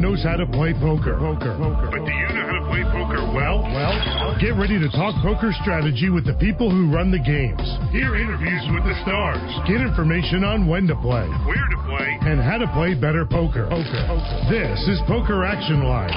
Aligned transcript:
everyone 0.00 0.16
knows 0.16 0.24
how 0.24 0.36
to 0.36 0.46
play 0.46 0.72
poker. 0.72 1.16
Poker. 1.18 1.52
Poker. 1.60 1.88
But 1.92 2.04
do 2.08 2.12
you 2.12 2.28
know 2.32 2.44
how 2.48 2.56
to 2.56 2.64
play 2.72 2.82
poker 2.88 3.20
well? 3.36 3.60
Well, 3.62 4.36
get 4.40 4.56
ready 4.56 4.78
to 4.80 4.88
talk 4.96 5.14
poker 5.22 5.52
strategy 5.60 6.08
with 6.08 6.24
the 6.24 6.34
people 6.40 6.70
who 6.70 6.88
run 6.92 7.10
the 7.10 7.20
games. 7.20 7.60
Hear 7.92 8.16
interviews 8.16 8.64
with 8.72 8.84
the 8.84 8.96
stars. 9.04 9.40
Get 9.68 9.80
information 9.80 10.44
on 10.44 10.66
when 10.66 10.86
to 10.88 10.96
play 10.96 11.28
Where 11.44 11.68
to 11.68 11.78
play. 11.84 12.16
and 12.24 12.40
how 12.40 12.56
to 12.58 12.68
play 12.72 12.94
better 12.94 13.26
poker. 13.26 13.68
Poker. 13.68 14.04
This 14.48 14.80
is 14.88 14.98
Poker 15.06 15.44
Action 15.44 15.84
Line, 15.84 16.12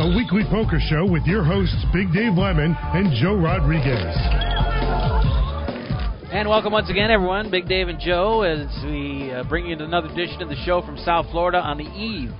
a 0.00 0.16
weekly 0.16 0.44
poker 0.48 0.80
show 0.88 1.04
with 1.04 1.24
your 1.28 1.44
hosts 1.44 1.76
Big 1.92 2.12
Dave 2.12 2.34
Lemon 2.34 2.74
and 2.96 3.12
Joe 3.20 3.36
Rodriguez. 3.36 4.16
And 6.32 6.48
welcome 6.48 6.72
once 6.72 6.88
again, 6.88 7.10
everyone. 7.10 7.50
Big 7.50 7.68
Dave 7.68 7.88
and 7.88 8.00
Joe, 8.00 8.40
as 8.40 8.66
we 8.84 9.30
uh, 9.30 9.44
bring 9.44 9.66
you 9.66 9.76
another 9.76 10.08
edition 10.08 10.40
of 10.40 10.48
the 10.48 10.56
show 10.64 10.80
from 10.80 10.96
South 10.96 11.26
Florida 11.30 11.58
on 11.58 11.76
the 11.76 11.84
eve 11.84 12.32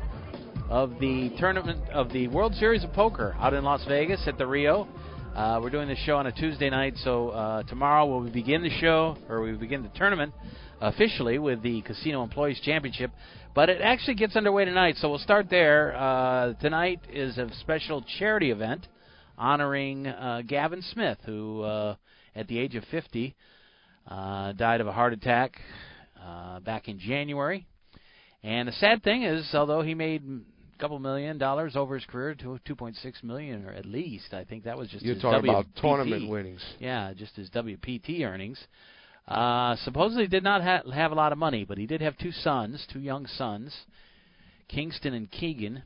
of 0.69 0.98
the 1.01 1.30
tournament 1.39 1.80
of 1.91 2.12
the 2.12 2.29
World 2.29 2.55
Series 2.55 2.84
of 2.84 2.93
Poker 2.93 3.34
out 3.39 3.55
in 3.55 3.65
Las 3.65 3.84
Vegas 3.87 4.23
at 4.27 4.39
the 4.39 4.47
Rio. 4.47 4.88
Uh, 5.35 5.61
we're 5.62 5.71
doing 5.71 5.88
this 5.88 5.98
show 6.05 6.16
on 6.16 6.27
a 6.27 6.33
Tuesday 6.33 6.71
night, 6.71 6.95
so 7.05 7.30
uh, 7.30 7.62
tomorrow 7.65 8.07
we'll 8.07 8.30
begin 8.30 8.62
the 8.62 8.71
show, 8.80 9.16
or 9.29 9.43
we 9.43 9.52
begin 9.52 9.83
the 9.83 9.88
tournament 9.91 10.33
officially 10.80 11.38
with 11.38 11.62
the 11.62 11.80
Casino 11.83 12.23
Employees 12.23 12.61
Championship. 12.65 13.11
But 13.55 13.69
it 13.69 13.80
actually 13.80 14.15
gets 14.15 14.37
underway 14.37 14.65
tonight, 14.65 14.97
so 14.98 15.09
we'll 15.09 15.19
start 15.19 15.48
there. 15.48 15.97
Uh, 15.97 16.55
tonight 16.55 17.01
is 17.13 17.38
a 17.38 17.49
special 17.60 18.05
charity 18.19 18.51
event 18.51 18.87
honoring 19.38 20.07
uh, 20.07 20.43
Gavin 20.47 20.83
Smith, 20.93 21.19
who, 21.24 21.63
uh, 21.63 21.97
at 22.35 22.49
the 22.49 22.59
age 22.59 22.74
of 22.74 22.85
50, 22.91 23.35
uh, 24.09 24.52
died 24.52 24.80
of 24.80 24.87
a 24.87 24.93
heart 24.93 25.13
attack 25.13 25.59
back 26.65 26.88
in 26.88 26.99
January. 26.99 27.66
And 28.45 28.66
the 28.66 28.73
sad 28.73 29.04
thing 29.04 29.23
is, 29.23 29.49
although 29.54 29.82
he 29.82 29.95
made 29.95 30.23
couple 30.83 30.99
million 30.99 31.38
dollars 31.38 31.77
over 31.77 31.95
his 31.95 32.05
career, 32.07 32.35
to 32.35 32.59
2.6 32.69 33.23
million 33.23 33.65
or 33.65 33.73
at 33.73 33.87
least, 33.87 34.35
I 34.35 34.43
think 34.43 34.65
that 34.65 34.77
was 34.77 34.88
just 34.88 35.05
You're 35.05 35.15
talking 35.15 35.49
about 35.49 35.66
tournament 35.77 36.29
winnings. 36.29 36.61
Yeah, 36.80 37.13
just 37.16 37.37
his 37.37 37.49
WPT 37.51 38.23
earnings. 38.23 38.59
Uh, 39.29 39.77
supposedly 39.85 40.27
did 40.27 40.43
not 40.43 40.60
ha- 40.60 40.91
have 40.93 41.13
a 41.13 41.15
lot 41.15 41.30
of 41.30 41.38
money, 41.38 41.65
but 41.65 41.79
he 41.79 41.87
did 41.87 42.01
have 42.01 42.19
two 42.19 42.33
sons, 42.33 42.85
two 42.93 42.99
young 42.99 43.29
sons, 43.29 43.73
Kingston 44.66 45.15
and 45.15 45.30
Keegan, 45.30 45.85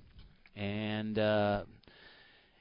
and 0.56 1.18
uh, 1.18 1.64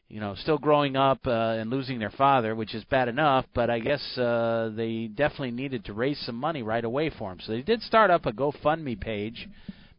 you 0.09 0.19
know, 0.19 0.35
still 0.35 0.57
growing 0.57 0.97
up 0.97 1.25
uh, 1.25 1.31
and 1.31 1.69
losing 1.69 1.99
their 1.99 2.11
father, 2.11 2.53
which 2.53 2.75
is 2.75 2.83
bad 2.83 3.07
enough. 3.07 3.45
But 3.53 3.69
I 3.69 3.79
guess 3.79 4.01
uh, 4.17 4.71
they 4.75 5.07
definitely 5.07 5.51
needed 5.51 5.85
to 5.85 5.93
raise 5.93 6.19
some 6.25 6.35
money 6.35 6.63
right 6.63 6.83
away 6.83 7.11
for 7.17 7.31
him. 7.31 7.39
So 7.45 7.53
they 7.53 7.61
did 7.61 7.81
start 7.81 8.11
up 8.11 8.25
a 8.25 8.33
GoFundMe 8.33 8.99
page 8.99 9.47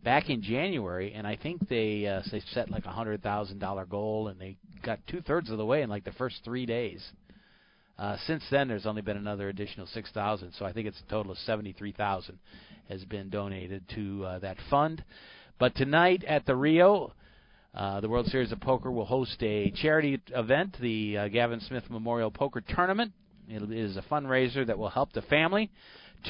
back 0.06 0.30
in 0.30 0.40
January, 0.40 1.12
and 1.14 1.26
I 1.26 1.34
think 1.34 1.68
they 1.68 2.06
uh, 2.06 2.22
they 2.30 2.40
set 2.52 2.70
like 2.70 2.86
a 2.86 2.90
hundred 2.90 3.24
thousand 3.24 3.58
dollar 3.58 3.84
goal, 3.84 4.28
and 4.28 4.40
they 4.40 4.56
got 4.84 5.00
two 5.08 5.20
thirds 5.20 5.50
of 5.50 5.58
the 5.58 5.66
way 5.66 5.82
in 5.82 5.90
like 5.90 6.04
the 6.04 6.12
first 6.12 6.36
three 6.44 6.64
days. 6.64 7.04
Uh, 7.98 8.16
since 8.24 8.44
then, 8.52 8.68
there's 8.68 8.86
only 8.86 9.02
been 9.02 9.16
another 9.16 9.48
additional 9.48 9.84
six 9.88 10.08
thousand, 10.12 10.52
so 10.56 10.64
I 10.64 10.72
think 10.72 10.86
it's 10.86 11.02
a 11.04 11.10
total 11.10 11.32
of 11.32 11.38
seventy-three 11.38 11.90
thousand 11.90 12.38
has 12.88 13.04
been 13.04 13.30
donated 13.30 13.82
to 13.96 14.24
uh, 14.24 14.38
that 14.38 14.56
fund. 14.70 15.02
But 15.58 15.74
tonight 15.74 16.22
at 16.22 16.46
the 16.46 16.54
Rio, 16.54 17.12
uh, 17.74 18.00
the 18.00 18.08
World 18.08 18.26
Series 18.26 18.52
of 18.52 18.60
Poker 18.60 18.92
will 18.92 19.06
host 19.06 19.42
a 19.42 19.72
charity 19.72 20.22
event, 20.28 20.76
the 20.80 21.18
uh, 21.18 21.28
Gavin 21.28 21.58
Smith 21.58 21.82
Memorial 21.90 22.30
Poker 22.30 22.60
Tournament. 22.60 23.10
It 23.48 23.72
is 23.72 23.96
a 23.96 24.02
fundraiser 24.02 24.64
that 24.68 24.78
will 24.78 24.88
help 24.88 25.12
the 25.14 25.22
family. 25.22 25.68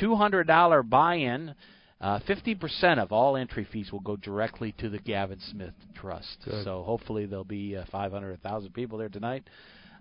$200 0.01 0.89
buy-in. 0.89 1.55
Uh, 2.01 2.21
50% 2.29 2.99
of 2.99 3.11
all 3.11 3.37
entry 3.37 3.67
fees 3.73 3.91
will 3.91 4.01
go 4.01 4.17
directly 4.17 4.75
to 4.79 4.91
the 4.91 4.99
Gavin 4.99 5.41
Smith 5.51 5.75
Trust. 5.95 6.39
Good. 6.45 6.65
So 6.65 6.83
hopefully 6.83 7.25
there'll 7.25 7.45
be 7.45 7.77
uh, 7.77 7.85
500 7.91 8.27
or 8.27 8.31
1,000 8.33 8.75
people 8.75 8.99
there 8.99 9.09
tonight. 9.09 9.45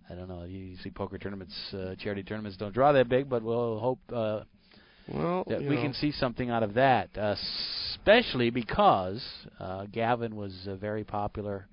I 0.09 0.13
don't 0.13 0.27
know. 0.27 0.43
Usually 0.43 0.91
poker 0.91 1.17
tournaments, 1.17 1.55
uh, 1.73 1.95
charity 1.97 2.23
tournaments 2.23 2.57
don't 2.57 2.73
draw 2.73 2.91
that 2.91 3.09
big, 3.09 3.29
but 3.29 3.43
we'll 3.43 3.79
hope 3.79 3.99
uh, 4.13 4.41
Well, 5.07 5.45
that 5.47 5.61
we 5.61 5.75
know, 5.75 5.81
can 5.81 5.93
see 5.93 6.11
something 6.11 6.49
out 6.49 6.63
of 6.63 6.75
that, 6.75 7.09
uh, 7.17 7.35
especially 7.91 8.49
because 8.49 9.23
uh, 9.59 9.85
Gavin 9.91 10.35
was 10.35 10.67
uh, 10.67 10.75
very 10.75 11.05
popular. 11.05 11.67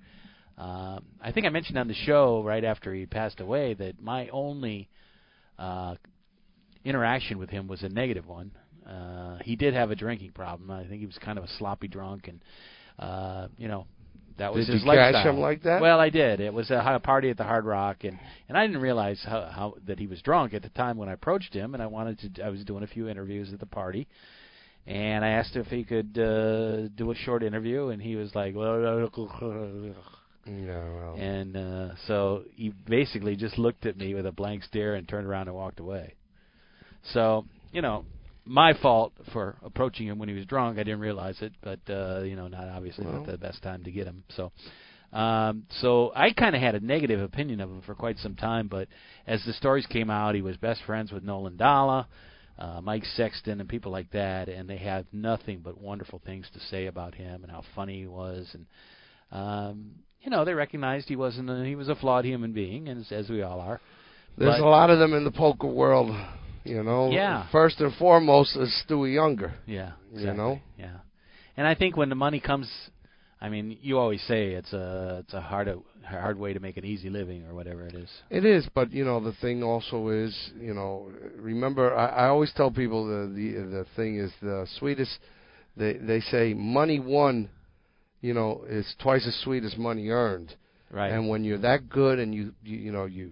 Um, 0.57 1.03
I 1.21 1.31
think 1.31 1.45
I 1.45 1.49
mentioned 1.49 1.77
on 1.77 1.87
the 1.87 1.93
show 1.93 2.41
right 2.43 2.63
after 2.63 2.93
he 2.93 3.05
passed 3.05 3.39
away 3.39 3.73
that 3.75 4.01
my 4.01 4.29
only 4.29 4.87
uh, 5.59 5.95
interaction 6.85 7.37
with 7.39 7.49
him 7.49 7.67
was 7.67 7.83
a 7.83 7.89
negative 7.89 8.27
one. 8.27 8.51
Uh, 8.87 9.37
he 9.43 9.55
did 9.55 9.73
have 9.73 9.91
a 9.91 9.95
drinking 9.95 10.31
problem. 10.31 10.69
I 10.71 10.85
think 10.85 10.99
he 10.99 11.05
was 11.05 11.17
kind 11.17 11.37
of 11.37 11.43
a 11.43 11.49
sloppy 11.57 11.87
drunk, 11.87 12.27
and 12.27 12.39
uh, 12.99 13.47
you 13.57 13.67
know 13.67 13.85
that 14.37 14.53
was 14.53 14.65
Did 14.65 14.73
his 14.73 14.83
you 14.83 14.91
catch 14.91 15.25
him 15.25 15.39
like 15.39 15.63
that? 15.63 15.81
Well, 15.81 15.99
I 15.99 16.09
did. 16.09 16.39
It 16.39 16.53
was 16.53 16.71
a 16.71 16.99
party 17.03 17.29
at 17.29 17.37
the 17.37 17.43
Hard 17.43 17.65
Rock, 17.65 18.03
and 18.03 18.19
and 18.49 18.57
I 18.57 18.65
didn't 18.65 18.81
realize 18.81 19.21
how, 19.23 19.49
how 19.53 19.75
that 19.85 19.99
he 19.99 20.07
was 20.07 20.21
drunk 20.21 20.53
at 20.53 20.63
the 20.63 20.69
time 20.69 20.97
when 20.97 21.09
I 21.09 21.13
approached 21.13 21.53
him, 21.53 21.73
and 21.73 21.83
I 21.83 21.87
wanted 21.87 22.35
to. 22.35 22.43
I 22.43 22.49
was 22.49 22.63
doing 22.63 22.83
a 22.83 22.87
few 22.87 23.07
interviews 23.07 23.53
at 23.53 23.59
the 23.59 23.65
party, 23.65 24.07
and 24.87 25.23
I 25.23 25.29
asked 25.29 25.55
if 25.55 25.67
he 25.67 25.83
could 25.83 26.17
uh, 26.17 26.87
do 26.95 27.11
a 27.11 27.15
short 27.15 27.43
interview, 27.43 27.89
and 27.89 28.01
he 28.01 28.15
was 28.15 28.33
like, 28.33 28.55
well, 28.55 28.79
Yeah, 30.45 30.83
well, 30.93 31.15
and 31.17 31.55
uh, 31.55 31.89
so 32.07 32.43
he 32.55 32.73
basically 32.87 33.35
just 33.35 33.57
looked 33.57 33.85
at 33.85 33.97
me 33.97 34.13
with 34.13 34.25
a 34.25 34.31
blank 34.31 34.63
stare 34.63 34.95
and 34.95 35.07
turned 35.07 35.27
around 35.27 35.47
and 35.47 35.55
walked 35.55 35.79
away. 35.79 36.15
So 37.13 37.45
you 37.71 37.81
know. 37.81 38.05
My 38.45 38.73
fault 38.73 39.13
for 39.31 39.55
approaching 39.63 40.07
him 40.07 40.19
when 40.19 40.27
he 40.27 40.35
was 40.35 40.45
drunk. 40.45 40.77
I 40.77 40.83
didn't 40.83 40.99
realize 40.99 41.37
it, 41.41 41.53
but 41.61 41.79
uh, 41.89 42.21
you 42.23 42.35
know, 42.35 42.47
not 42.47 42.67
obviously 42.67 43.05
Well. 43.05 43.15
not 43.19 43.25
the 43.27 43.37
best 43.37 43.63
time 43.63 43.83
to 43.85 43.91
get 43.91 44.05
him. 44.05 44.23
So, 44.35 44.51
um, 45.17 45.63
so 45.81 46.11
I 46.15 46.31
kind 46.33 46.55
of 46.55 46.61
had 46.61 46.75
a 46.75 46.79
negative 46.79 47.21
opinion 47.21 47.61
of 47.61 47.69
him 47.69 47.81
for 47.85 47.95
quite 47.95 48.17
some 48.17 48.35
time, 48.35 48.67
but 48.67 48.87
as 49.27 49.43
the 49.45 49.53
stories 49.53 49.85
came 49.85 50.09
out, 50.09 50.35
he 50.35 50.41
was 50.41 50.57
best 50.57 50.81
friends 50.85 51.11
with 51.11 51.23
Nolan 51.23 51.55
Dalla, 51.55 52.07
uh, 52.59 52.81
Mike 52.81 53.05
Sexton, 53.15 53.59
and 53.61 53.69
people 53.69 53.91
like 53.91 54.11
that, 54.11 54.49
and 54.49 54.69
they 54.69 54.77
had 54.77 55.05
nothing 55.13 55.61
but 55.63 55.79
wonderful 55.79 56.21
things 56.25 56.45
to 56.53 56.59
say 56.59 56.87
about 56.87 57.15
him 57.15 57.43
and 57.43 57.51
how 57.51 57.63
funny 57.75 57.99
he 58.01 58.07
was, 58.07 58.49
and 58.53 58.65
um, 59.31 59.91
you 60.21 60.29
know, 60.29 60.43
they 60.45 60.53
recognized 60.53 61.07
he 61.07 61.15
wasn't 61.15 61.49
a, 61.49 61.63
he 61.65 61.75
was 61.75 61.89
a 61.89 61.95
flawed 61.95 62.25
human 62.25 62.51
being, 62.53 62.87
and 62.89 63.01
as, 63.01 63.11
as 63.11 63.29
we 63.29 63.41
all 63.41 63.59
are. 63.61 63.79
there's 64.37 64.57
but- 64.59 64.65
a 64.65 64.69
lot 64.69 64.89
of 64.89 64.99
them 64.99 65.13
in 65.13 65.23
the 65.23 65.31
poker 65.31 65.67
world. 65.67 66.13
You 66.63 66.83
know, 66.83 67.11
Yeah. 67.11 67.47
First 67.51 67.79
and 67.81 67.93
foremost 67.95 68.55
is 68.55 68.69
Stewie 68.87 69.15
Ungar. 69.17 69.53
Yeah, 69.65 69.91
You 70.11 70.19
exactly. 70.19 70.37
know? 70.37 70.59
Yeah, 70.77 70.97
and 71.57 71.67
I 71.67 71.75
think 71.75 71.97
when 71.97 72.09
the 72.09 72.15
money 72.15 72.39
comes, 72.39 72.69
I 73.41 73.49
mean, 73.49 73.77
you 73.81 73.99
always 73.99 74.21
say 74.21 74.51
it's 74.53 74.71
a 74.71 75.17
it's 75.23 75.33
a 75.33 75.41
hard 75.41 75.67
a 75.67 75.77
hard 76.07 76.37
way 76.37 76.53
to 76.53 76.59
make 76.59 76.77
an 76.77 76.85
easy 76.85 77.09
living 77.09 77.45
or 77.45 77.53
whatever 77.53 77.85
it 77.85 77.93
is. 77.93 78.09
It 78.29 78.45
is, 78.45 78.67
but 78.73 78.91
you 78.93 79.03
know 79.03 79.19
the 79.19 79.33
thing 79.33 79.61
also 79.63 80.07
is, 80.09 80.51
you 80.59 80.73
know, 80.73 81.11
remember 81.35 81.93
I, 81.95 82.07
I 82.07 82.27
always 82.27 82.53
tell 82.55 82.71
people 82.71 83.05
the 83.05 83.27
the 83.33 83.51
the 83.79 83.85
thing 83.95 84.17
is 84.17 84.31
the 84.41 84.65
sweetest. 84.79 85.19
They 85.75 85.93
they 85.93 86.21
say 86.21 86.53
money 86.53 86.99
won, 86.99 87.49
you 88.21 88.33
know, 88.33 88.63
is 88.69 88.95
twice 89.01 89.27
as 89.27 89.35
sweet 89.43 89.63
as 89.65 89.75
money 89.77 90.09
earned. 90.09 90.55
Right. 90.89 91.11
And 91.11 91.27
when 91.27 91.43
you're 91.43 91.57
that 91.59 91.89
good 91.89 92.19
and 92.19 92.33
you 92.33 92.53
you, 92.63 92.77
you 92.77 92.91
know 92.91 93.05
you 93.05 93.31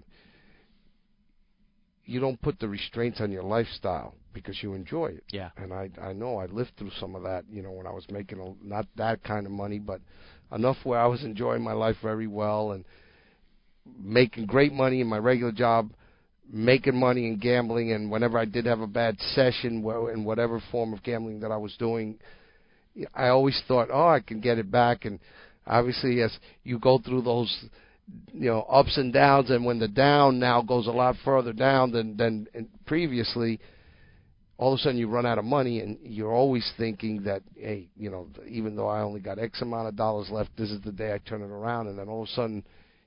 you 2.12 2.20
don't 2.20 2.42
put 2.42 2.60
the 2.60 2.68
restraints 2.68 3.22
on 3.22 3.32
your 3.32 3.44
lifestyle 3.44 4.14
because 4.34 4.62
you 4.62 4.74
enjoy 4.74 5.08
it. 5.08 5.24
yeah. 5.32 5.50
And 5.58 5.74
I 5.74 5.90
I 6.02 6.14
know 6.14 6.38
I 6.38 6.46
lived 6.46 6.72
through 6.78 6.92
some 7.00 7.16
of 7.16 7.24
that, 7.24 7.46
you 7.50 7.62
know, 7.62 7.72
when 7.72 7.88
I 7.88 7.92
was 7.92 8.06
making 8.10 8.40
a, 8.40 8.68
not 8.68 8.86
that 8.98 9.24
kind 9.24 9.46
of 9.46 9.52
money, 9.52 9.80
but 9.80 10.02
enough 10.52 10.78
where 10.84 11.00
I 11.00 11.08
was 11.08 11.24
enjoying 11.24 11.64
my 11.64 11.74
life 11.74 11.96
very 12.02 12.28
well 12.28 12.72
and 12.72 12.86
making 14.00 14.46
great 14.46 14.74
money 14.74 15.02
in 15.02 15.08
my 15.08 15.18
regular 15.18 15.52
job, 15.52 15.92
making 16.52 16.96
money 16.96 17.28
in 17.28 17.38
gambling, 17.38 17.92
and 17.94 18.12
whenever 18.12 18.38
I 18.38 18.46
did 18.46 18.66
have 18.66 18.82
a 18.82 18.88
bad 18.88 19.20
session 19.34 19.84
in 20.14 20.24
whatever 20.24 20.62
form 20.72 20.94
of 20.94 21.04
gambling 21.04 21.40
that 21.42 21.52
I 21.52 21.58
was 21.58 21.76
doing, 21.78 22.20
I 23.14 23.28
always 23.30 23.62
thought, 23.68 23.90
oh, 23.92 24.08
I 24.08 24.20
can 24.20 24.42
get 24.42 24.58
it 24.58 24.70
back. 24.70 25.06
And 25.06 25.20
obviously, 25.66 26.22
as 26.22 26.38
you 26.64 26.78
go 26.80 27.00
through 27.00 27.22
those, 27.22 27.66
you 28.34 28.50
know, 28.50 28.62
ups 28.62 28.98
and 28.98 29.14
downs, 29.14 29.50
and 29.50 29.66
when 29.66 29.80
the 29.80 29.88
down 29.88 30.40
now 30.40 30.62
goes 30.62 30.88
a 30.88 30.92
lot 30.92 31.16
further 31.24 31.54
down 31.54 31.92
than 31.92 32.18
than 32.18 32.48
previously, 32.86 33.60
all 34.58 34.74
of 34.74 34.80
a 34.80 34.82
sudden 34.82 34.98
you 34.98 35.08
run 35.08 35.26
out 35.26 35.38
of 35.38 35.46
money, 35.46 35.80
and 35.80 35.98
you're 36.04 36.34
always 36.34 36.70
thinking 36.78 37.24
that, 37.24 37.42
hey, 37.56 37.88
you 37.98 38.10
know, 38.10 38.28
even 38.48 38.76
though 38.76 38.88
I 38.88 39.02
only 39.02 39.20
got 39.20 39.40
X 39.40 39.62
amount 39.62 39.88
of 39.88 39.96
dollars 39.96 40.30
left, 40.30 40.52
this 40.58 40.72
is 40.72 40.82
the 40.82 40.92
day 40.92 41.14
I 41.14 41.18
turn 41.20 41.42
it 41.42 41.50
around, 41.50 41.88
and 41.88 41.98
then 41.98 42.10
all 42.10 42.24
of 42.24 42.30
a 42.30 42.32
sudden 42.32 42.64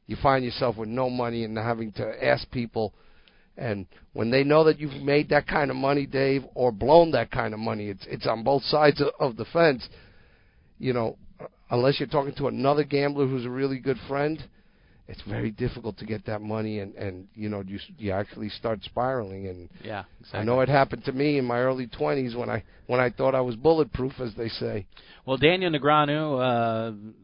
you 0.07 0.17
find 0.23 0.45
yourself 0.45 0.77
with 0.77 0.89
no 0.89 1.09
money 1.09 1.45
and 1.45 1.57
having 1.57 1.93
to 1.93 2.25
ask 2.25 2.51
people. 2.51 2.93
And 3.57 3.87
when 4.13 4.31
they 4.31 4.43
know 4.43 4.65
that 4.65 4.81
you've 4.81 5.03
made 5.03 5.29
that 5.29 5.47
kind 5.47 5.71
of 5.71 5.77
money, 5.77 6.07
Dave, 6.07 6.43
or 6.55 6.73
blown 6.73 7.13
that 7.13 7.31
kind 7.31 7.55
of 7.55 7.61
money, 7.61 7.87
it's 7.87 8.05
it's 8.09 8.27
on 8.27 8.43
both 8.43 8.63
sides 8.65 9.01
of, 9.21 9.37
the 9.37 9.45
fence. 9.47 9.89
You 10.79 10.93
know, 10.93 11.17
unless 11.71 12.01
you're 12.01 12.09
talking 12.09 12.35
to 12.35 12.49
another 12.49 12.83
gambler 12.83 13.27
who's 13.27 13.47
a 13.47 13.51
really 13.51 13.79
good 13.79 13.99
friend, 14.09 14.43
it's 15.07 15.21
very 15.29 15.51
difficult 15.51 15.99
to 15.99 16.07
get 16.07 16.25
that 16.27 16.41
money, 16.41 16.79
and 16.79 16.95
and 16.95 17.29
you 17.35 17.49
know 17.49 17.63
you 17.67 17.79
you 17.99 18.11
actually 18.13 18.49
start 18.49 18.83
spiraling. 18.85 19.47
And 19.49 19.69
Yeah, 19.83 20.05
exactly. 20.21 20.41
I 20.41 20.45
know 20.45 20.61
it 20.61 20.69
happened 20.69 21.05
to 21.05 21.13
me 21.13 21.37
in 21.39 21.45
my 21.45 21.59
early 21.59 21.87
20s 21.87 22.35
when 22.35 22.49
I 22.49 22.65
when 22.87 23.01
I 23.01 23.11
thought 23.11 23.35
I 23.35 23.43
was 23.43 23.55
bulletproof, 23.57 24.15
as 24.21 24.35
they 24.35 24.49
say. 24.49 24.87
Well, 25.27 25.37
Daniel 25.37 25.71
Negreanu 25.71 26.39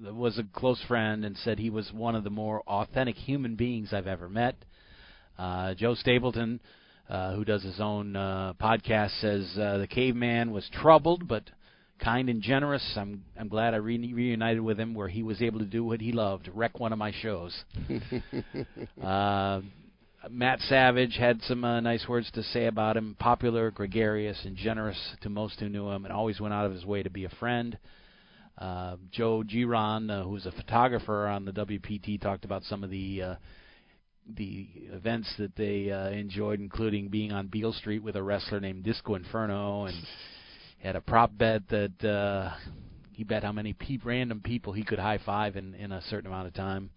uh, 0.07 0.13
was 0.13 0.39
a 0.39 0.45
close 0.45 0.83
friend 0.87 1.25
and 1.25 1.37
said 1.39 1.59
he 1.59 1.71
was 1.71 1.91
one 1.93 2.15
of 2.15 2.25
the 2.25 2.31
more 2.31 2.63
authentic 2.67 3.17
human 3.17 3.57
beings 3.57 3.93
I've 3.93 4.07
ever 4.07 4.29
met. 4.29 4.57
Uh, 5.39 5.73
Joe 5.75 5.95
Stapleton, 5.95 6.61
uh, 7.09 7.35
who 7.35 7.45
does 7.47 7.63
his 7.63 7.81
own 7.81 8.15
uh, 8.15 8.53
podcast, 8.61 9.19
says 9.21 9.57
uh, 9.59 9.79
the 9.79 9.87
caveman 9.87 10.51
was 10.51 10.69
troubled 10.71 11.27
but 11.27 11.45
kind 12.01 12.29
and 12.29 12.43
generous. 12.43 12.83
I'm 12.97 13.25
I'm 13.39 13.49
glad 13.49 13.75
I 13.75 13.79
re- 13.79 14.13
reunited 14.13 14.61
with 14.61 14.79
him 14.79 14.95
where 14.95 15.09
he 15.09 15.23
was 15.23 15.41
able 15.43 15.61
to 15.61 15.65
do 15.65 15.85
what 15.85 16.01
he 16.01 16.13
loved, 16.13 16.49
wreck 16.53 16.81
one 16.81 16.93
of 16.93 16.99
my 16.99 17.13
shows. 17.23 17.65
uh, 19.03 19.61
Matt 20.29 20.61
Savage 20.61 21.17
had 21.17 21.41
some 21.43 21.65
uh, 21.65 21.81
nice 21.81 22.07
words 22.09 22.31
to 22.33 22.43
say 22.43 22.67
about 22.67 22.97
him. 22.97 23.17
Popular, 23.19 23.71
gregarious, 23.71 24.39
and 24.45 24.57
generous 24.57 24.99
to 25.23 25.31
most 25.31 25.61
who 25.61 25.69
knew 25.69 25.89
him, 25.89 26.05
and 26.05 26.13
always 26.13 26.41
went 26.41 26.53
out 26.53 26.67
of 26.67 26.73
his 26.73 26.85
way 26.85 27.03
to 27.03 27.11
be 27.11 27.25
a 27.25 27.31
friend. 27.41 27.79
Uh, 28.59 28.97
Joe 29.11 29.43
Giron, 29.43 30.11
uh, 30.11 30.25
who's 30.25 30.45
a 30.45 30.53
photographer 30.53 31.27
on 31.27 31.47
the 31.47 31.53
WPT, 31.53 32.21
talked 32.21 32.45
about 32.45 32.63
some 32.65 32.85
of 32.85 32.91
the 32.91 33.23
uh, 33.23 33.35
the 34.37 34.69
events 34.93 35.33
that 35.39 35.57
they 35.57 35.91
uh, 35.91 36.11
enjoyed, 36.11 36.61
including 36.61 37.09
being 37.09 37.33
on 37.33 37.47
Beale 37.47 37.73
Street 37.73 38.03
with 38.03 38.17
a 38.17 38.23
wrestler 38.23 38.61
named 38.61 38.85
Disco 38.85 39.15
Inferno, 39.15 39.87
and 39.87 39.97
had 40.83 40.97
a 40.97 41.01
prop 41.01 41.37
bet 41.37 41.63
that 41.69 42.05
uh, 42.05 42.55
he 43.13 43.25
bet 43.25 43.43
how 43.45 43.53
many 43.53 43.73
pe- 43.73 43.99
random 44.03 44.41
people 44.41 44.73
he 44.73 44.83
could 44.85 44.99
high 44.99 45.19
five 45.25 45.57
in 45.57 45.75
in 45.75 45.93
a 45.93 46.03
certain 46.03 46.27
amount 46.27 46.49
of 46.49 46.55
time. 46.55 46.91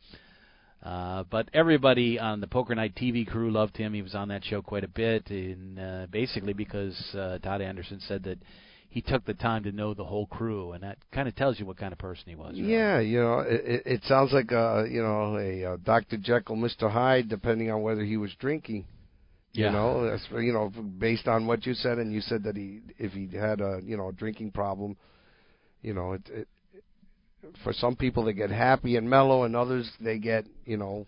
Uh, 0.84 1.24
but 1.30 1.48
everybody 1.54 2.20
on 2.20 2.42
the 2.42 2.48
Poker 2.48 2.76
Night 2.76 2.94
TV 2.96 3.26
crew 3.26 3.50
loved 3.52 3.78
him. 3.78 3.94
He 3.94 4.02
was 4.02 4.16
on 4.16 4.28
that 4.30 4.44
show 4.44 4.62
quite 4.62 4.84
a 4.84 4.90
bit, 4.90 5.30
and 5.30 5.80
uh, 5.80 6.08
basically 6.12 6.54
because 6.54 6.98
uh, 7.16 7.38
Todd 7.40 7.62
Anderson 7.62 8.02
said 8.02 8.24
that 8.24 8.38
he 8.90 9.02
took 9.02 9.26
the 9.26 9.34
time 9.34 9.64
to 9.64 9.72
know 9.72 9.94
the 9.94 10.04
whole 10.04 10.28
crew, 10.28 10.74
and 10.74 10.84
that 10.84 10.98
kind 11.12 11.28
of 11.28 11.36
tells 11.36 11.58
you 11.60 11.66
what 11.66 11.78
kind 11.78 11.94
of 11.94 12.00
person 12.00 12.26
he 12.28 12.36
was. 12.36 12.54
Really. 12.56 12.74
Yeah, 12.74 13.00
you 13.00 13.20
know, 13.20 13.40
it, 13.40 13.82
it- 13.86 14.04
sounds 14.04 14.34
like 14.34 14.52
a 14.52 14.86
you 14.90 15.02
know 15.02 15.38
a, 15.38 15.74
uh 15.74 15.78
Dr. 15.84 16.18
Jekyll, 16.18 16.58
Mr. 16.58 16.92
Hyde, 16.92 17.30
depending 17.30 17.72
on 17.72 17.82
whether 17.82 18.04
he 18.04 18.18
was 18.18 18.34
drinking. 18.40 18.86
Yeah. 19.54 19.68
You 19.68 19.72
know, 19.74 20.10
that's 20.10 20.28
you 20.32 20.52
know 20.52 20.70
based 20.98 21.28
on 21.28 21.46
what 21.46 21.66
you 21.66 21.76
said, 21.76 22.00
and 22.00 22.12
you 22.12 22.22
said 22.22 22.44
that 22.44 22.56
he 22.58 22.82
if 22.98 23.12
he 23.12 23.30
had 23.36 23.62
a 23.62 23.80
you 23.84 23.96
know 23.96 24.10
a 24.10 24.14
drinking 24.14 24.52
problem, 24.52 24.98
you 25.84 25.94
know, 25.94 26.14
it, 26.14 26.22
it 26.32 26.48
for 27.64 27.72
some 27.72 27.96
people 27.96 28.24
they 28.26 28.34
get 28.34 28.50
happy 28.50 28.96
and 28.96 29.08
mellow, 29.08 29.44
and 29.44 29.56
others 29.56 29.90
they 30.00 30.18
get 30.18 30.46
you 30.66 30.78
know 30.78 31.06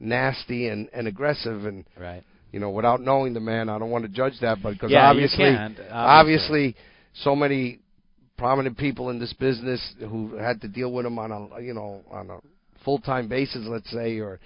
nasty 0.00 0.68
and 0.68 0.88
and 0.92 1.06
aggressive, 1.06 1.64
and 1.64 1.84
Right. 1.96 2.24
you 2.50 2.58
know 2.58 2.70
without 2.70 3.00
knowing 3.00 3.34
the 3.34 3.40
man, 3.40 3.68
I 3.68 3.78
don't 3.78 3.90
want 3.90 4.04
to 4.04 4.10
judge 4.10 4.34
that, 4.40 4.58
but 4.62 4.72
because 4.72 4.90
Yeah, 4.90 5.08
obviously, 5.08 5.44
obviously. 5.54 5.86
obviously, 5.92 6.76
so 7.14 7.36
many 7.36 7.78
prominent 8.36 8.76
people 8.76 9.10
in 9.10 9.20
this 9.20 9.32
business 9.34 9.94
who 10.00 10.36
had 10.36 10.60
to 10.62 10.68
deal 10.68 10.92
with 10.92 11.06
him 11.06 11.20
on 11.20 11.30
a 11.30 11.60
you 11.60 11.72
know 11.72 12.02
on 12.10 12.30
a 12.30 12.38
full 12.84 12.98
time 12.98 13.28
basis, 13.28 13.64
let's 13.68 13.90
say, 13.92 14.18
or 14.18 14.40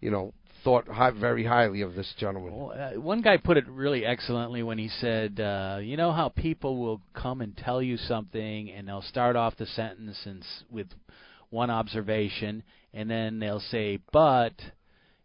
you 0.00 0.10
know 0.12 0.32
thought 0.66 0.88
high, 0.88 1.12
very 1.12 1.44
highly 1.44 1.80
of 1.82 1.94
this 1.94 2.12
gentleman. 2.18 2.54
Well, 2.56 2.72
uh, 2.72 3.00
one 3.00 3.22
guy 3.22 3.36
put 3.36 3.56
it 3.56 3.68
really 3.68 4.04
excellently 4.04 4.64
when 4.64 4.78
he 4.78 4.88
said, 4.88 5.38
uh, 5.38 5.78
"You 5.80 5.96
know 5.96 6.10
how 6.12 6.28
people 6.28 6.76
will 6.78 7.00
come 7.14 7.40
and 7.40 7.56
tell 7.56 7.80
you 7.80 7.96
something, 7.96 8.70
and 8.72 8.88
they'll 8.88 9.00
start 9.02 9.36
off 9.36 9.56
the 9.56 9.66
sentence 9.66 10.18
and 10.26 10.42
s- 10.42 10.64
with 10.68 10.88
one 11.50 11.70
observation, 11.70 12.64
and 12.92 13.08
then 13.08 13.38
they'll 13.38 13.60
say 13.60 14.00
but, 14.12 14.54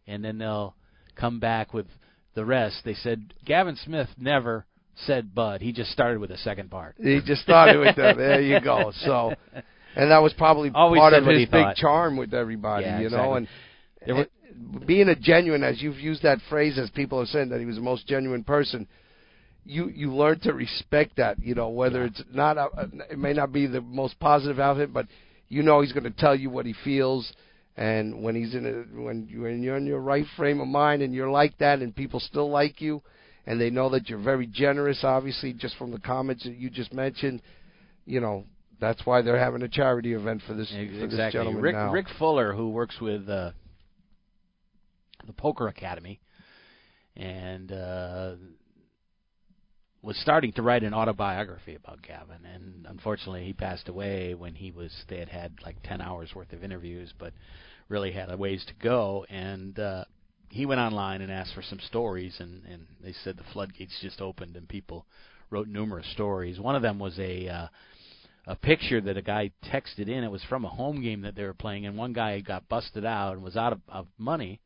and 0.05 0.23
then 0.23 0.37
they'll 0.37 0.75
come 1.15 1.39
back 1.39 1.73
with 1.73 1.87
the 2.35 2.45
rest." 2.45 2.83
They 2.85 2.93
said 2.93 3.33
Gavin 3.43 3.75
Smith 3.75 4.09
never 4.19 4.65
said 4.95 5.33
but; 5.33 5.59
he 5.61 5.71
just 5.73 5.91
started 5.91 6.19
with 6.19 6.29
a 6.29 6.37
second 6.37 6.69
part. 6.69 6.93
He 7.01 7.19
just 7.25 7.41
started 7.41 7.79
with 7.79 7.95
that. 7.95 8.15
There 8.15 8.41
you 8.41 8.59
go. 8.59 8.91
So, 9.05 9.33
and 9.95 10.11
that 10.11 10.21
was 10.21 10.33
probably 10.33 10.69
Always 10.75 10.99
part 10.99 11.13
of 11.13 11.25
his 11.25 11.49
big 11.49 11.49
thought. 11.49 11.75
charm 11.77 12.15
with 12.15 12.31
everybody, 12.35 12.85
Yeah, 12.85 12.99
you 12.99 13.09
know. 13.09 13.33
And, 13.33 13.47
There 14.05 14.15
were- 14.15 14.21
and 14.21 14.29
being 14.85 15.09
a 15.09 15.15
genuine, 15.15 15.63
as 15.63 15.81
you've 15.81 15.99
used 15.99 16.23
that 16.23 16.39
phrase, 16.49 16.77
as 16.77 16.89
people 16.89 17.19
have 17.19 17.27
said 17.29 17.49
that 17.49 17.59
he 17.59 17.65
was 17.65 17.75
the 17.75 17.81
most 17.81 18.07
genuine 18.07 18.43
person. 18.43 18.87
You 19.65 19.89
you 19.89 20.13
learn 20.13 20.39
to 20.41 20.53
respect 20.53 21.17
that, 21.17 21.39
you 21.39 21.53
know, 21.53 21.69
whether 21.69 22.01
Yeah. 22.01 22.07
it's 22.07 22.23
not 22.33 22.57
a, 22.57 22.69
it 23.11 23.19
may 23.19 23.33
not 23.33 23.51
be 23.51 23.67
the 23.67 23.81
most 23.81 24.19
positive 24.19 24.59
outfit, 24.59 24.91
but 24.91 25.07
you 25.49 25.61
know 25.61 25.81
he's 25.81 25.91
going 25.91 26.03
to 26.05 26.09
tell 26.09 26.35
you 26.35 26.49
what 26.49 26.65
he 26.65 26.73
feels, 26.83 27.31
and 27.77 28.23
when 28.23 28.35
he's 28.35 28.55
in 28.55 28.65
a, 28.65 29.01
when 29.01 29.27
you 29.27 29.41
when 29.41 29.61
you're 29.61 29.77
in 29.77 29.85
your 29.85 29.99
right 29.99 30.25
frame 30.35 30.61
of 30.61 30.67
mind 30.67 31.03
and 31.03 31.13
you're 31.13 31.29
like 31.29 31.57
that, 31.59 31.79
and 31.79 31.95
people 31.95 32.19
still 32.19 32.49
like 32.49 32.81
you, 32.81 33.03
and 33.45 33.61
they 33.61 33.69
know 33.69 33.89
that 33.89 34.09
you're 34.09 34.17
very 34.17 34.47
generous, 34.47 35.03
obviously, 35.03 35.53
just 35.53 35.75
from 35.77 35.91
the 35.91 35.99
comments 35.99 36.43
that 36.43 36.55
you 36.55 36.69
just 36.69 36.91
mentioned, 36.91 37.41
you 38.05 38.19
know, 38.19 38.45
that's 38.79 39.05
why 39.05 39.21
they're 39.21 39.37
having 39.37 39.61
a 39.61 39.69
charity 39.69 40.13
event 40.13 40.41
for 40.47 40.55
this 40.55 40.71
for 40.71 41.07
this 41.07 41.31
gentleman 41.33 41.61
Rick 41.61 41.75
now. 41.75 41.91
Rick 41.91 42.07
Fuller, 42.17 42.53
who 42.53 42.69
works 42.69 42.99
with 42.99 43.29
uh, 43.29 43.51
the 45.27 45.33
Poker 45.33 45.67
Academy, 45.67 46.19
and 47.15 47.71
uh, 47.71 48.33
was 50.01 50.17
starting 50.17 50.51
to 50.53 50.61
write 50.61 50.83
an 50.83 50.93
autobiography 50.93 51.75
about 51.75 52.01
Gavin, 52.01 52.45
and 52.45 52.85
unfortunately 52.89 53.45
he 53.45 53.53
passed 53.53 53.87
away 53.89 54.33
when 54.33 54.55
he 54.55 54.71
was. 54.71 54.91
They 55.07 55.17
had 55.17 55.29
had 55.29 55.53
like 55.63 55.77
ten 55.83 56.01
hours 56.01 56.33
worth 56.35 56.53
of 56.53 56.63
interviews, 56.63 57.13
but 57.19 57.33
really 57.89 58.11
had 58.11 58.31
a 58.31 58.37
ways 58.37 58.65
to 58.67 58.73
go, 58.81 59.25
and. 59.29 59.77
uh 59.79 60.05
he 60.53 60.65
went 60.65 60.81
online 60.81 61.21
and 61.21 61.31
asked 61.31 61.53
for 61.53 61.61
some 61.61 61.79
stories, 61.79 62.35
and, 62.39 62.65
and 62.65 62.85
they 63.01 63.13
said 63.23 63.37
the 63.37 63.43
floodgates 63.53 63.97
just 64.01 64.19
opened, 64.19 64.57
and 64.57 64.67
people 64.67 65.05
wrote 65.49 65.69
numerous 65.69 66.11
stories. 66.11 66.59
One 66.59 66.75
of 66.75 66.81
them 66.81 66.99
was 66.99 67.17
a 67.19 67.47
uh, 67.47 67.67
a 68.47 68.55
picture 68.57 68.99
that 68.99 69.15
a 69.15 69.21
guy 69.21 69.51
texted 69.63 70.09
in. 70.09 70.23
It 70.25 70.31
was 70.31 70.43
from 70.49 70.65
a 70.65 70.69
home 70.69 71.01
game 71.01 71.21
that 71.21 71.35
they 71.35 71.43
were 71.43 71.53
playing, 71.53 71.85
and 71.85 71.97
one 71.97 72.11
guy 72.11 72.39
got 72.41 72.67
busted 72.67 73.05
out 73.05 73.35
and 73.35 73.43
was 73.43 73.55
out 73.55 73.71
of, 73.71 73.79
of 73.87 74.07
money. 74.17 74.59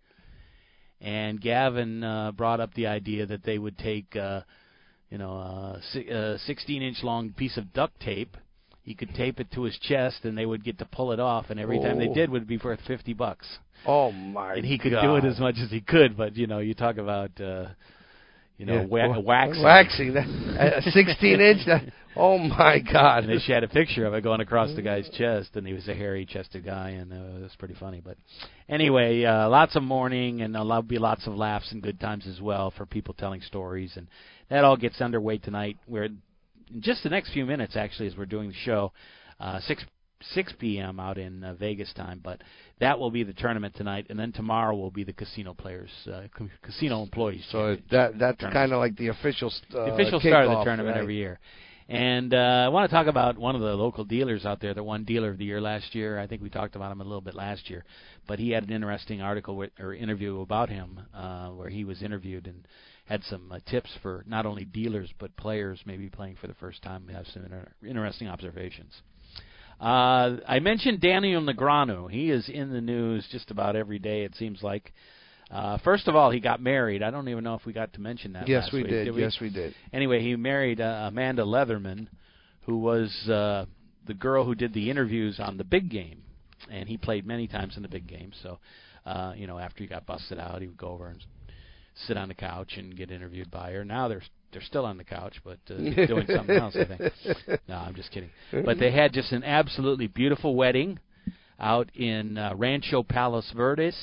And 1.02 1.40
Gavin 1.42 2.04
uh, 2.04 2.32
brought 2.32 2.60
up 2.60 2.74
the 2.74 2.88
idea 2.88 3.26
that 3.26 3.44
they 3.44 3.58
would 3.58 3.78
take, 3.78 4.16
uh, 4.16 4.42
you 5.10 5.18
know, 5.18 5.34
a 5.34 5.80
si- 5.92 6.08
a 6.10 6.38
16-inch 6.48 7.04
long 7.04 7.32
piece 7.32 7.58
of 7.58 7.74
duct 7.74 8.00
tape. 8.00 8.38
He 8.84 8.94
could 8.94 9.14
tape 9.16 9.40
it 9.40 9.52
to 9.54 9.64
his 9.64 9.78
chest, 9.80 10.26
and 10.26 10.38
they 10.38 10.46
would 10.46 10.64
get 10.64 10.78
to 10.80 10.86
pull 10.86 11.12
it 11.12 11.20
off. 11.20 11.48
And 11.50 11.60
every 11.60 11.80
time 11.80 11.98
they 11.98 12.08
Oh. 12.08 12.14
did, 12.14 12.30
would 12.30 12.48
be 12.48 12.58
worth 12.58 12.80
50 12.88 13.14
bucks. 13.14 13.46
Oh 13.86 14.12
my! 14.12 14.56
And 14.56 14.66
he 14.66 14.78
could 14.78 14.92
God. 14.92 15.02
do 15.02 15.16
it 15.16 15.26
as 15.26 15.40
much 15.40 15.56
as 15.62 15.70
he 15.70 15.82
could, 15.82 16.16
but 16.16 16.36
you 16.38 16.48
know, 16.48 16.60
you 16.60 16.74
talk 16.74 16.98
about, 16.98 17.32
uh, 17.42 17.66
you 18.58 18.66
know, 18.66 18.82
Yeah. 18.82 19.08
Wa- 19.08 19.20
waxing. 19.20 19.64
Waxing. 19.64 20.14
That, 20.14 20.28
a 20.86 20.92
16 20.92 21.42
inch. 21.42 21.66
That, 21.66 21.84
oh 22.16 22.38
my 22.38 22.80
God! 22.80 23.26
and 23.26 23.42
she 23.42 23.52
had 23.52 23.64
a 23.64 23.68
picture 23.68 24.06
of 24.06 24.14
it 24.14 24.22
going 24.22 24.42
across 24.42 24.74
the 24.76 24.82
guy's 24.82 25.10
chest, 25.10 25.56
and 25.56 25.66
he 25.68 25.74
was 25.74 25.88
a 25.88 25.94
hairy-chested 25.94 26.66
guy, 26.66 26.92
and 26.92 27.12
uh, 27.12 27.38
it 27.38 27.42
was 27.44 27.56
pretty 27.58 27.76
funny. 27.76 28.02
But 28.04 28.18
anyway, 28.70 29.24
uh, 29.24 29.50
lots 29.50 29.76
of 29.76 29.84
mourning, 29.84 30.42
and 30.42 30.56
there'll 30.56 30.82
be 30.82 30.98
lots 30.98 31.28
of 31.28 31.36
laughs 31.36 31.72
and 31.72 31.82
good 31.82 32.00
times 32.00 32.28
as 32.28 32.42
well 32.42 32.72
for 32.72 32.86
people 32.86 33.14
telling 33.14 33.42
stories, 33.42 33.94
and 33.96 34.08
that 34.50 34.64
all 34.64 34.78
gets 34.78 35.02
underway 35.02 35.38
tonight. 35.38 35.78
We're 35.88 36.06
in 36.06 36.22
just 36.80 37.04
the 37.04 37.10
next 37.10 37.32
few 37.32 37.46
minutes, 37.46 37.76
actually, 37.76 38.08
as 38.08 38.18
we're 38.18 38.26
doing 38.26 38.50
the 38.50 38.56
show, 38.56 38.92
uh, 39.40 39.60
six 39.62 39.84
6 40.34 40.54
p.m. 40.60 41.00
out 41.00 41.18
in 41.18 41.44
uh, 41.44 41.54
Vegas 41.56 41.92
time, 41.94 42.20
but 42.24 42.42
that 42.80 42.98
will 42.98 43.12
be 43.12 43.24
the 43.24 43.34
tournament 43.34 43.76
tonight, 43.76 44.08
and 44.10 44.18
then 44.18 44.32
tomorrow 44.32 44.76
will 44.76 44.92
be 44.92 45.04
the 45.04 45.14
casino 45.14 45.54
players, 45.54 45.90
uh, 46.08 46.24
ca- 46.36 46.46
casino 46.64 47.04
employees. 47.04 47.46
so 47.52 47.78
that 47.92 48.18
that's 48.18 48.40
kind 48.40 48.72
of 48.72 48.80
like 48.80 48.96
the 48.98 49.10
official 49.10 49.52
uh, 49.72 49.86
the 49.86 49.94
official 49.94 50.20
start 50.20 50.46
of 50.46 50.60
the 50.60 50.64
tournament 50.64 50.96
right? 50.96 51.02
every 51.02 51.16
year. 51.16 51.40
And 51.88 52.34
uh, 52.34 52.38
I 52.66 52.70
want 52.70 52.90
to 52.90 52.96
talk 52.96 53.06
about 53.06 53.38
one 53.38 53.54
of 53.54 53.62
the 53.62 53.76
local 53.76 54.06
dealers 54.06 54.44
out 54.44 54.60
there 54.60 54.74
that 54.74 54.84
won 54.84 55.04
Dealer 55.04 55.30
of 55.30 55.38
the 55.38 55.46
Year 55.46 55.62
last 55.62 55.94
year. 55.94 56.18
I 56.18 56.26
think 56.26 56.42
we 56.42 56.50
talked 56.50 56.76
about 56.76 56.92
him 56.92 57.00
a 57.00 57.04
little 57.04 57.22
bit 57.22 57.36
last 57.36 57.70
year, 57.70 57.86
but 58.28 58.40
he 58.40 58.50
had 58.50 58.64
an 58.64 58.72
interesting 58.72 59.22
article 59.22 59.56
with, 59.56 59.70
or 59.80 59.94
interview 59.94 60.42
about 60.42 60.70
him 60.70 61.00
uh, 61.14 61.50
where 61.50 61.70
he 61.70 61.84
was 61.84 62.02
interviewed 62.02 62.48
and 62.48 62.68
had 63.06 63.24
some 63.26 63.52
uh, 63.52 63.60
tips 63.70 63.92
for 64.02 64.24
not 64.28 64.48
only 64.48 64.66
dealers 64.66 65.14
but 65.20 65.38
players 65.38 65.80
maybe 65.86 66.10
playing 66.10 66.38
for 66.42 66.48
the 66.48 66.56
first 66.56 66.82
time. 66.82 67.08
Have 67.10 67.28
some 67.28 67.46
inter- 67.46 67.72
interesting 67.88 68.30
observations. 68.30 68.92
Uh, 69.80 70.38
I 70.48 70.60
mentioned 70.62 71.02
Daniel 71.02 71.42
Negreanu. 71.42 72.10
He 72.10 72.32
is 72.32 72.50
in 72.50 72.72
the 72.72 72.82
news 72.82 73.28
just 73.32 73.52
about 73.52 73.76
every 73.76 74.00
day. 74.00 74.24
It 74.24 74.34
seems 74.36 74.64
like. 74.64 74.92
Uh, 75.52 75.78
first 75.84 76.08
of 76.08 76.16
all, 76.16 76.32
he 76.32 76.40
got 76.40 76.60
married. 76.62 77.04
I 77.04 77.12
don't 77.12 77.28
even 77.30 77.44
know 77.44 77.54
if 77.54 77.66
we 77.66 77.74
got 77.74 77.94
to 77.94 78.02
mention 78.02 78.34
that. 78.34 78.48
Yes, 78.48 78.64
last 78.64 78.74
we 78.74 78.82
week. 78.82 78.90
did. 78.92 79.14
we? 79.16 79.22
Yes, 79.22 79.38
we 79.40 79.50
did. 79.50 79.76
Anyway, 79.94 80.22
he 80.22 80.36
married 80.36 80.82
uh, 80.82 81.06
Amanda 81.08 81.44
Leatherman, 81.44 82.08
who 82.62 82.80
was 82.80 83.12
uh, 83.30 83.66
the 84.08 84.14
girl 84.14 84.44
who 84.44 84.56
did 84.56 84.74
the 84.74 84.90
interviews 84.90 85.40
on 85.40 85.58
the 85.58 85.64
big 85.64 85.90
game, 85.90 86.24
and 86.72 86.90
he 86.90 86.98
played 86.98 87.26
many 87.28 87.48
times 87.48 87.78
in 87.78 87.84
the 87.84 87.88
big 87.90 88.08
game. 88.08 88.32
So, 88.42 88.58
uh, 89.06 89.34
you 89.36 89.46
know, 89.46 89.60
after 89.60 89.84
he 89.84 89.88
got 89.88 90.06
busted 90.08 90.40
out, 90.40 90.62
he 90.62 90.68
would 90.68 90.78
go 90.78 90.90
over 90.90 91.08
and 91.10 91.24
sit 92.08 92.18
on 92.18 92.28
the 92.28 92.34
couch 92.34 92.74
and 92.78 92.96
get 92.98 93.12
interviewed 93.12 93.52
by 93.52 93.72
her. 93.72 93.86
Now 93.86 94.08
they're 94.08 94.24
they're 94.52 94.64
still 94.64 94.86
on 94.86 94.98
the 94.98 95.04
couch, 95.04 95.36
but 95.44 95.60
uh, 95.70 95.76
doing 96.08 96.26
something 96.34 96.56
else. 96.60 96.76
I 96.76 96.86
think. 96.86 97.60
No, 97.68 97.76
I'm 97.76 97.94
just 97.94 98.12
kidding. 98.12 98.30
But 98.52 98.80
they 98.80 98.92
had 98.92 99.14
just 99.14 99.32
an 99.32 99.44
absolutely 99.44 100.08
beautiful 100.08 100.56
wedding. 100.56 101.00
out 101.60 101.90
in 101.96 102.38
uh, 102.38 102.54
Rancho 102.56 103.04
Palos 103.04 103.52
Verdes 103.56 103.96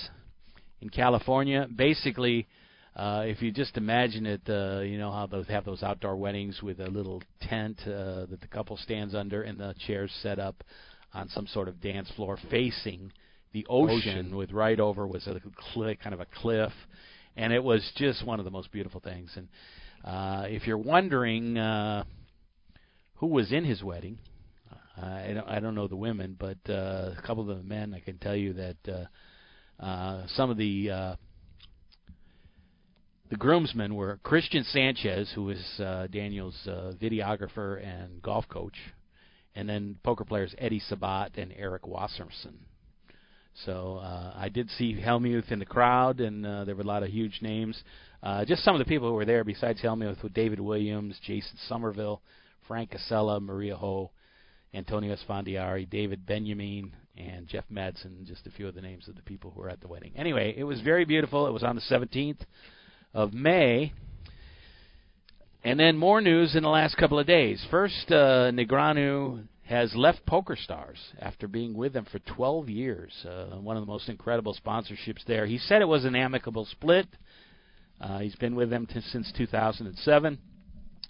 in 0.82 0.90
California. 0.90 1.66
Basically, 1.74 2.46
uh, 2.94 3.22
if 3.24 3.40
you 3.40 3.50
just 3.52 3.78
imagine 3.78 4.26
it, 4.26 4.42
uh, 4.48 4.80
you 4.80 4.98
know 4.98 5.10
how 5.10 5.26
they 5.26 5.42
have 5.52 5.64
those 5.64 5.82
outdoor 5.82 6.16
weddings 6.16 6.60
with 6.62 6.80
a 6.80 6.88
little 6.88 7.22
tent 7.40 7.80
uh, 7.86 8.26
that 8.26 8.38
the 8.40 8.48
couple 8.48 8.76
stands 8.76 9.14
under 9.14 9.42
and 9.42 9.58
the 9.58 9.74
chairs 9.86 10.12
set 10.22 10.38
up 10.38 10.62
on 11.14 11.28
some 11.30 11.46
sort 11.46 11.68
of 11.68 11.80
dance 11.80 12.10
floor 12.16 12.36
facing 12.50 13.12
the 13.52 13.66
ocean, 13.68 13.98
Ocean. 13.98 14.36
with 14.36 14.50
right 14.50 14.80
over 14.80 15.06
was 15.06 15.26
a 15.26 15.40
cli 15.72 15.94
kind 15.96 16.14
of 16.14 16.20
a 16.20 16.26
cliff, 16.40 16.72
and 17.36 17.52
it 17.52 17.62
was 17.62 17.88
just 17.96 18.26
one 18.26 18.38
of 18.38 18.44
the 18.44 18.50
most 18.50 18.72
beautiful 18.72 19.00
things. 19.00 19.30
And 19.36 19.48
uh, 20.04 20.46
if 20.46 20.66
you're 20.66 20.78
wondering 20.78 21.56
uh, 21.58 22.04
who 23.16 23.26
was 23.28 23.52
in 23.52 23.64
his 23.64 23.82
wedding, 23.82 24.18
uh, 24.70 25.04
I 25.04 25.32
don't 25.34 25.48
I 25.48 25.60
don't 25.60 25.74
know 25.74 25.86
the 25.86 25.96
women, 25.96 26.36
but 26.38 26.58
uh, 26.68 27.12
a 27.16 27.22
couple 27.26 27.48
of 27.48 27.58
the 27.58 27.62
men 27.62 27.94
I 27.94 28.00
can 28.00 28.18
tell 28.18 28.36
you 28.36 28.54
that 28.54 28.76
uh, 28.88 29.04
uh, 29.82 30.22
some 30.28 30.48
of 30.48 30.56
the 30.56 30.90
uh, 30.90 31.16
the 33.30 33.36
groomsmen 33.36 33.94
were 33.94 34.20
Christian 34.22 34.62
Sanchez, 34.64 35.32
who 35.34 35.50
is 35.50 35.80
uh, 35.80 36.06
Daniel's 36.06 36.58
uh, 36.66 36.92
videographer 37.00 37.82
and 37.84 38.22
golf 38.22 38.46
coach, 38.48 38.76
and 39.54 39.68
then 39.68 39.96
poker 40.04 40.24
players 40.24 40.54
Eddie 40.58 40.80
Sabat 40.80 41.32
and 41.36 41.52
Eric 41.56 41.82
Wasserson. 41.82 42.58
So 43.64 44.00
uh, 44.02 44.34
I 44.36 44.48
did 44.48 44.70
see 44.70 44.98
Helmuth 45.00 45.50
in 45.50 45.58
the 45.58 45.66
crowd, 45.66 46.20
and 46.20 46.46
uh, 46.46 46.64
there 46.64 46.74
were 46.74 46.82
a 46.82 46.86
lot 46.86 47.02
of 47.02 47.10
huge 47.10 47.40
names. 47.42 47.82
Uh, 48.22 48.44
just 48.44 48.62
some 48.64 48.74
of 48.74 48.78
the 48.78 48.84
people 48.84 49.08
who 49.08 49.14
were 49.14 49.24
there 49.24 49.44
besides 49.44 49.80
Helmuth 49.80 50.22
were 50.22 50.28
David 50.28 50.60
Williams, 50.60 51.18
Jason 51.26 51.58
Somerville, 51.68 52.22
Frank 52.68 52.92
Kassela, 52.92 53.40
Maria 53.40 53.76
Ho, 53.76 54.10
Antonio 54.72 55.14
Esfandiari, 55.14 55.88
David 55.88 56.24
Benjamin, 56.24 56.92
and 57.16 57.46
Jeff 57.46 57.64
Madsen, 57.70 58.26
just 58.26 58.46
a 58.46 58.50
few 58.50 58.68
of 58.68 58.74
the 58.74 58.80
names 58.80 59.08
of 59.08 59.16
the 59.16 59.22
people 59.22 59.50
who 59.50 59.60
were 59.60 59.68
at 59.68 59.80
the 59.80 59.88
wedding. 59.88 60.12
Anyway, 60.16 60.54
it 60.56 60.64
was 60.64 60.80
very 60.80 61.04
beautiful. 61.04 61.46
It 61.46 61.52
was 61.52 61.62
on 61.62 61.76
the 61.76 61.82
17th 61.82 62.40
of 63.14 63.32
May. 63.32 63.92
And 65.64 65.78
then 65.78 65.96
more 65.96 66.20
news 66.20 66.56
in 66.56 66.62
the 66.62 66.68
last 66.68 66.96
couple 66.96 67.18
of 67.18 67.26
days. 67.26 67.64
First, 67.70 68.10
uh, 68.10 68.50
Negreanu 68.50 69.44
has 69.64 69.94
left 69.94 70.26
Poker 70.26 70.56
Stars 70.56 70.98
after 71.20 71.46
being 71.46 71.74
with 71.74 71.92
them 71.92 72.06
for 72.10 72.18
12 72.18 72.68
years. 72.68 73.12
Uh, 73.24 73.56
one 73.56 73.76
of 73.76 73.82
the 73.82 73.90
most 73.90 74.08
incredible 74.08 74.56
sponsorships 74.64 75.24
there. 75.26 75.46
He 75.46 75.58
said 75.58 75.80
it 75.80 75.88
was 75.88 76.04
an 76.04 76.16
amicable 76.16 76.66
split. 76.66 77.06
Uh, 78.00 78.18
he's 78.18 78.34
been 78.34 78.56
with 78.56 78.70
them 78.70 78.86
t- 78.86 79.00
since 79.00 79.32
2007. 79.36 80.38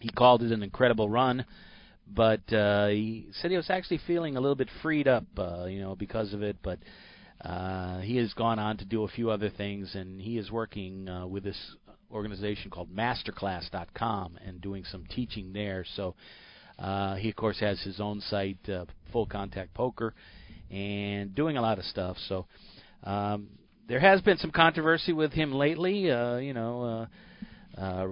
He 0.01 0.11
called 0.11 0.43
it 0.43 0.53
an 0.53 0.63
incredible 0.63 1.09
run, 1.09 1.47
but 2.07 2.53
uh, 2.53 2.89
he 2.89 3.29
said 3.33 3.51
he 3.51 3.57
was 3.57 3.71
actually 3.71 4.01
feeling 4.07 4.37
a 4.37 4.41
little 4.41 4.57
bit 4.57 4.69
freed 4.83 5.09
up, 5.09 5.25
uh, 5.37 5.65
you 5.65 5.81
know, 5.81 5.95
because 5.95 6.33
of 6.33 6.43
it. 6.43 6.57
But 6.63 6.79
uh, 7.41 8.01
he 8.01 8.17
has 8.17 8.33
gone 8.35 8.59
on 8.59 8.77
to 8.79 8.85
do 8.85 9.05
a 9.05 9.09
few 9.09 9.31
other 9.31 9.51
things, 9.51 9.95
and 9.95 10.21
he 10.21 10.39
is 10.39 10.51
working 10.51 11.09
uh, 11.09 11.27
with 11.27 11.45
this 11.45 11.77
organization 12.11 12.71
called 12.71 12.95
Masterclass.com 12.95 14.39
and 14.45 14.61
doing 14.61 14.85
some 14.85 15.07
teaching 15.07 15.53
there. 15.53 15.85
So 15.97 16.15
uh, 16.79 17.17
he, 17.17 17.31
of 17.31 17.37
course, 17.37 17.61
has 17.61 17.81
his 17.83 18.01
own 18.01 18.21
site, 18.21 18.69
uh, 18.69 18.85
Full 19.13 19.27
Contact 19.27 19.73
Poker, 19.75 20.15
and 20.71 21.35
doing 21.35 21.57
a 21.57 21.63
lot 21.63 21.79
of 21.79 21.85
stuff. 21.85 22.17
So 22.29 22.47
um, 23.05 23.49
there 23.89 24.01
has 24.01 24.21
been 24.21 24.39
some 24.39 24.51
controversy 24.51 25.13
with 25.13 25.33
him 25.33 25.53
lately. 25.53 26.11
Uh, 26.11 26.37
you 26.37 26.55
know, 26.55 27.09
uh, 27.77 27.81
uh, 27.81 28.07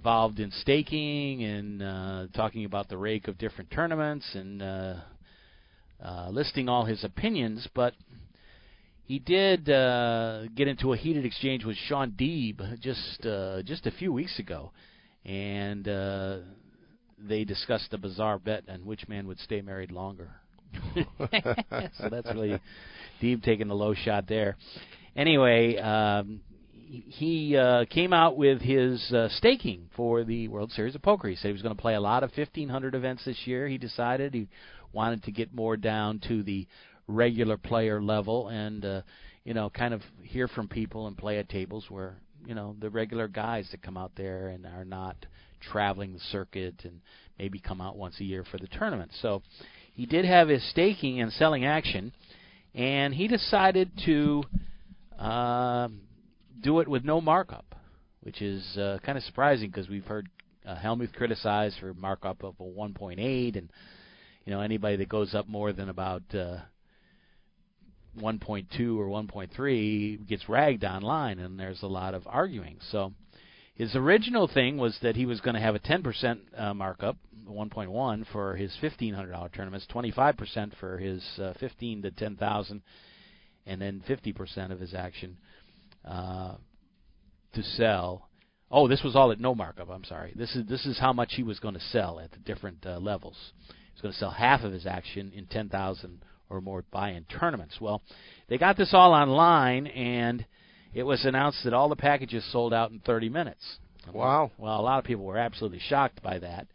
involved 0.00 0.40
in 0.40 0.50
staking 0.50 1.44
and 1.44 1.82
uh, 1.82 2.26
talking 2.34 2.64
about 2.64 2.88
the 2.88 2.96
rake 2.96 3.28
of 3.28 3.36
different 3.36 3.70
tournaments 3.70 4.26
and 4.32 4.62
uh, 4.62 4.94
uh, 6.02 6.30
listing 6.30 6.70
all 6.70 6.86
his 6.86 7.04
opinions, 7.04 7.68
but 7.74 7.92
he 9.04 9.18
did 9.18 9.68
uh, 9.68 10.44
get 10.54 10.68
into 10.68 10.94
a 10.94 10.96
heated 10.96 11.26
exchange 11.26 11.66
with 11.66 11.76
Shaun 11.86 12.12
Deeb 12.12 12.80
just 12.80 13.26
uh, 13.26 13.60
just 13.62 13.84
a 13.84 13.90
few 13.90 14.10
weeks 14.10 14.38
ago, 14.38 14.72
and 15.26 15.86
uh, 15.86 16.38
they 17.18 17.44
discussed 17.44 17.92
a 17.92 17.98
bizarre 17.98 18.38
bet 18.38 18.64
on 18.70 18.86
which 18.86 19.06
man 19.06 19.26
would 19.26 19.38
stay 19.40 19.60
married 19.60 19.90
longer. 19.90 20.30
so 20.94 22.08
that's 22.10 22.32
really 22.32 22.58
Deeb 23.20 23.42
taking 23.42 23.68
the 23.68 23.74
low 23.74 23.92
shot 23.92 24.26
there. 24.26 24.56
Anyway, 25.14 25.76
um, 25.76 26.40
he 26.90 27.56
uh, 27.56 27.84
came 27.88 28.12
out 28.12 28.36
with 28.36 28.60
his 28.60 29.12
uh, 29.12 29.28
staking 29.36 29.88
for 29.94 30.24
the 30.24 30.48
World 30.48 30.72
Series 30.72 30.96
of 30.96 31.02
Poker. 31.02 31.28
He 31.28 31.36
said 31.36 31.48
he 31.48 31.52
was 31.52 31.62
going 31.62 31.74
to 31.74 31.80
play 31.80 31.94
a 31.94 32.00
lot 32.00 32.24
of 32.24 32.30
1500 32.36 32.94
events 32.96 33.24
this 33.24 33.38
year. 33.44 33.68
He 33.68 33.78
decided 33.78 34.34
he 34.34 34.48
wanted 34.92 35.22
to 35.24 35.30
get 35.30 35.54
more 35.54 35.76
down 35.76 36.20
to 36.26 36.42
the 36.42 36.66
regular 37.06 37.56
player 37.56 38.02
level 38.02 38.48
and 38.48 38.84
uh, 38.84 39.02
you 39.44 39.54
know 39.54 39.70
kind 39.70 39.94
of 39.94 40.00
hear 40.22 40.48
from 40.48 40.68
people 40.68 41.06
and 41.06 41.16
play 41.16 41.38
at 41.38 41.48
tables 41.48 41.86
where 41.88 42.16
you 42.44 42.54
know 42.54 42.74
the 42.80 42.90
regular 42.90 43.28
guys 43.28 43.68
that 43.70 43.82
come 43.82 43.96
out 43.96 44.12
there 44.16 44.48
and 44.48 44.66
are 44.66 44.84
not 44.84 45.16
traveling 45.60 46.12
the 46.12 46.20
circuit 46.30 46.74
and 46.84 47.00
maybe 47.38 47.60
come 47.60 47.80
out 47.80 47.96
once 47.96 48.18
a 48.20 48.24
year 48.24 48.44
for 48.50 48.58
the 48.58 48.68
tournament. 48.68 49.12
So 49.22 49.42
he 49.94 50.06
did 50.06 50.24
have 50.24 50.48
his 50.48 50.68
staking 50.70 51.20
and 51.20 51.32
selling 51.32 51.64
action, 51.64 52.12
and 52.74 53.14
he 53.14 53.28
decided 53.28 53.90
to 54.06 54.42
uh, 55.18 55.88
do 56.60 56.80
it 56.80 56.88
with 56.88 57.04
no 57.04 57.20
markup, 57.20 57.74
which 58.20 58.42
is 58.42 58.76
uh, 58.76 58.98
kind 59.04 59.16
of 59.16 59.24
surprising 59.24 59.70
because 59.70 59.88
we've 59.88 60.06
heard 60.06 60.28
uh, 60.66 60.76
Helmuth 60.76 61.12
criticized 61.14 61.76
for 61.80 61.94
markup 61.94 62.42
of 62.42 62.54
a 62.60 62.64
1.8, 62.64 63.56
and 63.56 63.70
you 64.44 64.52
know 64.52 64.60
anybody 64.60 64.96
that 64.96 65.08
goes 65.08 65.34
up 65.34 65.48
more 65.48 65.72
than 65.72 65.88
about 65.88 66.22
uh, 66.34 66.58
1.2 68.18 68.98
or 68.98 69.06
1.3 69.06 70.28
gets 70.28 70.48
ragged 70.48 70.84
online, 70.84 71.38
and 71.38 71.58
there's 71.58 71.82
a 71.82 71.86
lot 71.86 72.14
of 72.14 72.26
arguing. 72.26 72.78
So 72.90 73.12
his 73.74 73.94
original 73.94 74.48
thing 74.48 74.76
was 74.76 74.98
that 75.02 75.16
he 75.16 75.26
was 75.26 75.40
going 75.40 75.54
to 75.54 75.60
have 75.60 75.74
a 75.74 75.78
10% 75.78 76.38
uh, 76.56 76.74
markup, 76.74 77.16
1.1 77.48 78.26
for 78.32 78.56
his 78.56 78.76
$1,500 78.82 79.52
tournaments, 79.54 79.86
25% 79.90 80.72
for 80.78 80.98
his 80.98 81.24
uh, 81.38 81.54
15 81.58 82.02
to 82.02 82.10
10,000, 82.10 82.82
and 83.66 83.80
then 83.80 84.02
50% 84.06 84.72
of 84.72 84.80
his 84.80 84.92
action 84.92 85.38
uh, 86.04 86.54
to 87.54 87.62
sell. 87.62 88.28
Oh, 88.70 88.86
this 88.86 89.02
was 89.02 89.16
all 89.16 89.32
at 89.32 89.40
no 89.40 89.54
markup. 89.54 89.90
I'm 89.90 90.04
sorry. 90.04 90.32
This 90.36 90.54
is 90.54 90.66
this 90.66 90.86
is 90.86 90.98
how 90.98 91.12
much 91.12 91.32
he 91.34 91.42
was 91.42 91.58
going 91.58 91.74
to 91.74 91.80
sell 91.80 92.20
at 92.20 92.30
the 92.32 92.38
different 92.38 92.86
uh, 92.86 92.98
levels. 92.98 93.36
He 93.68 93.74
was 93.94 94.02
going 94.02 94.12
to 94.12 94.18
sell 94.18 94.30
half 94.30 94.62
of 94.62 94.72
his 94.72 94.86
action 94.86 95.32
in 95.34 95.46
10,000 95.46 96.24
or 96.48 96.60
more 96.60 96.84
buy-in 96.90 97.24
tournaments. 97.24 97.78
Well, 97.80 98.02
they 98.48 98.58
got 98.58 98.76
this 98.76 98.90
all 98.92 99.12
online, 99.12 99.86
and 99.86 100.44
it 100.92 101.04
was 101.04 101.24
announced 101.24 101.64
that 101.64 101.72
all 101.72 101.88
the 101.88 101.96
packages 101.96 102.44
sold 102.52 102.74
out 102.74 102.90
in 102.90 103.00
30 103.00 103.28
minutes. 103.28 103.78
Wow. 104.12 104.50
Well, 104.58 104.80
a 104.80 104.82
lot 104.82 104.98
of 104.98 105.04
people 105.04 105.24
were 105.24 105.38
absolutely 105.38 105.80
shocked 105.80 106.22
by 106.22 106.38
that, 106.40 106.66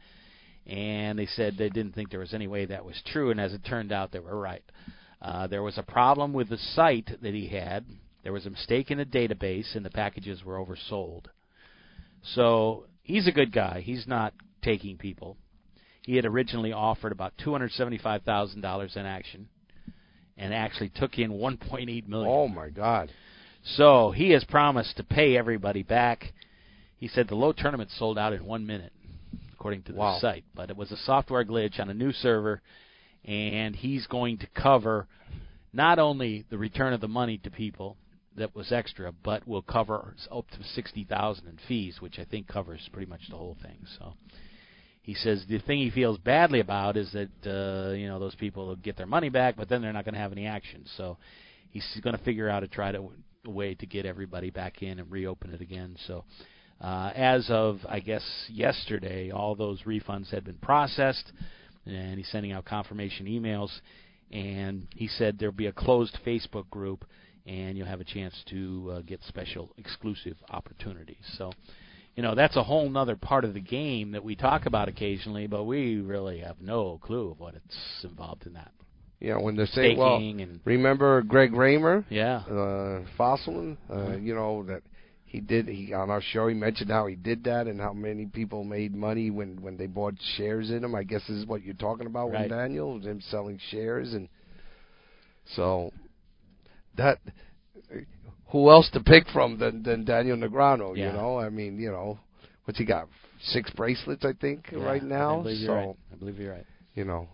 and 0.66 1.20
they 1.20 1.26
said 1.26 1.56
they 1.58 1.70
didn't 1.70 1.94
think 1.94 2.10
there 2.10 2.20
was 2.20 2.34
any 2.34 2.48
way 2.48 2.66
that 2.66 2.86
was 2.86 3.02
true. 3.08 3.32
And 3.32 3.40
as 3.40 3.54
it 3.54 3.66
turned 3.66 3.92
out, 3.92 4.12
they 4.12 4.20
were 4.20 4.40
right. 4.40 4.64
Uh, 5.22 5.48
there 5.48 5.64
was 5.64 5.78
a 5.78 5.84
problem 5.84 6.34
with 6.34 6.50
the 6.50 6.58
site 6.58 7.10
that 7.22 7.34
he 7.34 7.48
had. 7.48 7.86
There 8.26 8.34
was 8.34 8.48
a 8.48 8.50
mistake 8.50 8.90
in 8.90 8.98
the 8.98 9.06
database, 9.06 9.76
and 9.76 9.86
the 9.86 9.92
packages 9.92 10.44
were 10.44 10.58
oversold. 10.58 11.26
So 12.34 12.88
he's 13.04 13.28
a 13.28 13.32
good 13.32 13.52
guy. 13.52 13.82
He's 13.86 14.08
not 14.08 14.34
taking 14.64 14.98
people. 14.98 15.38
He 16.02 16.16
had 16.16 16.26
originally 16.26 16.74
offered 16.74 17.12
about 17.12 17.34
two 17.38 17.52
hundred 17.52 17.72
seventy-five 17.74 18.24
thousand 18.24 18.62
dollars 18.62 18.96
in 18.96 19.06
action, 19.06 19.48
and 20.40 20.56
actually 20.56 20.90
took 20.90 21.20
in 21.20 21.34
one 21.34 21.58
point 21.58 21.92
eight 21.92 22.10
million. 22.10 22.32
Oh 22.34 22.48
my 22.48 22.70
God. 22.70 23.12
So 23.64 24.10
he 24.10 24.32
has 24.32 24.44
promised 24.44 24.98
to 24.98 25.04
pay 25.04 25.38
everybody 25.38 25.84
back. 25.84 26.34
He 26.98 27.08
said 27.08 27.28
the 27.28 27.36
low 27.36 27.52
tournament 27.52 27.92
sold 27.92 28.18
out 28.18 28.34
in 28.34 28.44
one 28.44 28.66
minute, 28.66 28.94
according 29.54 29.84
to 29.84 29.92
the 29.92 30.00
Wow. 30.00 30.18
site. 30.20 30.46
But 30.56 30.72
it 30.72 30.78
was 30.78 30.92
a 30.92 30.98
software 30.98 31.46
glitch 31.46 31.80
on 31.80 31.92
a 31.92 31.94
new 31.94 32.12
server, 32.12 32.64
and 33.24 33.76
he's 33.76 34.08
going 34.08 34.40
to 34.40 34.48
cover 34.48 35.08
not 35.72 36.00
only 36.00 36.44
the 36.50 36.58
return 36.58 36.92
of 36.94 37.02
the 37.02 37.08
money 37.08 37.38
to 37.44 37.52
people 37.52 37.98
that 38.38 38.56
was 38.56 38.72
extra, 38.72 39.12
but 39.24 39.48
will 39.48 39.62
cover 39.62 40.16
up 40.32 40.50
to 40.52 40.64
sixty 40.76 41.04
thousand 41.04 41.48
in 41.48 41.60
fees, 41.68 41.98
which 42.00 42.20
I 42.20 42.26
think 42.26 42.48
covers 42.48 42.88
pretty 42.92 43.10
much 43.10 43.22
the 43.30 43.38
whole 43.38 43.58
thing. 43.62 43.78
So 43.98 44.14
he 45.02 45.14
says 45.14 45.46
the 45.48 45.60
thing 45.60 45.80
he 45.80 45.92
feels 45.92 46.18
badly 46.18 46.60
about 46.60 46.98
is 46.98 47.12
that 47.14 47.30
uh, 47.46 47.94
you 47.94 48.08
know 48.08 48.20
those 48.20 48.36
people 48.36 48.68
will 48.68 48.76
get 48.76 48.98
their 48.98 49.06
money 49.06 49.30
back, 49.30 49.56
but 49.56 49.70
then 49.70 49.82
they're 49.82 49.94
not 49.94 50.06
going 50.06 50.16
to 50.16 50.20
have 50.20 50.32
any 50.32 50.48
action. 50.48 50.84
So 50.98 51.18
he's 51.70 51.86
going 52.02 52.18
to 52.18 52.24
figure 52.24 52.50
out 52.50 52.64
a 52.64 52.68
try 52.68 52.92
to 52.92 53.12
a 53.46 53.50
way 53.50 53.76
to 53.76 53.86
get 53.86 54.06
everybody 54.06 54.50
back 54.50 54.82
in 54.82 55.00
and 55.00 55.12
reopen 55.12 55.54
it 55.54 55.62
again. 55.62 55.96
So 56.08 56.26
uh, 56.82 57.12
as 57.16 57.46
of 57.50 57.80
I 57.88 58.00
guess 58.00 58.24
yesterday, 58.50 59.32
all 59.32 59.56
those 59.56 59.82
refunds 59.84 60.32
had 60.32 60.44
been 60.44 60.58
processed, 60.58 61.32
and 61.86 62.18
he's 62.18 62.30
sending 62.32 62.52
out 62.52 62.66
confirmation 62.66 63.28
emails. 63.28 63.70
And 64.32 64.88
he 64.96 65.08
said 65.08 65.38
there'll 65.38 65.54
be 65.54 65.68
a 65.68 65.72
closed 65.72 66.18
Facebook 66.26 66.68
group, 66.72 67.06
and 67.46 67.78
you'll 67.78 67.88
have 67.88 68.02
a 68.02 68.06
chance 68.06 68.34
to 68.50 68.94
uh, 68.96 69.02
get 69.02 69.22
special 69.24 69.72
exclusive 69.78 70.38
opportunities. 70.50 71.24
So 71.38 71.52
you 72.16 72.24
know 72.24 72.36
that's 72.36 72.56
a 72.56 72.64
whole 72.64 72.90
nother 72.90 73.16
part 73.16 73.46
of 73.46 73.54
the 73.54 73.62
game 73.62 74.12
that 74.12 74.24
we 74.24 74.36
talk 74.36 74.66
about 74.66 74.88
occasionally, 74.88 75.48
but 75.48 75.64
we 75.66 76.02
really 76.02 76.40
have 76.40 76.62
no 76.62 77.00
clue 77.04 77.32
of 77.32 77.40
what 77.40 77.56
it's 77.56 78.04
involved 78.04 78.46
in 78.46 78.54
that. 78.54 78.72
Know, 79.22 79.40
when 79.40 79.56
they 79.56 79.66
say, 79.66 79.96
well, 79.96 80.18
and 80.18 80.60
remember 80.66 81.22
Greg 81.24 81.54
Raymer, 81.54 82.06
yeah, 82.10 82.44
uh, 82.48 83.06
Fossilman, 83.18 83.78
uh, 83.90 83.94
Mhm. 83.94 84.24
you 84.24 84.36
know 84.36 84.64
that 84.64 84.84
he 85.26 85.40
did. 85.40 85.68
He 85.68 85.94
on 85.94 86.10
our 86.10 86.22
show 86.22 86.48
he 86.48 86.54
mentioned 86.54 86.92
how 86.92 87.08
he 87.08 87.16
did 87.16 87.44
that 87.46 87.68
and 87.68 87.80
how 87.80 87.94
many 87.94 88.28
people 88.28 88.64
made 88.64 88.94
money 88.94 89.32
when 89.32 89.62
when 89.62 89.78
they 89.78 89.88
bought 89.88 90.16
shares 90.38 90.70
in 90.70 90.84
him. 90.84 90.94
I 90.94 91.04
guess 91.04 91.22
this 91.28 91.38
is 91.38 91.46
what 91.46 91.64
you're 91.64 91.74
talking 91.74 92.08
about 92.08 92.30
Right. 92.30 92.42
with 92.44 92.52
Daniel, 92.52 93.00
him 93.00 93.20
selling 93.22 93.58
shares 93.72 94.14
and 94.14 94.30
so 95.56 95.92
that. 96.98 97.20
Who 98.50 98.70
else 98.70 98.90
to 98.94 99.00
pick 99.00 99.28
from 99.34 99.58
than 99.58 99.84
than 99.84 100.06
Daniel 100.06 100.38
Negreanu? 100.38 100.96
Yeah. 100.96 101.08
You 101.08 101.14
know, 101.14 101.40
I 101.40 101.50
mean, 101.50 101.80
you 101.80 101.92
know, 101.92 102.20
what's 102.66 102.78
he 102.78 102.86
got? 102.86 103.08
Six 103.42 103.70
bracelets, 103.72 104.24
I 104.24 104.34
think, 104.34 104.68
yeah, 104.72 104.84
right 104.84 105.04
now. 105.04 105.40
I 105.40 105.44
believe 105.44 105.66
so 105.66 105.74
right. 105.74 105.96
I 106.12 106.16
believe 106.16 106.40
you're 106.40 106.54
right. 106.54 106.66
you 106.96 107.04
know, 107.04 107.28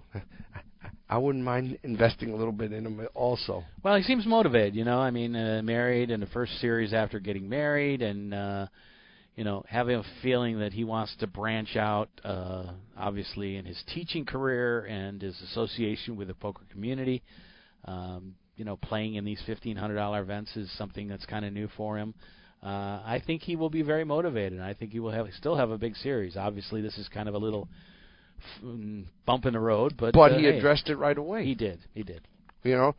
I 1.10 1.18
wouldn't 1.18 1.44
mind 1.44 1.78
investing 1.84 2.32
a 2.32 2.36
little 2.36 2.52
bit 2.52 2.74
in 2.74 2.86
him 2.86 3.08
also. 3.14 3.64
Well, 3.84 3.96
he 3.98 4.04
seems 4.04 4.26
motivated. 4.26 4.76
You 4.76 4.86
know, 4.86 5.00
I 5.00 5.12
mean, 5.12 5.36
uh, 5.36 5.62
married 5.64 6.10
in 6.10 6.20
the 6.20 6.26
first 6.28 6.60
series 6.60 6.94
after 6.94 7.20
getting 7.20 7.48
married, 7.48 8.02
and 8.02 8.34
uh, 8.34 8.68
you 9.36 9.44
know, 9.44 9.64
having 9.68 9.98
a 9.98 10.04
feeling 10.22 10.60
that 10.60 10.74
he 10.74 10.84
wants 10.84 11.16
to 11.20 11.28
branch 11.28 11.76
out. 11.76 12.10
Uh, 12.24 12.72
obviously, 12.98 13.58
in 13.58 13.66
his 13.66 13.82
teaching 13.94 14.26
career 14.26 14.86
and 14.86 15.22
his 15.22 15.40
association 15.42 16.16
with 16.16 16.28
the 16.30 16.34
poker 16.34 16.64
community. 16.72 17.22
Um, 17.86 18.36
you 18.62 18.66
know, 18.66 18.78
playing 18.78 19.16
in 19.16 19.26
these 19.26 19.42
fifteen 19.48 19.76
hundred 19.76 19.96
dollar 19.96 20.22
events 20.22 20.56
is 20.56 20.72
something 20.78 21.08
that's 21.08 21.26
kind 21.26 21.44
of 21.46 21.52
new 21.52 21.68
for 21.76 21.98
him. 21.98 22.14
Uh, 22.62 22.68
I 23.16 23.20
think 23.26 23.42
he 23.42 23.56
will 23.56 23.72
be 23.72 23.82
very 23.82 24.04
motivated. 24.04 24.54
and 24.54 24.62
I 24.62 24.76
think 24.76 24.92
he 24.92 25.00
will 25.00 25.10
have 25.10 25.26
still 25.36 25.56
have 25.56 25.72
a 25.72 25.80
big 25.80 25.96
series. 25.96 26.38
Obviously, 26.38 26.80
this 26.80 26.96
is 27.00 27.08
kind 27.08 27.28
of 27.28 27.34
a 27.34 27.40
little 27.40 27.68
f- 28.38 28.64
mm, 28.64 29.06
bump 29.26 29.48
in 29.48 29.54
the 29.54 29.60
road, 29.60 29.96
but 29.98 30.14
But 30.14 30.34
uh, 30.34 30.38
he 30.38 30.44
hey, 30.44 30.60
addressed 30.60 30.90
it 30.90 30.98
right 30.98 31.18
away. 31.18 31.44
He 31.44 31.56
did. 31.56 31.80
He 31.96 32.04
did. 32.04 32.22
You 32.64 32.76
know, 32.78 32.96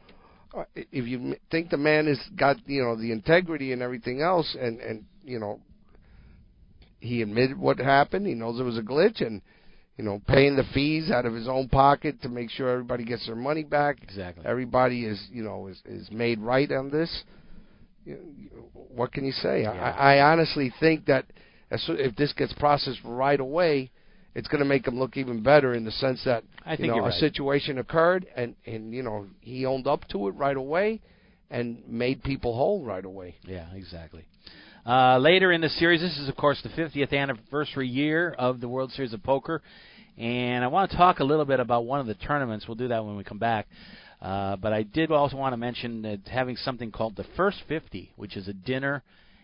Uh, 0.53 0.65
if 0.75 1.07
you 1.07 1.37
think 1.53 1.71
the 1.71 1.77
man 1.77 2.09
has 2.09 2.19
got 2.37 2.57
you 2.67 2.83
know 2.83 2.97
the 2.97 3.13
integrity 3.13 3.73
and 3.73 3.83
everything 3.83 4.21
else, 4.21 4.57
and 4.61 4.81
and 4.81 5.05
you 5.25 5.39
know, 5.39 5.61
he 6.99 7.23
admitted 7.23 7.57
what 7.57 7.79
happened. 7.79 8.27
He 8.27 8.35
knows 8.35 8.59
it 8.59 8.65
was 8.65 8.79
a 8.79 8.83
glitch, 8.83 9.21
and 9.25 9.41
you 10.03 10.09
know, 10.09 10.21
paying 10.27 10.57
the 10.57 10.65
fees 10.75 11.13
out 11.13 11.27
of 11.27 11.33
his 11.33 11.47
own 11.47 11.69
pocket 11.69 12.21
to 12.23 12.29
make 12.29 12.51
sure 12.51 12.69
everybody 12.69 13.05
gets 13.05 13.25
their 13.25 13.37
money 13.37 13.63
back. 13.63 14.03
Exactly. 14.03 14.45
Everybody 14.45 15.05
is 15.05 15.25
you 15.31 15.45
know 15.45 15.69
is 15.69 15.81
is 15.87 16.11
made 16.11 16.41
right 16.41 16.71
on 16.73 16.91
this. 16.91 17.23
What 18.73 19.13
can 19.13 19.25
you 19.25 19.31
say? 19.31 19.63
Yeah. 19.63 19.71
I, 19.71 20.17
I 20.17 20.33
honestly 20.33 20.75
think 20.81 21.07
that 21.07 21.27
as 21.71 21.81
soo- 21.83 21.93
if 21.93 22.17
this 22.17 22.33
gets 22.33 22.53
processed 22.55 22.99
right 23.05 23.39
away, 23.39 23.93
it's 24.35 24.49
going 24.49 24.59
to 24.59 24.65
make 24.65 24.89
him 24.89 24.99
look 24.99 25.17
even 25.17 25.41
better 25.41 25.73
in 25.73 25.85
the 25.85 25.93
sense 25.93 26.21
that 26.25 26.43
I 26.67 26.73
you 26.73 26.79
think 26.79 26.89
know, 26.89 26.97
you're 26.97 27.05
a 27.05 27.11
right. 27.11 27.21
situation 27.21 27.79
occurred 27.79 28.27
and 28.35 28.57
and 28.67 28.93
you 28.93 29.05
know 29.05 29.29
he 29.41 29.67
owned 29.67 29.87
up 29.87 30.09
to 30.09 30.27
it 30.27 30.33
right 30.33 30.57
away 30.57 31.01
and 31.49 31.81
made 31.87 32.25
people 32.25 32.57
whole 32.57 32.85
right 32.85 33.05
away. 33.05 33.37
Yeah, 33.47 33.67
exactly. 33.73 34.25
Uh, 34.85 35.19
later 35.19 35.53
in 35.53 35.61
the 35.61 35.69
series, 35.69 36.01
this 36.01 36.19
is 36.19 36.29
of 36.29 36.35
course 36.35 36.61
the 36.63 36.69
50th 36.71 37.13
anniversary 37.13 37.87
year 37.87 38.35
of 38.37 38.61
the 38.61 38.69
World 38.69 38.91
Series 38.91 39.13
of 39.13 39.23
Poker, 39.23 39.63
and 40.19 40.63
I 40.63 40.67
want 40.69 40.91
to 40.91 40.97
talk 40.97 41.21
a 41.21 41.25
little 41.25 41.45
bit 41.45 41.61
about 41.61 41.85
one 41.85 42.01
of 42.01 42.07
the 42.07 42.15
tournaments. 42.15 42.67
We'll 42.69 42.75
do 42.75 42.89
that 42.89 43.05
when 43.05 43.17
we 43.17 43.25
come 43.25 43.39
back. 43.39 43.67
Uh, 44.21 44.57
but 44.57 44.73
I 44.73 44.85
did 44.85 45.11
also 45.11 45.37
want 45.37 45.53
to 45.53 45.57
mention 45.57 46.03
that 46.03 46.21
having 46.31 46.57
something 46.57 46.93
called 46.93 47.17
the 47.17 47.27
First 47.37 47.63
50, 47.67 48.13
which 48.17 48.37
is 48.37 48.47
a 48.47 48.53
dinner 48.53 49.03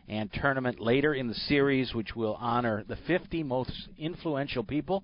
and 0.08 0.32
tournament 0.32 0.80
later 0.80 1.14
in 1.14 1.26
the 1.26 1.34
series, 1.34 1.94
which 1.94 2.14
will 2.14 2.37
honor 2.40 2.84
the 2.87 2.96
50 3.06 3.42
most 3.42 3.72
influential 3.98 4.62
people 4.62 5.02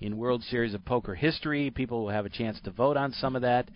in 0.00 0.18
World 0.18 0.42
Series 0.44 0.74
of 0.74 0.84
Poker 0.84 1.14
history. 1.14 1.70
People 1.70 2.04
will 2.04 2.10
have 2.10 2.26
a 2.26 2.30
chance 2.30 2.60
to 2.64 2.70
vote 2.70 2.96
on 2.96 3.12
some 3.12 3.36
of 3.36 3.42
that, 3.42 3.68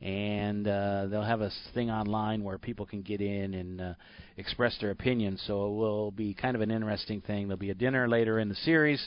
and 0.00 0.66
uh, 0.66 1.06
they'll 1.06 1.22
have 1.22 1.40
a 1.40 1.50
thing 1.74 1.90
online 1.90 2.42
where 2.42 2.56
people 2.56 2.86
can 2.86 3.02
get 3.02 3.20
in 3.20 3.54
and 3.54 3.80
uh, 3.80 3.94
express 4.36 4.76
their 4.80 4.90
opinions. 4.90 5.42
So 5.46 5.66
it 5.66 5.76
will 5.76 6.10
be 6.12 6.32
kind 6.32 6.54
of 6.54 6.62
an 6.62 6.70
interesting 6.70 7.20
thing. 7.20 7.48
There'll 7.48 7.58
be 7.58 7.70
a 7.70 7.74
dinner 7.74 8.08
later 8.08 8.38
in 8.38 8.48
the 8.48 8.54
series, 8.54 9.06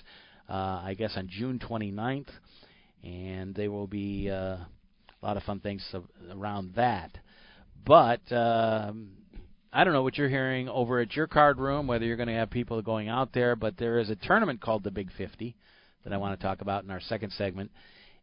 uh, 0.54 0.84
I 0.86 0.94
guess 0.96 1.14
on 1.18 1.28
June 1.28 1.58
29th, 1.58 2.28
and 3.04 3.56
there 3.56 3.72
will 3.72 3.88
be 3.88 4.30
uh, 4.30 4.36
a 4.58 4.68
lot 5.24 5.36
of 5.36 5.42
fun 5.44 5.60
things 5.60 5.84
around 6.32 6.76
that. 6.76 7.18
But 7.84 8.22
um, 8.32 9.14
I 9.74 9.84
don't 9.84 9.94
know 9.94 10.04
what 10.04 10.16
you're 10.16 10.30
hearing 10.30 10.70
over 10.70 11.00
at 11.00 11.16
your 11.16 11.26
card 11.26 11.58
room, 11.58 11.88
whether 11.88 12.06
you're 12.06 12.18
going 12.18 12.28
to 12.28 12.36
have 12.36 12.52
people 12.52 12.80
going 12.84 13.10
out 13.10 13.34
there, 13.34 13.56
but 13.56 13.78
there 13.78 13.98
is 13.98 14.12
a 14.12 14.16
tournament 14.16 14.62
called 14.62 14.84
the 14.84 14.92
Big 14.92 15.10
50 15.18 15.56
that 16.04 16.14
I 16.14 16.18
want 16.18 16.40
to 16.40 16.46
talk 16.46 16.62
about 16.62 16.84
in 16.84 16.92
our 16.92 17.02
second 17.02 17.32
segment. 17.32 17.72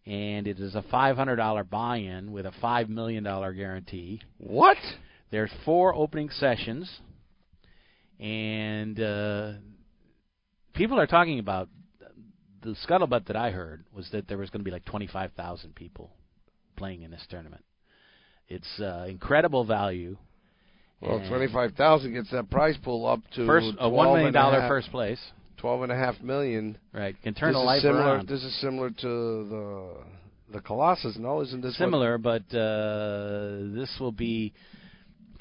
And 0.07 0.47
it 0.47 0.61
is 0.61 0.77
a 0.77 0.83
$500 0.83 1.69
buy 1.69 1.97
in 1.97 2.31
with 2.31 2.47
a 2.47 2.53
$5 2.63 2.89
million 2.89 3.25
guarantee. 3.25 4.21
What? 4.39 4.79
There's 5.33 5.51
four 5.65 5.97
opening 5.97 6.31
sessions, 6.31 6.91
and 8.21 9.01
uh, 9.01 9.53
people 10.75 10.99
are 10.99 11.07
talking 11.07 11.41
about 11.41 11.69
the 12.63 12.75
scuttlebutt 12.87 13.27
that 13.27 13.37
I 13.37 13.51
heard 13.51 13.85
was 13.95 14.09
that 14.13 14.29
there 14.29 14.39
was 14.39 14.51
going 14.51 14.61
to 14.61 14.65
be 14.65 14.71
like 14.71 14.85
25,000 14.85 15.75
people 15.75 16.11
playing 16.77 17.03
in 17.03 17.11
this 17.11 17.25
tournament. 17.29 17.65
It's 18.49 18.81
uh, 18.81 19.07
incredible 19.09 19.65
value. 19.65 20.17
Well, 21.01 21.23
twenty 21.29 21.51
five 21.51 21.73
thousand 21.77 22.13
gets 22.13 22.31
that 22.33 22.51
prize 22.51 22.77
pool 22.83 23.07
up 23.07 23.21
to 23.35 23.47
first 23.47 23.69
a 23.75 23.89
12 23.89 23.93
one 23.93 24.07
million 24.13 24.33
dollar 24.35 24.69
first 24.69 24.91
place. 24.91 25.19
twelve 25.57 25.83
and 25.83 25.91
a 25.91 25.95
half 25.95 26.21
million. 26.21 26.77
Right, 26.93 27.17
can 27.23 27.33
turn 27.33 27.55
this 27.55 27.57
a 27.63 27.65
life 27.65 27.77
is 27.79 27.83
similar. 27.85 28.03
around. 28.17 28.29
This 28.29 28.43
is 28.45 28.61
similar 28.61 28.91
to 28.91 28.99
the 29.49 29.95
the 30.53 30.61
Colossus. 30.61 31.17
No, 31.17 31.41
isn't 31.41 31.63
this 31.63 31.73
what- 31.79 31.87
Similar, 31.87 32.19
but 32.19 32.43
uh, 32.55 33.73
this 33.75 33.97
will 33.99 34.13
be 34.13 34.53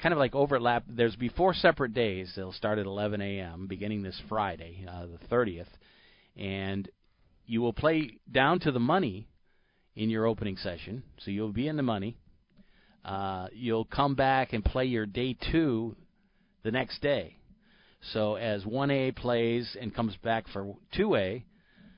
kind 0.00 0.14
of 0.14 0.18
like 0.18 0.34
overlap. 0.34 0.84
There's 0.88 1.16
be 1.16 1.28
four 1.28 1.52
separate 1.52 1.92
days. 1.92 2.32
They'll 2.34 2.52
start 2.52 2.78
at 2.78 2.86
11 2.86 3.20
a.m. 3.20 3.66
beginning 3.66 4.02
this 4.02 4.18
Friday, 4.30 4.86
uh, 4.90 5.06
the 5.06 5.18
30th, 5.34 5.66
and 6.38 6.88
you 7.50 7.60
will 7.60 7.72
play 7.72 8.12
down 8.30 8.60
to 8.60 8.70
the 8.70 8.78
money 8.78 9.26
in 9.96 10.08
your 10.08 10.24
opening 10.24 10.56
session. 10.56 11.02
So 11.18 11.32
you'll 11.32 11.52
be 11.52 11.66
in 11.66 11.76
the 11.76 11.82
money. 11.82 12.16
Uh, 13.04 13.48
you'll 13.52 13.86
come 13.86 14.14
back 14.14 14.52
and 14.52 14.64
play 14.64 14.84
your 14.84 15.04
day 15.04 15.36
two 15.50 15.96
the 16.62 16.70
next 16.70 17.02
day. 17.02 17.38
So 18.12 18.36
as 18.36 18.62
1A 18.62 19.16
plays 19.16 19.76
and 19.80 19.92
comes 19.92 20.14
back 20.22 20.44
for 20.52 20.76
2A, 20.96 21.42